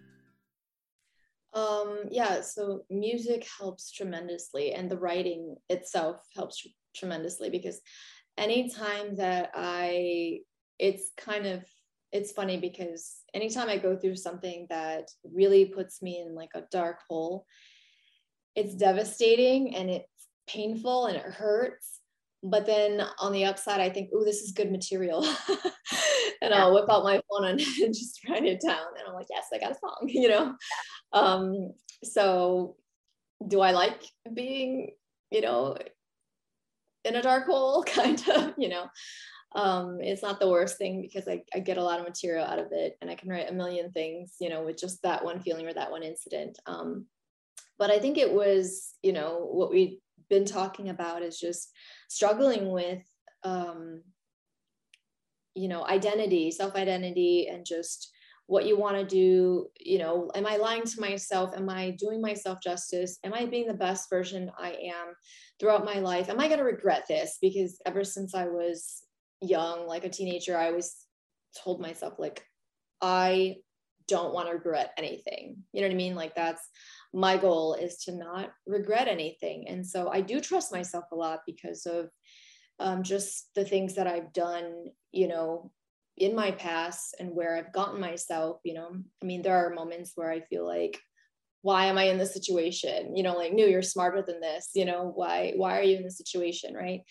um 1.53 2.03
yeah 2.09 2.41
so 2.41 2.83
music 2.89 3.45
helps 3.59 3.91
tremendously 3.91 4.73
and 4.73 4.89
the 4.89 4.97
writing 4.97 5.55
itself 5.69 6.17
helps 6.35 6.57
tr- 6.57 6.67
tremendously 6.95 7.49
because 7.49 7.81
anytime 8.37 9.15
that 9.15 9.51
i 9.53 10.39
it's 10.79 11.11
kind 11.17 11.45
of 11.45 11.63
it's 12.13 12.31
funny 12.31 12.57
because 12.57 13.17
anytime 13.33 13.67
i 13.67 13.77
go 13.77 13.97
through 13.97 14.15
something 14.15 14.65
that 14.69 15.09
really 15.23 15.65
puts 15.65 16.01
me 16.01 16.21
in 16.25 16.33
like 16.35 16.51
a 16.55 16.63
dark 16.71 16.99
hole 17.09 17.45
it's 18.55 18.75
devastating 18.75 19.75
and 19.75 19.89
it's 19.89 20.07
painful 20.47 21.05
and 21.07 21.17
it 21.17 21.23
hurts 21.23 21.99
but 22.43 22.65
then 22.65 23.01
on 23.19 23.31
the 23.31 23.45
upside 23.45 23.79
i 23.79 23.89
think 23.89 24.09
oh 24.13 24.23
this 24.23 24.41
is 24.41 24.51
good 24.51 24.71
material 24.71 25.25
and 26.41 26.53
i'll 26.53 26.73
whip 26.73 26.89
out 26.89 27.03
my 27.03 27.21
phone 27.29 27.45
and 27.45 27.59
just 27.77 28.19
write 28.27 28.45
it 28.45 28.61
down 28.61 28.87
and 28.97 29.07
i'm 29.07 29.13
like 29.13 29.27
yes 29.29 29.45
i 29.53 29.57
got 29.57 29.71
a 29.71 29.79
song 29.79 30.01
you 30.07 30.29
know? 30.29 30.55
Um 31.13 31.73
so 32.03 32.77
do 33.47 33.61
i 33.61 33.71
like 33.71 34.03
being 34.33 34.91
you 35.29 35.41
know 35.41 35.77
in 37.03 37.15
a 37.15 37.21
dark 37.21 37.47
hole? 37.47 37.83
Kind 37.87 38.23
of 38.29 38.53
you 38.57 38.69
know? 38.69 38.87
Um 39.53 39.99
it's 40.01 40.21
not 40.21 40.39
the 40.39 40.49
worst 40.49 40.77
thing 40.77 41.01
because 41.01 41.27
I, 41.27 41.43
I 41.53 41.59
get 41.59 41.77
a 41.77 41.83
lot 41.83 41.99
of 41.99 42.05
material 42.05 42.45
out 42.45 42.59
of 42.59 42.67
it 42.71 42.97
and 43.01 43.09
i 43.09 43.15
can 43.15 43.29
write 43.29 43.49
a 43.49 43.53
million 43.53 43.91
things 43.91 44.35
you 44.39 44.49
know 44.49 44.63
with 44.63 44.79
just 44.79 45.01
that 45.03 45.23
one 45.23 45.41
feeling 45.41 45.67
or 45.67 45.73
that 45.73 45.91
one 45.91 46.03
incident. 46.03 46.57
Um 46.65 47.05
but 47.77 47.91
i 47.91 47.99
think 47.99 48.17
it 48.17 48.31
was 48.31 48.93
you 49.01 49.13
know 49.13 49.49
what 49.51 49.71
we've 49.71 49.97
been 50.29 50.45
talking 50.45 50.89
about 50.89 51.21
is 51.21 51.37
just 51.37 51.71
struggling 52.07 52.71
with 52.71 53.03
um 53.43 54.01
you 55.55 55.67
know 55.67 55.85
identity 55.85 56.51
self 56.51 56.75
identity 56.75 57.47
and 57.51 57.65
just 57.65 58.11
what 58.47 58.65
you 58.65 58.77
want 58.77 58.97
to 58.97 59.05
do 59.05 59.67
you 59.79 59.97
know 59.97 60.29
am 60.35 60.45
i 60.45 60.57
lying 60.57 60.83
to 60.83 60.99
myself 60.99 61.55
am 61.55 61.69
i 61.69 61.91
doing 61.91 62.21
myself 62.21 62.59
justice 62.61 63.17
am 63.23 63.33
i 63.33 63.45
being 63.45 63.67
the 63.67 63.73
best 63.73 64.09
version 64.09 64.51
i 64.59 64.71
am 64.71 65.13
throughout 65.59 65.85
my 65.85 65.99
life 65.99 66.29
am 66.29 66.39
i 66.39 66.47
going 66.47 66.59
to 66.59 66.65
regret 66.65 67.03
this 67.07 67.37
because 67.41 67.79
ever 67.85 68.03
since 68.03 68.35
i 68.35 68.45
was 68.45 69.03
young 69.41 69.87
like 69.87 70.03
a 70.03 70.09
teenager 70.09 70.57
i 70.57 70.67
always 70.67 71.05
told 71.63 71.81
myself 71.81 72.15
like 72.17 72.43
i 73.01 73.55
don't 74.11 74.33
want 74.33 74.47
to 74.47 74.53
regret 74.53 74.91
anything. 74.97 75.55
You 75.71 75.81
know 75.81 75.87
what 75.87 75.93
I 75.93 75.97
mean? 75.97 76.15
Like 76.15 76.35
that's 76.35 76.61
my 77.13 77.37
goal 77.37 77.75
is 77.75 77.97
to 78.03 78.11
not 78.11 78.51
regret 78.67 79.07
anything. 79.07 79.69
And 79.69 79.87
so 79.87 80.09
I 80.09 80.19
do 80.19 80.41
trust 80.41 80.73
myself 80.73 81.05
a 81.11 81.15
lot 81.15 81.39
because 81.47 81.85
of 81.85 82.09
um, 82.81 83.03
just 83.03 83.49
the 83.55 83.63
things 83.63 83.95
that 83.95 84.07
I've 84.07 84.33
done, 84.33 84.85
you 85.11 85.27
know, 85.27 85.71
in 86.17 86.35
my 86.35 86.51
past 86.51 87.15
and 87.19 87.35
where 87.35 87.55
I've 87.55 87.73
gotten 87.73 87.99
myself, 87.99 88.59
you 88.63 88.73
know. 88.73 88.89
I 89.21 89.25
mean, 89.25 89.41
there 89.41 89.65
are 89.65 89.73
moments 89.73 90.11
where 90.15 90.31
I 90.31 90.41
feel 90.41 90.65
like, 90.65 90.99
why 91.61 91.85
am 91.85 91.97
I 91.97 92.05
in 92.05 92.17
this 92.17 92.33
situation? 92.33 93.15
You 93.15 93.23
know, 93.23 93.35
like, 93.35 93.53
no, 93.53 93.65
you're 93.65 93.81
smarter 93.81 94.23
than 94.25 94.41
this, 94.41 94.71
you 94.73 94.85
know, 94.85 95.11
why, 95.13 95.53
why 95.55 95.77
are 95.77 95.83
you 95.83 95.97
in 95.97 96.03
this 96.03 96.17
situation? 96.17 96.73
Right. 96.73 97.01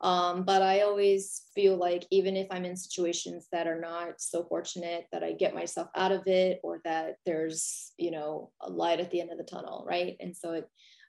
Um, 0.00 0.44
but 0.44 0.62
I 0.62 0.80
always 0.80 1.42
feel 1.54 1.76
like 1.76 2.06
even 2.10 2.34
if 2.34 2.46
I'm 2.50 2.64
in 2.64 2.76
situations 2.76 3.46
that 3.52 3.66
are 3.66 3.80
not 3.80 4.14
so 4.18 4.44
fortunate 4.44 5.04
that 5.12 5.22
I 5.22 5.32
get 5.32 5.54
myself 5.54 5.88
out 5.94 6.10
of 6.10 6.26
it 6.26 6.58
or 6.62 6.80
that 6.84 7.16
there's, 7.26 7.92
you 7.98 8.10
know, 8.10 8.50
a 8.62 8.70
light 8.70 9.00
at 9.00 9.10
the 9.10 9.20
end 9.20 9.30
of 9.30 9.38
the 9.38 9.44
tunnel, 9.44 9.84
right? 9.86 10.16
And 10.18 10.34
so 10.34 10.52
it, 10.52 10.68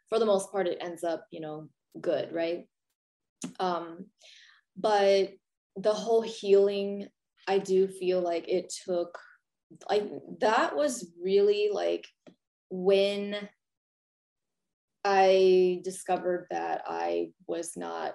for 0.10 0.20
the 0.20 0.26
most 0.26 0.52
part, 0.52 0.68
it 0.68 0.80
ends 0.82 1.06
up, 1.06 1.26
you 1.32 1.40
know, 1.40 1.70
good, 2.02 2.34
right? 2.34 2.68
Um, 3.60 4.06
but 4.78 5.32
the 5.76 5.94
whole 5.94 6.22
healing, 6.22 7.08
I 7.48 7.60
do 7.60 7.88
feel 7.88 8.22
like 8.22 8.48
it 8.48 8.74
took, 8.86 9.18
like, 9.90 10.10
that 10.40 10.76
was 10.76 11.12
really 11.24 11.70
like 11.72 12.08
when 12.70 13.36
I 15.04 15.82
discovered 15.84 16.48
that 16.52 16.84
I 16.86 17.32
was 17.48 17.76
not 17.76 18.14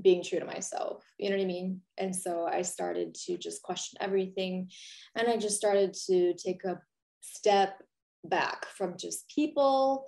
being 0.00 0.22
true 0.22 0.38
to 0.38 0.44
myself 0.44 1.02
you 1.18 1.30
know 1.30 1.36
what 1.36 1.42
i 1.42 1.46
mean? 1.46 1.80
And 1.98 2.14
so 2.14 2.46
i 2.46 2.62
started 2.62 3.14
to 3.26 3.38
just 3.38 3.62
question 3.62 3.96
everything 4.00 4.70
and 5.16 5.28
i 5.28 5.36
just 5.36 5.56
started 5.56 5.94
to 6.06 6.34
take 6.34 6.64
a 6.64 6.78
step 7.22 7.82
back 8.24 8.66
from 8.76 8.96
just 8.98 9.28
people 9.34 10.06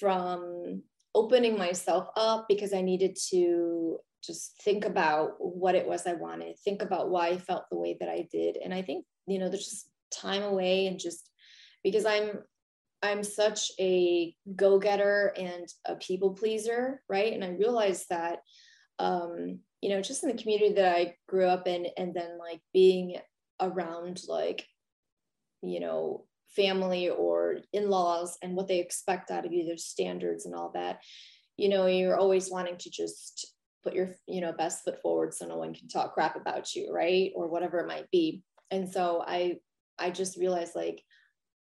from 0.00 0.82
opening 1.16 1.58
myself 1.58 2.08
up 2.16 2.46
because 2.48 2.72
i 2.72 2.80
needed 2.80 3.16
to 3.30 3.98
just 4.22 4.60
think 4.62 4.84
about 4.84 5.32
what 5.38 5.74
it 5.74 5.86
was 5.86 6.06
i 6.06 6.12
wanted 6.12 6.56
think 6.64 6.82
about 6.82 7.10
why 7.10 7.28
i 7.28 7.38
felt 7.38 7.64
the 7.70 7.78
way 7.78 7.96
that 7.98 8.08
i 8.08 8.26
did. 8.30 8.56
And 8.62 8.72
i 8.72 8.82
think 8.82 9.04
you 9.26 9.38
know 9.38 9.48
there's 9.48 9.64
just 9.64 9.88
time 10.10 10.42
away 10.42 10.86
and 10.86 10.98
just 11.00 11.28
because 11.82 12.04
i'm 12.04 12.38
i'm 13.02 13.22
such 13.22 13.72
a 13.80 14.34
go-getter 14.54 15.32
and 15.36 15.66
a 15.84 15.96
people 15.96 16.34
pleaser 16.34 17.02
right? 17.08 17.32
And 17.32 17.44
i 17.44 17.50
realized 17.50 18.06
that 18.10 18.38
um, 18.98 19.60
you 19.80 19.90
know, 19.90 20.00
just 20.00 20.24
in 20.24 20.30
the 20.34 20.42
community 20.42 20.74
that 20.74 20.96
I 20.96 21.16
grew 21.28 21.44
up 21.44 21.66
in, 21.68 21.86
and 21.96 22.14
then 22.14 22.38
like 22.38 22.60
being 22.72 23.16
around 23.60 24.22
like, 24.28 24.66
you 25.62 25.80
know, 25.80 26.24
family 26.56 27.08
or 27.10 27.58
in 27.72 27.88
laws 27.90 28.38
and 28.42 28.56
what 28.56 28.66
they 28.66 28.80
expect 28.80 29.30
out 29.30 29.46
of 29.46 29.52
you, 29.52 29.64
their 29.64 29.76
standards 29.76 30.46
and 30.46 30.54
all 30.54 30.70
that, 30.74 31.00
you 31.56 31.68
know, 31.68 31.86
you're 31.86 32.16
always 32.16 32.50
wanting 32.50 32.76
to 32.78 32.90
just 32.90 33.52
put 33.84 33.94
your, 33.94 34.16
you 34.26 34.40
know, 34.40 34.52
best 34.52 34.84
foot 34.84 35.00
forward 35.00 35.32
so 35.32 35.46
no 35.46 35.58
one 35.58 35.74
can 35.74 35.88
talk 35.88 36.14
crap 36.14 36.36
about 36.36 36.74
you, 36.74 36.92
right? 36.92 37.30
Or 37.36 37.46
whatever 37.46 37.78
it 37.78 37.86
might 37.86 38.10
be. 38.10 38.42
And 38.70 38.90
so 38.90 39.22
I, 39.26 39.58
I 39.98 40.10
just 40.10 40.36
realized 40.36 40.74
like, 40.74 41.02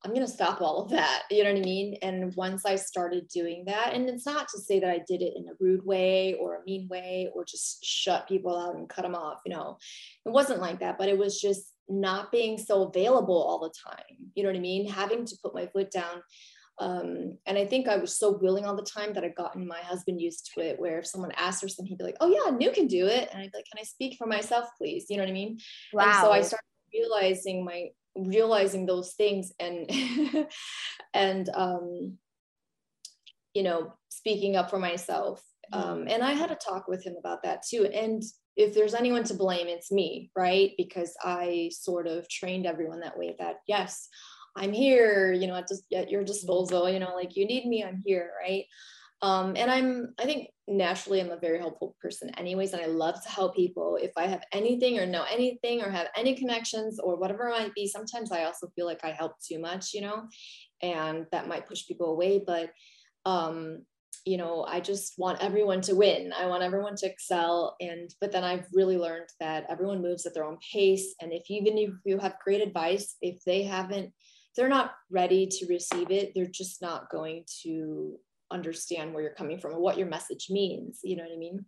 I'm 0.05 0.13
going 0.13 0.25
to 0.25 0.31
stop 0.31 0.61
all 0.61 0.83
of 0.83 0.89
that. 0.91 1.23
You 1.31 1.43
know 1.43 1.53
what 1.53 1.61
I 1.61 1.63
mean? 1.63 1.95
And 2.01 2.35
once 2.35 2.65
I 2.65 2.75
started 2.75 3.29
doing 3.29 3.63
that, 3.67 3.93
and 3.93 4.09
it's 4.09 4.25
not 4.25 4.49
to 4.49 4.59
say 4.59 4.79
that 4.81 4.89
I 4.89 4.99
did 5.07 5.21
it 5.21 5.33
in 5.37 5.47
a 5.47 5.55
rude 5.61 5.85
way 5.85 6.35
or 6.41 6.55
a 6.55 6.63
mean 6.65 6.89
way 6.89 7.29
or 7.33 7.45
just 7.45 7.83
shut 7.85 8.27
people 8.27 8.57
out 8.57 8.75
and 8.75 8.89
cut 8.89 9.03
them 9.03 9.15
off. 9.15 9.39
You 9.45 9.53
know, 9.53 9.77
it 10.25 10.29
wasn't 10.29 10.59
like 10.59 10.81
that, 10.81 10.97
but 10.97 11.07
it 11.07 11.17
was 11.17 11.39
just 11.39 11.72
not 11.89 12.31
being 12.31 12.57
so 12.57 12.83
available 12.83 13.41
all 13.41 13.59
the 13.59 13.73
time. 13.91 14.31
You 14.35 14.43
know 14.43 14.49
what 14.49 14.57
I 14.57 14.61
mean? 14.61 14.89
Having 14.89 15.25
to 15.25 15.37
put 15.43 15.53
my 15.53 15.67
foot 15.67 15.91
down. 15.91 16.21
Um, 16.79 17.37
and 17.45 17.57
I 17.57 17.65
think 17.65 17.87
I 17.87 17.97
was 17.97 18.17
so 18.17 18.37
willing 18.41 18.65
all 18.65 18.75
the 18.75 18.83
time 18.83 19.13
that 19.13 19.23
I 19.23 19.29
gotten 19.29 19.67
my 19.67 19.79
husband 19.79 20.19
used 20.19 20.51
to 20.53 20.61
it, 20.61 20.79
where 20.79 20.99
if 20.99 21.07
someone 21.07 21.31
asked 21.37 21.61
for 21.61 21.67
something, 21.67 21.87
he'd 21.87 21.99
be 21.99 22.03
like, 22.03 22.17
Oh, 22.19 22.29
yeah, 22.29 22.49
Nou 22.55 22.71
can 22.71 22.87
do 22.87 23.05
it. 23.05 23.29
And 23.31 23.41
I'd 23.41 23.51
be 23.51 23.57
like, 23.57 23.65
Can 23.71 23.79
I 23.79 23.83
speak 23.83 24.17
for 24.17 24.25
myself, 24.25 24.67
please? 24.77 25.05
You 25.09 25.17
know 25.17 25.23
what 25.23 25.29
I 25.29 25.33
mean? 25.33 25.59
Wow. 25.93 26.03
And 26.05 26.15
so 26.15 26.31
I 26.31 26.41
started 26.41 26.65
realizing 26.93 27.63
my 27.63 27.89
realizing 28.15 28.85
those 28.85 29.13
things 29.13 29.51
and 29.59 29.89
and 31.13 31.49
um 31.53 32.17
you 33.53 33.63
know 33.63 33.93
speaking 34.09 34.55
up 34.55 34.69
for 34.69 34.79
myself 34.79 35.41
um 35.71 36.05
and 36.07 36.21
i 36.23 36.33
had 36.33 36.51
a 36.51 36.55
talk 36.55 36.87
with 36.87 37.03
him 37.03 37.15
about 37.17 37.41
that 37.43 37.63
too 37.67 37.85
and 37.85 38.21
if 38.55 38.73
there's 38.73 38.93
anyone 38.93 39.23
to 39.23 39.33
blame 39.33 39.67
it's 39.67 39.91
me 39.91 40.29
right 40.35 40.71
because 40.77 41.15
i 41.23 41.69
sort 41.73 42.07
of 42.07 42.27
trained 42.29 42.65
everyone 42.65 42.99
that 42.99 43.17
way 43.17 43.35
that 43.39 43.57
yes 43.67 44.07
i'm 44.55 44.71
here 44.71 45.31
you 45.33 45.47
know 45.47 45.55
at, 45.55 45.67
just, 45.67 45.83
at 45.93 46.09
your 46.09 46.23
disposal 46.23 46.89
you 46.89 46.99
know 46.99 47.15
like 47.15 47.35
you 47.35 47.45
need 47.45 47.65
me 47.65 47.83
i'm 47.83 48.01
here 48.05 48.31
right 48.41 48.65
um, 49.23 49.53
and 49.55 49.71
I'm, 49.71 50.13
I 50.19 50.25
think 50.25 50.49
naturally 50.67 51.21
I'm 51.21 51.31
a 51.31 51.37
very 51.37 51.57
helpful 51.57 51.95
person 52.01 52.29
anyways. 52.37 52.73
And 52.73 52.81
I 52.81 52.87
love 52.87 53.23
to 53.23 53.29
help 53.29 53.55
people 53.55 53.97
if 54.01 54.11
I 54.17 54.27
have 54.27 54.43
anything 54.51 54.99
or 54.99 55.05
know 55.05 55.23
anything 55.31 55.81
or 55.81 55.89
have 55.89 56.09
any 56.17 56.35
connections 56.35 56.99
or 56.99 57.15
whatever 57.15 57.47
it 57.47 57.57
might 57.57 57.73
be. 57.73 57.87
Sometimes 57.87 58.33
I 58.33 58.43
also 58.43 58.67
feel 58.75 58.85
like 58.85 58.99
I 59.05 59.11
help 59.11 59.35
too 59.39 59.59
much, 59.59 59.93
you 59.93 60.01
know, 60.01 60.23
and 60.81 61.25
that 61.31 61.47
might 61.47 61.69
push 61.69 61.87
people 61.87 62.07
away. 62.07 62.43
But, 62.45 62.71
um, 63.25 63.85
you 64.25 64.37
know, 64.37 64.65
I 64.67 64.79
just 64.79 65.13
want 65.17 65.43
everyone 65.43 65.81
to 65.81 65.95
win. 65.95 66.33
I 66.37 66.45
want 66.45 66.63
everyone 66.63 66.95
to 66.97 67.05
excel. 67.05 67.75
And, 67.81 68.13
but 68.21 68.31
then 68.31 68.43
I've 68.43 68.67
really 68.73 68.97
learned 68.97 69.29
that 69.39 69.65
everyone 69.69 70.01
moves 70.01 70.25
at 70.25 70.33
their 70.33 70.45
own 70.45 70.57
pace. 70.71 71.15
And 71.21 71.33
if 71.33 71.43
even 71.49 71.77
if 71.77 71.91
you 72.05 72.17
have 72.19 72.35
great 72.43 72.61
advice, 72.61 73.15
if 73.21 73.43
they 73.45 73.63
haven't, 73.63 74.13
they're 74.55 74.69
not 74.69 74.91
ready 75.09 75.47
to 75.47 75.65
receive 75.67 76.11
it, 76.11 76.31
they're 76.33 76.45
just 76.45 76.81
not 76.81 77.09
going 77.09 77.43
to 77.63 78.17
understand 78.53 79.13
where 79.13 79.23
you're 79.23 79.33
coming 79.33 79.57
from 79.57 79.73
or 79.73 79.79
what 79.79 79.97
your 79.97 80.07
message 80.07 80.47
means 80.49 80.99
you 81.03 81.17
know 81.17 81.23
what 81.23 81.33
i 81.33 81.37
mean 81.37 81.65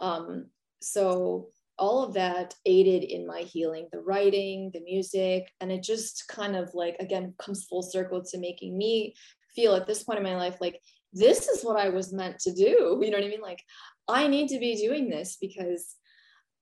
um, 0.00 0.46
so 0.80 1.48
all 1.78 2.04
of 2.04 2.14
that 2.14 2.54
aided 2.66 3.04
in 3.04 3.26
my 3.26 3.40
healing 3.40 3.88
the 3.92 4.00
writing 4.00 4.70
the 4.74 4.80
music 4.80 5.50
and 5.60 5.70
it 5.70 5.82
just 5.82 6.26
kind 6.28 6.56
of 6.56 6.70
like 6.74 6.96
again 7.00 7.32
comes 7.38 7.64
full 7.64 7.82
circle 7.82 8.22
to 8.22 8.38
making 8.38 8.76
me 8.76 9.14
feel 9.54 9.74
at 9.74 9.86
this 9.86 10.02
point 10.02 10.18
in 10.18 10.24
my 10.24 10.36
life 10.36 10.56
like 10.60 10.80
this 11.12 11.48
is 11.48 11.62
what 11.62 11.78
i 11.78 11.88
was 11.88 12.12
meant 12.12 12.38
to 12.38 12.52
do 12.52 12.98
you 13.02 13.10
know 13.10 13.18
what 13.18 13.24
i 13.24 13.28
mean 13.28 13.40
like 13.40 13.62
i 14.08 14.26
need 14.26 14.48
to 14.48 14.58
be 14.58 14.76
doing 14.76 15.08
this 15.08 15.36
because 15.40 15.94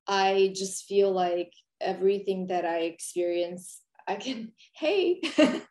i 0.07 0.53
just 0.55 0.85
feel 0.85 1.13
like 1.13 1.53
everything 1.81 2.47
that 2.47 2.65
i 2.65 2.79
experience 2.79 3.81
i 4.09 4.15
can 4.15 4.53
hey 4.75 5.21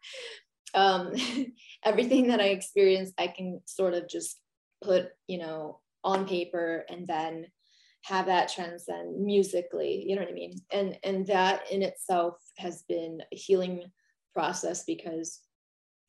um, 0.76 1.14
everything 1.84 2.28
that 2.28 2.42
I 2.42 2.48
experience, 2.48 3.12
I 3.18 3.28
can 3.28 3.62
sort 3.66 3.94
of 3.94 4.08
just 4.08 4.40
put, 4.84 5.08
you 5.28 5.40
know, 5.40 5.80
on 6.04 6.28
paper 6.28 6.86
and 6.90 7.08
then 7.08 7.48
have 8.04 8.28
that 8.28 8.52
transcend 8.54 9.20
musically. 9.26 10.04
You 10.06 10.16
know 10.16 10.22
what 10.22 10.32
I 10.32 10.34
mean? 10.34 10.58
And 10.72 11.00
and 11.04 11.26
that 11.28 11.72
in 11.72 11.82
itself 11.82 12.36
has 12.58 12.84
been 12.88 13.20
a 13.34 13.36
healing 13.36 13.86
process 14.34 14.84
because 14.84 15.40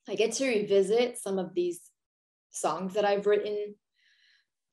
I 0.09 0.17
get 0.17 0.33
to 0.33 0.49
revisit 0.49 1.17
some 1.17 1.39
of 1.39 1.55
these 1.55 1.81
songs 2.57 2.94
that 2.94 3.04
I've 3.04 3.26
written 3.26 3.74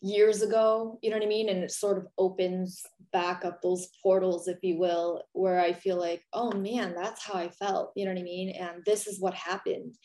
years 0.01 0.41
ago, 0.41 0.99
you 1.01 1.09
know 1.09 1.15
what 1.15 1.25
I 1.25 1.29
mean? 1.29 1.49
And 1.49 1.63
it 1.63 1.71
sort 1.71 1.97
of 1.97 2.07
opens 2.17 2.84
back 3.13 3.45
up 3.45 3.61
those 3.61 3.88
portals, 4.01 4.47
if 4.47 4.57
you 4.61 4.77
will, 4.77 5.23
where 5.31 5.61
I 5.61 5.71
feel 5.71 5.97
like, 5.97 6.23
oh 6.34 6.51
man, 6.51 6.93
that's 6.95 7.23
how 7.23 7.36
I 7.36 7.49
felt, 7.49 7.93
you 7.95 8.05
know 8.05 8.11
what 8.11 8.19
I 8.19 8.23
mean? 8.23 8.49
And 8.49 8.84
this 8.86 9.07
is 9.07 9.21
what 9.21 9.34
happened. 9.34 9.95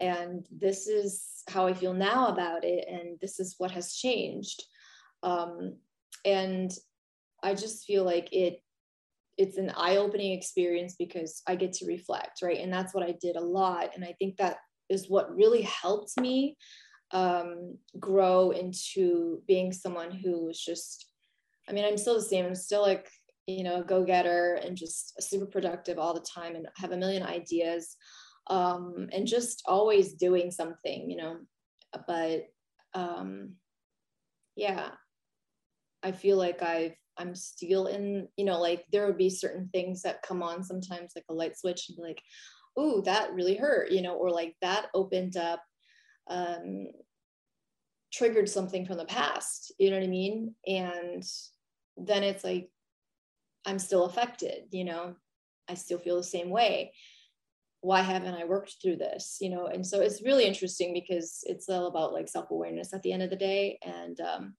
And 0.00 0.44
this 0.50 0.88
is 0.88 1.42
how 1.48 1.66
I 1.66 1.72
feel 1.72 1.94
now 1.94 2.28
about 2.28 2.64
it. 2.64 2.86
And 2.88 3.18
this 3.20 3.38
is 3.38 3.54
what 3.58 3.70
has 3.70 3.94
changed. 3.94 4.62
Um, 5.22 5.76
and 6.24 6.72
I 7.42 7.54
just 7.54 7.84
feel 7.84 8.04
like 8.04 8.32
it 8.32 8.60
it's 9.36 9.58
an 9.58 9.72
eye-opening 9.76 10.32
experience 10.32 10.94
because 10.96 11.42
I 11.46 11.56
get 11.56 11.72
to 11.74 11.86
reflect, 11.86 12.40
right? 12.40 12.60
And 12.60 12.72
that's 12.72 12.94
what 12.94 13.04
I 13.04 13.16
did 13.20 13.34
a 13.34 13.40
lot. 13.40 13.90
And 13.94 14.04
I 14.04 14.14
think 14.18 14.36
that 14.36 14.58
is 14.88 15.10
what 15.10 15.34
really 15.34 15.62
helped 15.62 16.20
me 16.20 16.56
um, 17.14 17.78
grow 17.98 18.50
into 18.50 19.40
being 19.46 19.72
someone 19.72 20.10
who 20.10 20.44
was 20.44 20.62
just, 20.62 21.06
I 21.68 21.72
mean, 21.72 21.84
I'm 21.84 21.96
still 21.96 22.16
the 22.16 22.22
same. 22.22 22.44
I'm 22.44 22.56
still 22.56 22.82
like, 22.82 23.08
you 23.46 23.62
know, 23.62 23.80
a 23.80 23.84
go 23.84 24.04
getter 24.04 24.58
and 24.62 24.76
just 24.76 25.22
super 25.22 25.46
productive 25.46 25.98
all 25.98 26.12
the 26.12 26.26
time 26.34 26.56
and 26.56 26.66
have 26.76 26.90
a 26.90 26.96
million 26.96 27.22
ideas 27.22 27.96
um, 28.48 29.08
and 29.12 29.26
just 29.26 29.62
always 29.66 30.14
doing 30.14 30.50
something, 30.50 31.08
you 31.08 31.16
know. 31.16 31.36
But 32.08 32.46
um, 32.94 33.52
yeah, 34.56 34.90
I 36.02 36.12
feel 36.12 36.36
like 36.36 36.62
I've, 36.62 36.96
I'm 37.16 37.36
still 37.36 37.86
in, 37.86 38.26
you 38.36 38.44
know, 38.44 38.60
like 38.60 38.84
there 38.90 39.06
would 39.06 39.18
be 39.18 39.30
certain 39.30 39.68
things 39.72 40.02
that 40.02 40.22
come 40.22 40.42
on 40.42 40.64
sometimes, 40.64 41.12
like 41.14 41.24
a 41.30 41.34
light 41.34 41.56
switch, 41.56 41.88
and 41.88 41.96
be 41.96 42.02
like, 42.02 42.20
"Ooh, 42.76 43.02
that 43.04 43.32
really 43.32 43.54
hurt," 43.54 43.92
you 43.92 44.02
know, 44.02 44.16
or 44.16 44.30
like 44.30 44.56
that 44.62 44.86
opened 44.94 45.36
up 45.36 45.62
um, 46.28 46.86
triggered 48.12 48.48
something 48.48 48.86
from 48.86 48.96
the 48.96 49.04
past 49.04 49.72
you 49.78 49.90
know 49.90 49.96
what 49.96 50.04
i 50.04 50.08
mean 50.08 50.54
and 50.66 51.24
then 51.96 52.22
it's 52.22 52.44
like 52.44 52.70
i'm 53.66 53.78
still 53.78 54.04
affected 54.04 54.64
you 54.70 54.84
know 54.84 55.16
I 55.68 55.74
still 55.74 55.98
feel 55.98 56.16
the 56.16 56.22
same 56.22 56.50
way. 56.50 56.92
Why 57.80 58.00
haven't 58.00 58.34
I 58.34 58.44
worked 58.44 58.76
through 58.80 58.96
this? 58.96 59.38
You 59.40 59.50
know, 59.50 59.66
and 59.66 59.86
so 59.86 60.00
it's 60.00 60.22
really 60.22 60.44
interesting 60.44 60.94
because 60.94 61.40
it's 61.44 61.68
all 61.68 61.86
about 61.86 62.12
like 62.12 62.28
self 62.28 62.50
awareness 62.50 62.94
at 62.94 63.02
the 63.02 63.12
end 63.12 63.22
of 63.22 63.30
the 63.30 63.36
day. 63.36 63.78
And 63.84 64.18
um, 64.20 64.54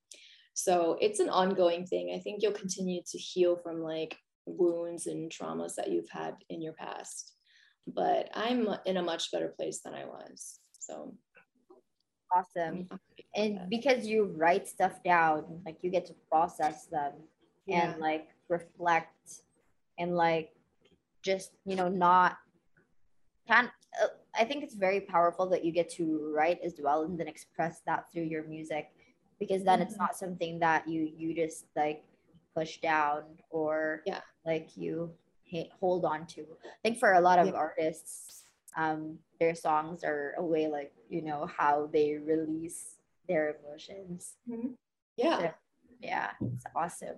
so 0.53 0.97
it's 1.01 1.19
an 1.19 1.29
ongoing 1.29 1.85
thing. 1.85 2.13
I 2.15 2.19
think 2.19 2.41
you'll 2.41 2.51
continue 2.53 3.01
to 3.07 3.17
heal 3.17 3.57
from 3.57 3.81
like 3.81 4.17
wounds 4.45 5.07
and 5.07 5.31
traumas 5.31 5.75
that 5.75 5.91
you've 5.91 6.09
had 6.09 6.35
in 6.49 6.61
your 6.61 6.73
past. 6.73 7.33
But 7.87 8.29
I'm 8.33 8.67
in 8.85 8.97
a 8.97 9.03
much 9.03 9.31
better 9.31 9.49
place 9.49 9.81
than 9.83 9.93
I 9.93 10.05
was. 10.05 10.59
So 10.79 11.15
awesome. 12.35 12.89
And 13.35 13.69
because 13.69 14.05
you 14.05 14.25
write 14.35 14.67
stuff 14.67 15.03
down, 15.03 15.61
like 15.65 15.77
you 15.81 15.89
get 15.89 16.05
to 16.07 16.13
process 16.29 16.85
them 16.85 17.13
yeah. 17.65 17.91
and 17.91 17.99
like 17.99 18.27
reflect 18.49 19.41
and 19.97 20.15
like 20.15 20.51
just, 21.21 21.51
you 21.65 21.75
know, 21.75 21.87
not 21.87 22.37
can 23.47 23.69
uh, 24.01 24.07
I 24.37 24.43
think 24.43 24.63
it's 24.63 24.75
very 24.75 25.01
powerful 25.01 25.47
that 25.49 25.63
you 25.63 25.71
get 25.71 25.89
to 25.91 26.31
write 26.35 26.59
as 26.63 26.75
well 26.79 27.03
and 27.03 27.19
then 27.19 27.27
express 27.27 27.81
that 27.85 28.11
through 28.11 28.23
your 28.23 28.43
music 28.43 28.91
because 29.39 29.63
then 29.63 29.79
mm-hmm. 29.79 29.87
it's 29.87 29.97
not 29.97 30.15
something 30.15 30.59
that 30.59 30.87
you 30.87 31.11
you 31.15 31.35
just 31.35 31.65
like 31.75 32.03
push 32.55 32.77
down 32.77 33.23
or 33.49 34.01
yeah 34.05 34.21
like 34.45 34.69
you 34.75 35.11
hold 35.79 36.05
on 36.05 36.25
to 36.25 36.41
i 36.41 36.77
think 36.83 36.97
for 36.97 37.13
a 37.13 37.21
lot 37.21 37.39
of 37.39 37.47
yeah. 37.47 37.53
artists 37.53 38.44
um 38.77 39.17
their 39.39 39.55
songs 39.55 40.03
are 40.03 40.33
a 40.37 40.43
way 40.43 40.67
like 40.67 40.93
you 41.09 41.21
know 41.21 41.47
how 41.57 41.89
they 41.91 42.15
release 42.15 42.95
their 43.27 43.55
emotions. 43.59 44.33
Mm-hmm. 44.49 44.69
yeah. 45.17 45.39
So, 45.39 45.51
yeah 46.01 46.29
it's 46.41 46.65
awesome. 46.75 47.17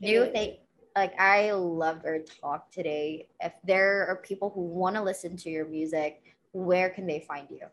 Do 0.00 0.08
you 0.08 0.30
think 0.32 0.60
like 0.96 1.18
i 1.20 1.50
loved 1.52 2.06
our 2.06 2.20
talk 2.40 2.70
today. 2.70 3.28
If 3.40 3.52
there 3.64 4.06
are 4.06 4.16
people 4.16 4.50
who 4.50 4.62
want 4.62 4.96
to 4.96 5.02
listen 5.02 5.36
to 5.38 5.50
your 5.50 5.66
music 5.66 6.22
where 6.56 6.88
can 6.88 7.06
they 7.06 7.20
find 7.20 7.46
you? 7.50 7.66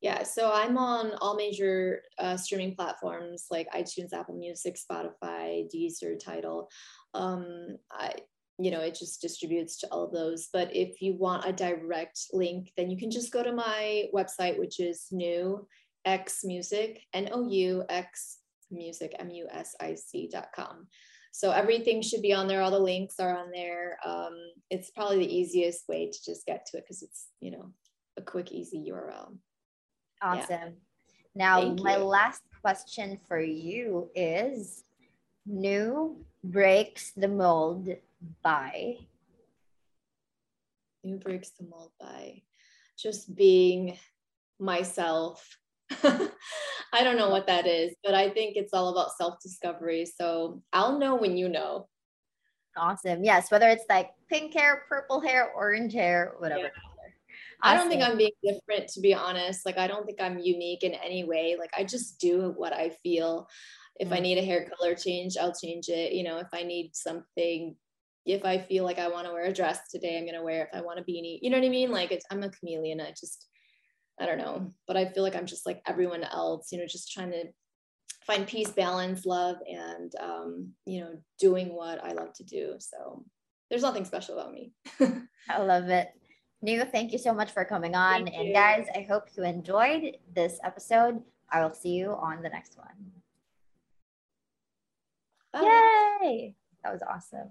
Yeah, 0.00 0.22
so 0.22 0.50
I'm 0.52 0.78
on 0.78 1.12
all 1.20 1.36
major 1.36 2.02
uh, 2.18 2.36
streaming 2.36 2.74
platforms 2.74 3.46
like 3.50 3.70
iTunes, 3.72 4.12
Apple 4.12 4.34
Music, 4.34 4.76
Spotify, 4.76 5.68
Deezer, 5.72 6.18
Tidal. 6.18 6.70
Um, 7.12 7.76
I, 7.92 8.14
you 8.60 8.70
know, 8.70 8.80
it 8.80 8.94
just 8.94 9.20
distributes 9.20 9.78
to 9.78 9.88
all 9.88 10.04
of 10.04 10.12
those. 10.12 10.48
But 10.52 10.74
if 10.74 11.00
you 11.00 11.14
want 11.14 11.46
a 11.46 11.52
direct 11.52 12.26
link, 12.32 12.72
then 12.76 12.90
you 12.90 12.98
can 12.98 13.10
just 13.10 13.32
go 13.32 13.42
to 13.42 13.52
my 13.52 14.06
website, 14.14 14.58
which 14.58 14.80
is 14.80 15.06
new 15.10 15.66
x 16.04 16.44
music, 16.44 17.02
N 17.12 17.28
O 17.32 17.48
U 17.48 17.84
X 17.88 18.38
music, 18.70 19.14
M 19.18 19.30
U 19.30 19.48
S 19.50 19.74
I 19.80 19.94
C.com. 19.94 20.86
So 21.32 21.52
everything 21.52 22.02
should 22.02 22.22
be 22.22 22.32
on 22.32 22.48
there. 22.48 22.60
All 22.60 22.70
the 22.70 22.78
links 22.78 23.20
are 23.20 23.36
on 23.36 23.50
there. 23.52 23.98
Um, 24.04 24.36
it's 24.68 24.90
probably 24.90 25.18
the 25.18 25.36
easiest 25.36 25.88
way 25.88 26.10
to 26.10 26.24
just 26.24 26.44
get 26.44 26.66
to 26.66 26.78
it 26.78 26.84
because 26.84 27.02
it's, 27.02 27.28
you 27.40 27.52
know, 27.52 27.70
a 28.16 28.22
quick, 28.22 28.50
easy 28.50 28.90
URL. 28.90 29.36
Awesome. 30.20 30.50
Yeah. 30.50 30.68
Now, 31.34 31.60
Thank 31.60 31.82
my 31.82 31.96
you. 31.96 32.04
last 32.04 32.42
question 32.60 33.18
for 33.28 33.40
you 33.40 34.10
is 34.14 34.82
Nou 35.46 36.16
breaks 36.42 37.12
the 37.12 37.28
mold 37.28 37.88
by 38.42 38.96
Nou 41.04 41.18
breaks 41.18 41.50
the 41.50 41.64
mold 41.64 41.92
by 41.98 42.42
just 42.98 43.34
being 43.34 43.96
myself 44.58 45.56
i 46.02 47.02
don't 47.02 47.16
know 47.16 47.30
what 47.30 47.46
that 47.46 47.66
is 47.66 47.94
but 48.04 48.14
i 48.14 48.28
think 48.28 48.56
it's 48.56 48.74
all 48.74 48.90
about 48.90 49.16
self-discovery 49.16 50.04
so 50.04 50.62
i'll 50.72 50.98
know 50.98 51.14
when 51.16 51.36
you 51.36 51.48
know 51.48 51.88
awesome 52.76 53.24
yes 53.24 53.50
whether 53.50 53.68
it's 53.68 53.86
like 53.88 54.10
pink 54.28 54.52
hair 54.52 54.84
purple 54.88 55.20
hair 55.20 55.50
orange 55.56 55.94
hair 55.94 56.34
whatever 56.38 56.64
yeah. 56.64 56.90
I 57.62 57.76
don't 57.76 57.88
think 57.88 58.02
I'm 58.02 58.16
being 58.16 58.30
different, 58.42 58.88
to 58.94 59.00
be 59.00 59.12
honest. 59.12 59.66
Like, 59.66 59.78
I 59.78 59.86
don't 59.86 60.06
think 60.06 60.20
I'm 60.20 60.38
unique 60.38 60.82
in 60.82 60.94
any 60.94 61.24
way. 61.24 61.56
Like, 61.58 61.70
I 61.76 61.84
just 61.84 62.18
do 62.18 62.54
what 62.56 62.72
I 62.72 62.90
feel. 63.02 63.48
If 63.98 64.06
mm-hmm. 64.06 64.14
I 64.14 64.20
need 64.20 64.38
a 64.38 64.44
hair 64.44 64.66
color 64.66 64.94
change, 64.94 65.36
I'll 65.36 65.54
change 65.54 65.88
it. 65.88 66.12
You 66.12 66.24
know, 66.24 66.38
if 66.38 66.48
I 66.54 66.62
need 66.62 66.96
something, 66.96 67.76
if 68.26 68.44
I 68.44 68.58
feel 68.58 68.84
like 68.84 68.98
I 68.98 69.08
want 69.08 69.26
to 69.26 69.32
wear 69.32 69.46
a 69.46 69.52
dress 69.52 69.80
today, 69.90 70.18
I'm 70.18 70.24
going 70.24 70.34
to 70.34 70.42
wear 70.42 70.62
it. 70.62 70.68
If 70.72 70.78
I 70.78 70.84
want 70.84 70.98
a 70.98 71.02
beanie, 71.02 71.38
you 71.42 71.50
know 71.50 71.58
what 71.58 71.66
I 71.66 71.70
mean? 71.70 71.90
Like, 71.90 72.12
it's, 72.12 72.26
I'm 72.30 72.42
a 72.42 72.50
chameleon. 72.50 73.00
I 73.00 73.10
just, 73.10 73.46
I 74.20 74.26
don't 74.26 74.38
know. 74.38 74.72
But 74.86 74.96
I 74.96 75.06
feel 75.06 75.22
like 75.22 75.34
I'm 75.34 75.46
just 75.46 75.66
like 75.66 75.82
everyone 75.86 76.24
else, 76.24 76.70
you 76.70 76.78
know, 76.78 76.86
just 76.86 77.12
trying 77.12 77.30
to 77.32 77.44
find 78.26 78.46
peace, 78.46 78.70
balance, 78.70 79.24
love, 79.24 79.56
and, 79.68 80.12
um, 80.20 80.68
you 80.84 81.00
know, 81.00 81.14
doing 81.38 81.74
what 81.74 82.04
I 82.04 82.12
love 82.12 82.32
to 82.34 82.44
do. 82.44 82.74
So 82.78 83.24
there's 83.70 83.82
nothing 83.82 84.04
special 84.04 84.38
about 84.38 84.52
me. 84.52 84.72
I 85.48 85.62
love 85.62 85.88
it. 85.88 86.08
Nou, 86.62 86.84
thank 86.84 87.12
you 87.12 87.18
so 87.18 87.32
much 87.32 87.50
for 87.50 87.64
coming 87.64 87.94
on. 87.94 88.24
Thank 88.24 88.36
and 88.36 88.48
you. 88.48 88.54
guys, 88.54 88.86
I 88.94 89.06
hope 89.08 89.28
you 89.34 89.44
enjoyed 89.44 90.18
this 90.34 90.58
episode. 90.62 91.22
I 91.50 91.62
will 91.64 91.72
see 91.72 91.90
you 91.90 92.10
on 92.10 92.42
the 92.42 92.50
next 92.50 92.76
one. 92.76 93.12
Bye. 95.52 96.18
Yay! 96.22 96.54
That 96.84 96.92
was 96.92 97.02
awesome. 97.02 97.50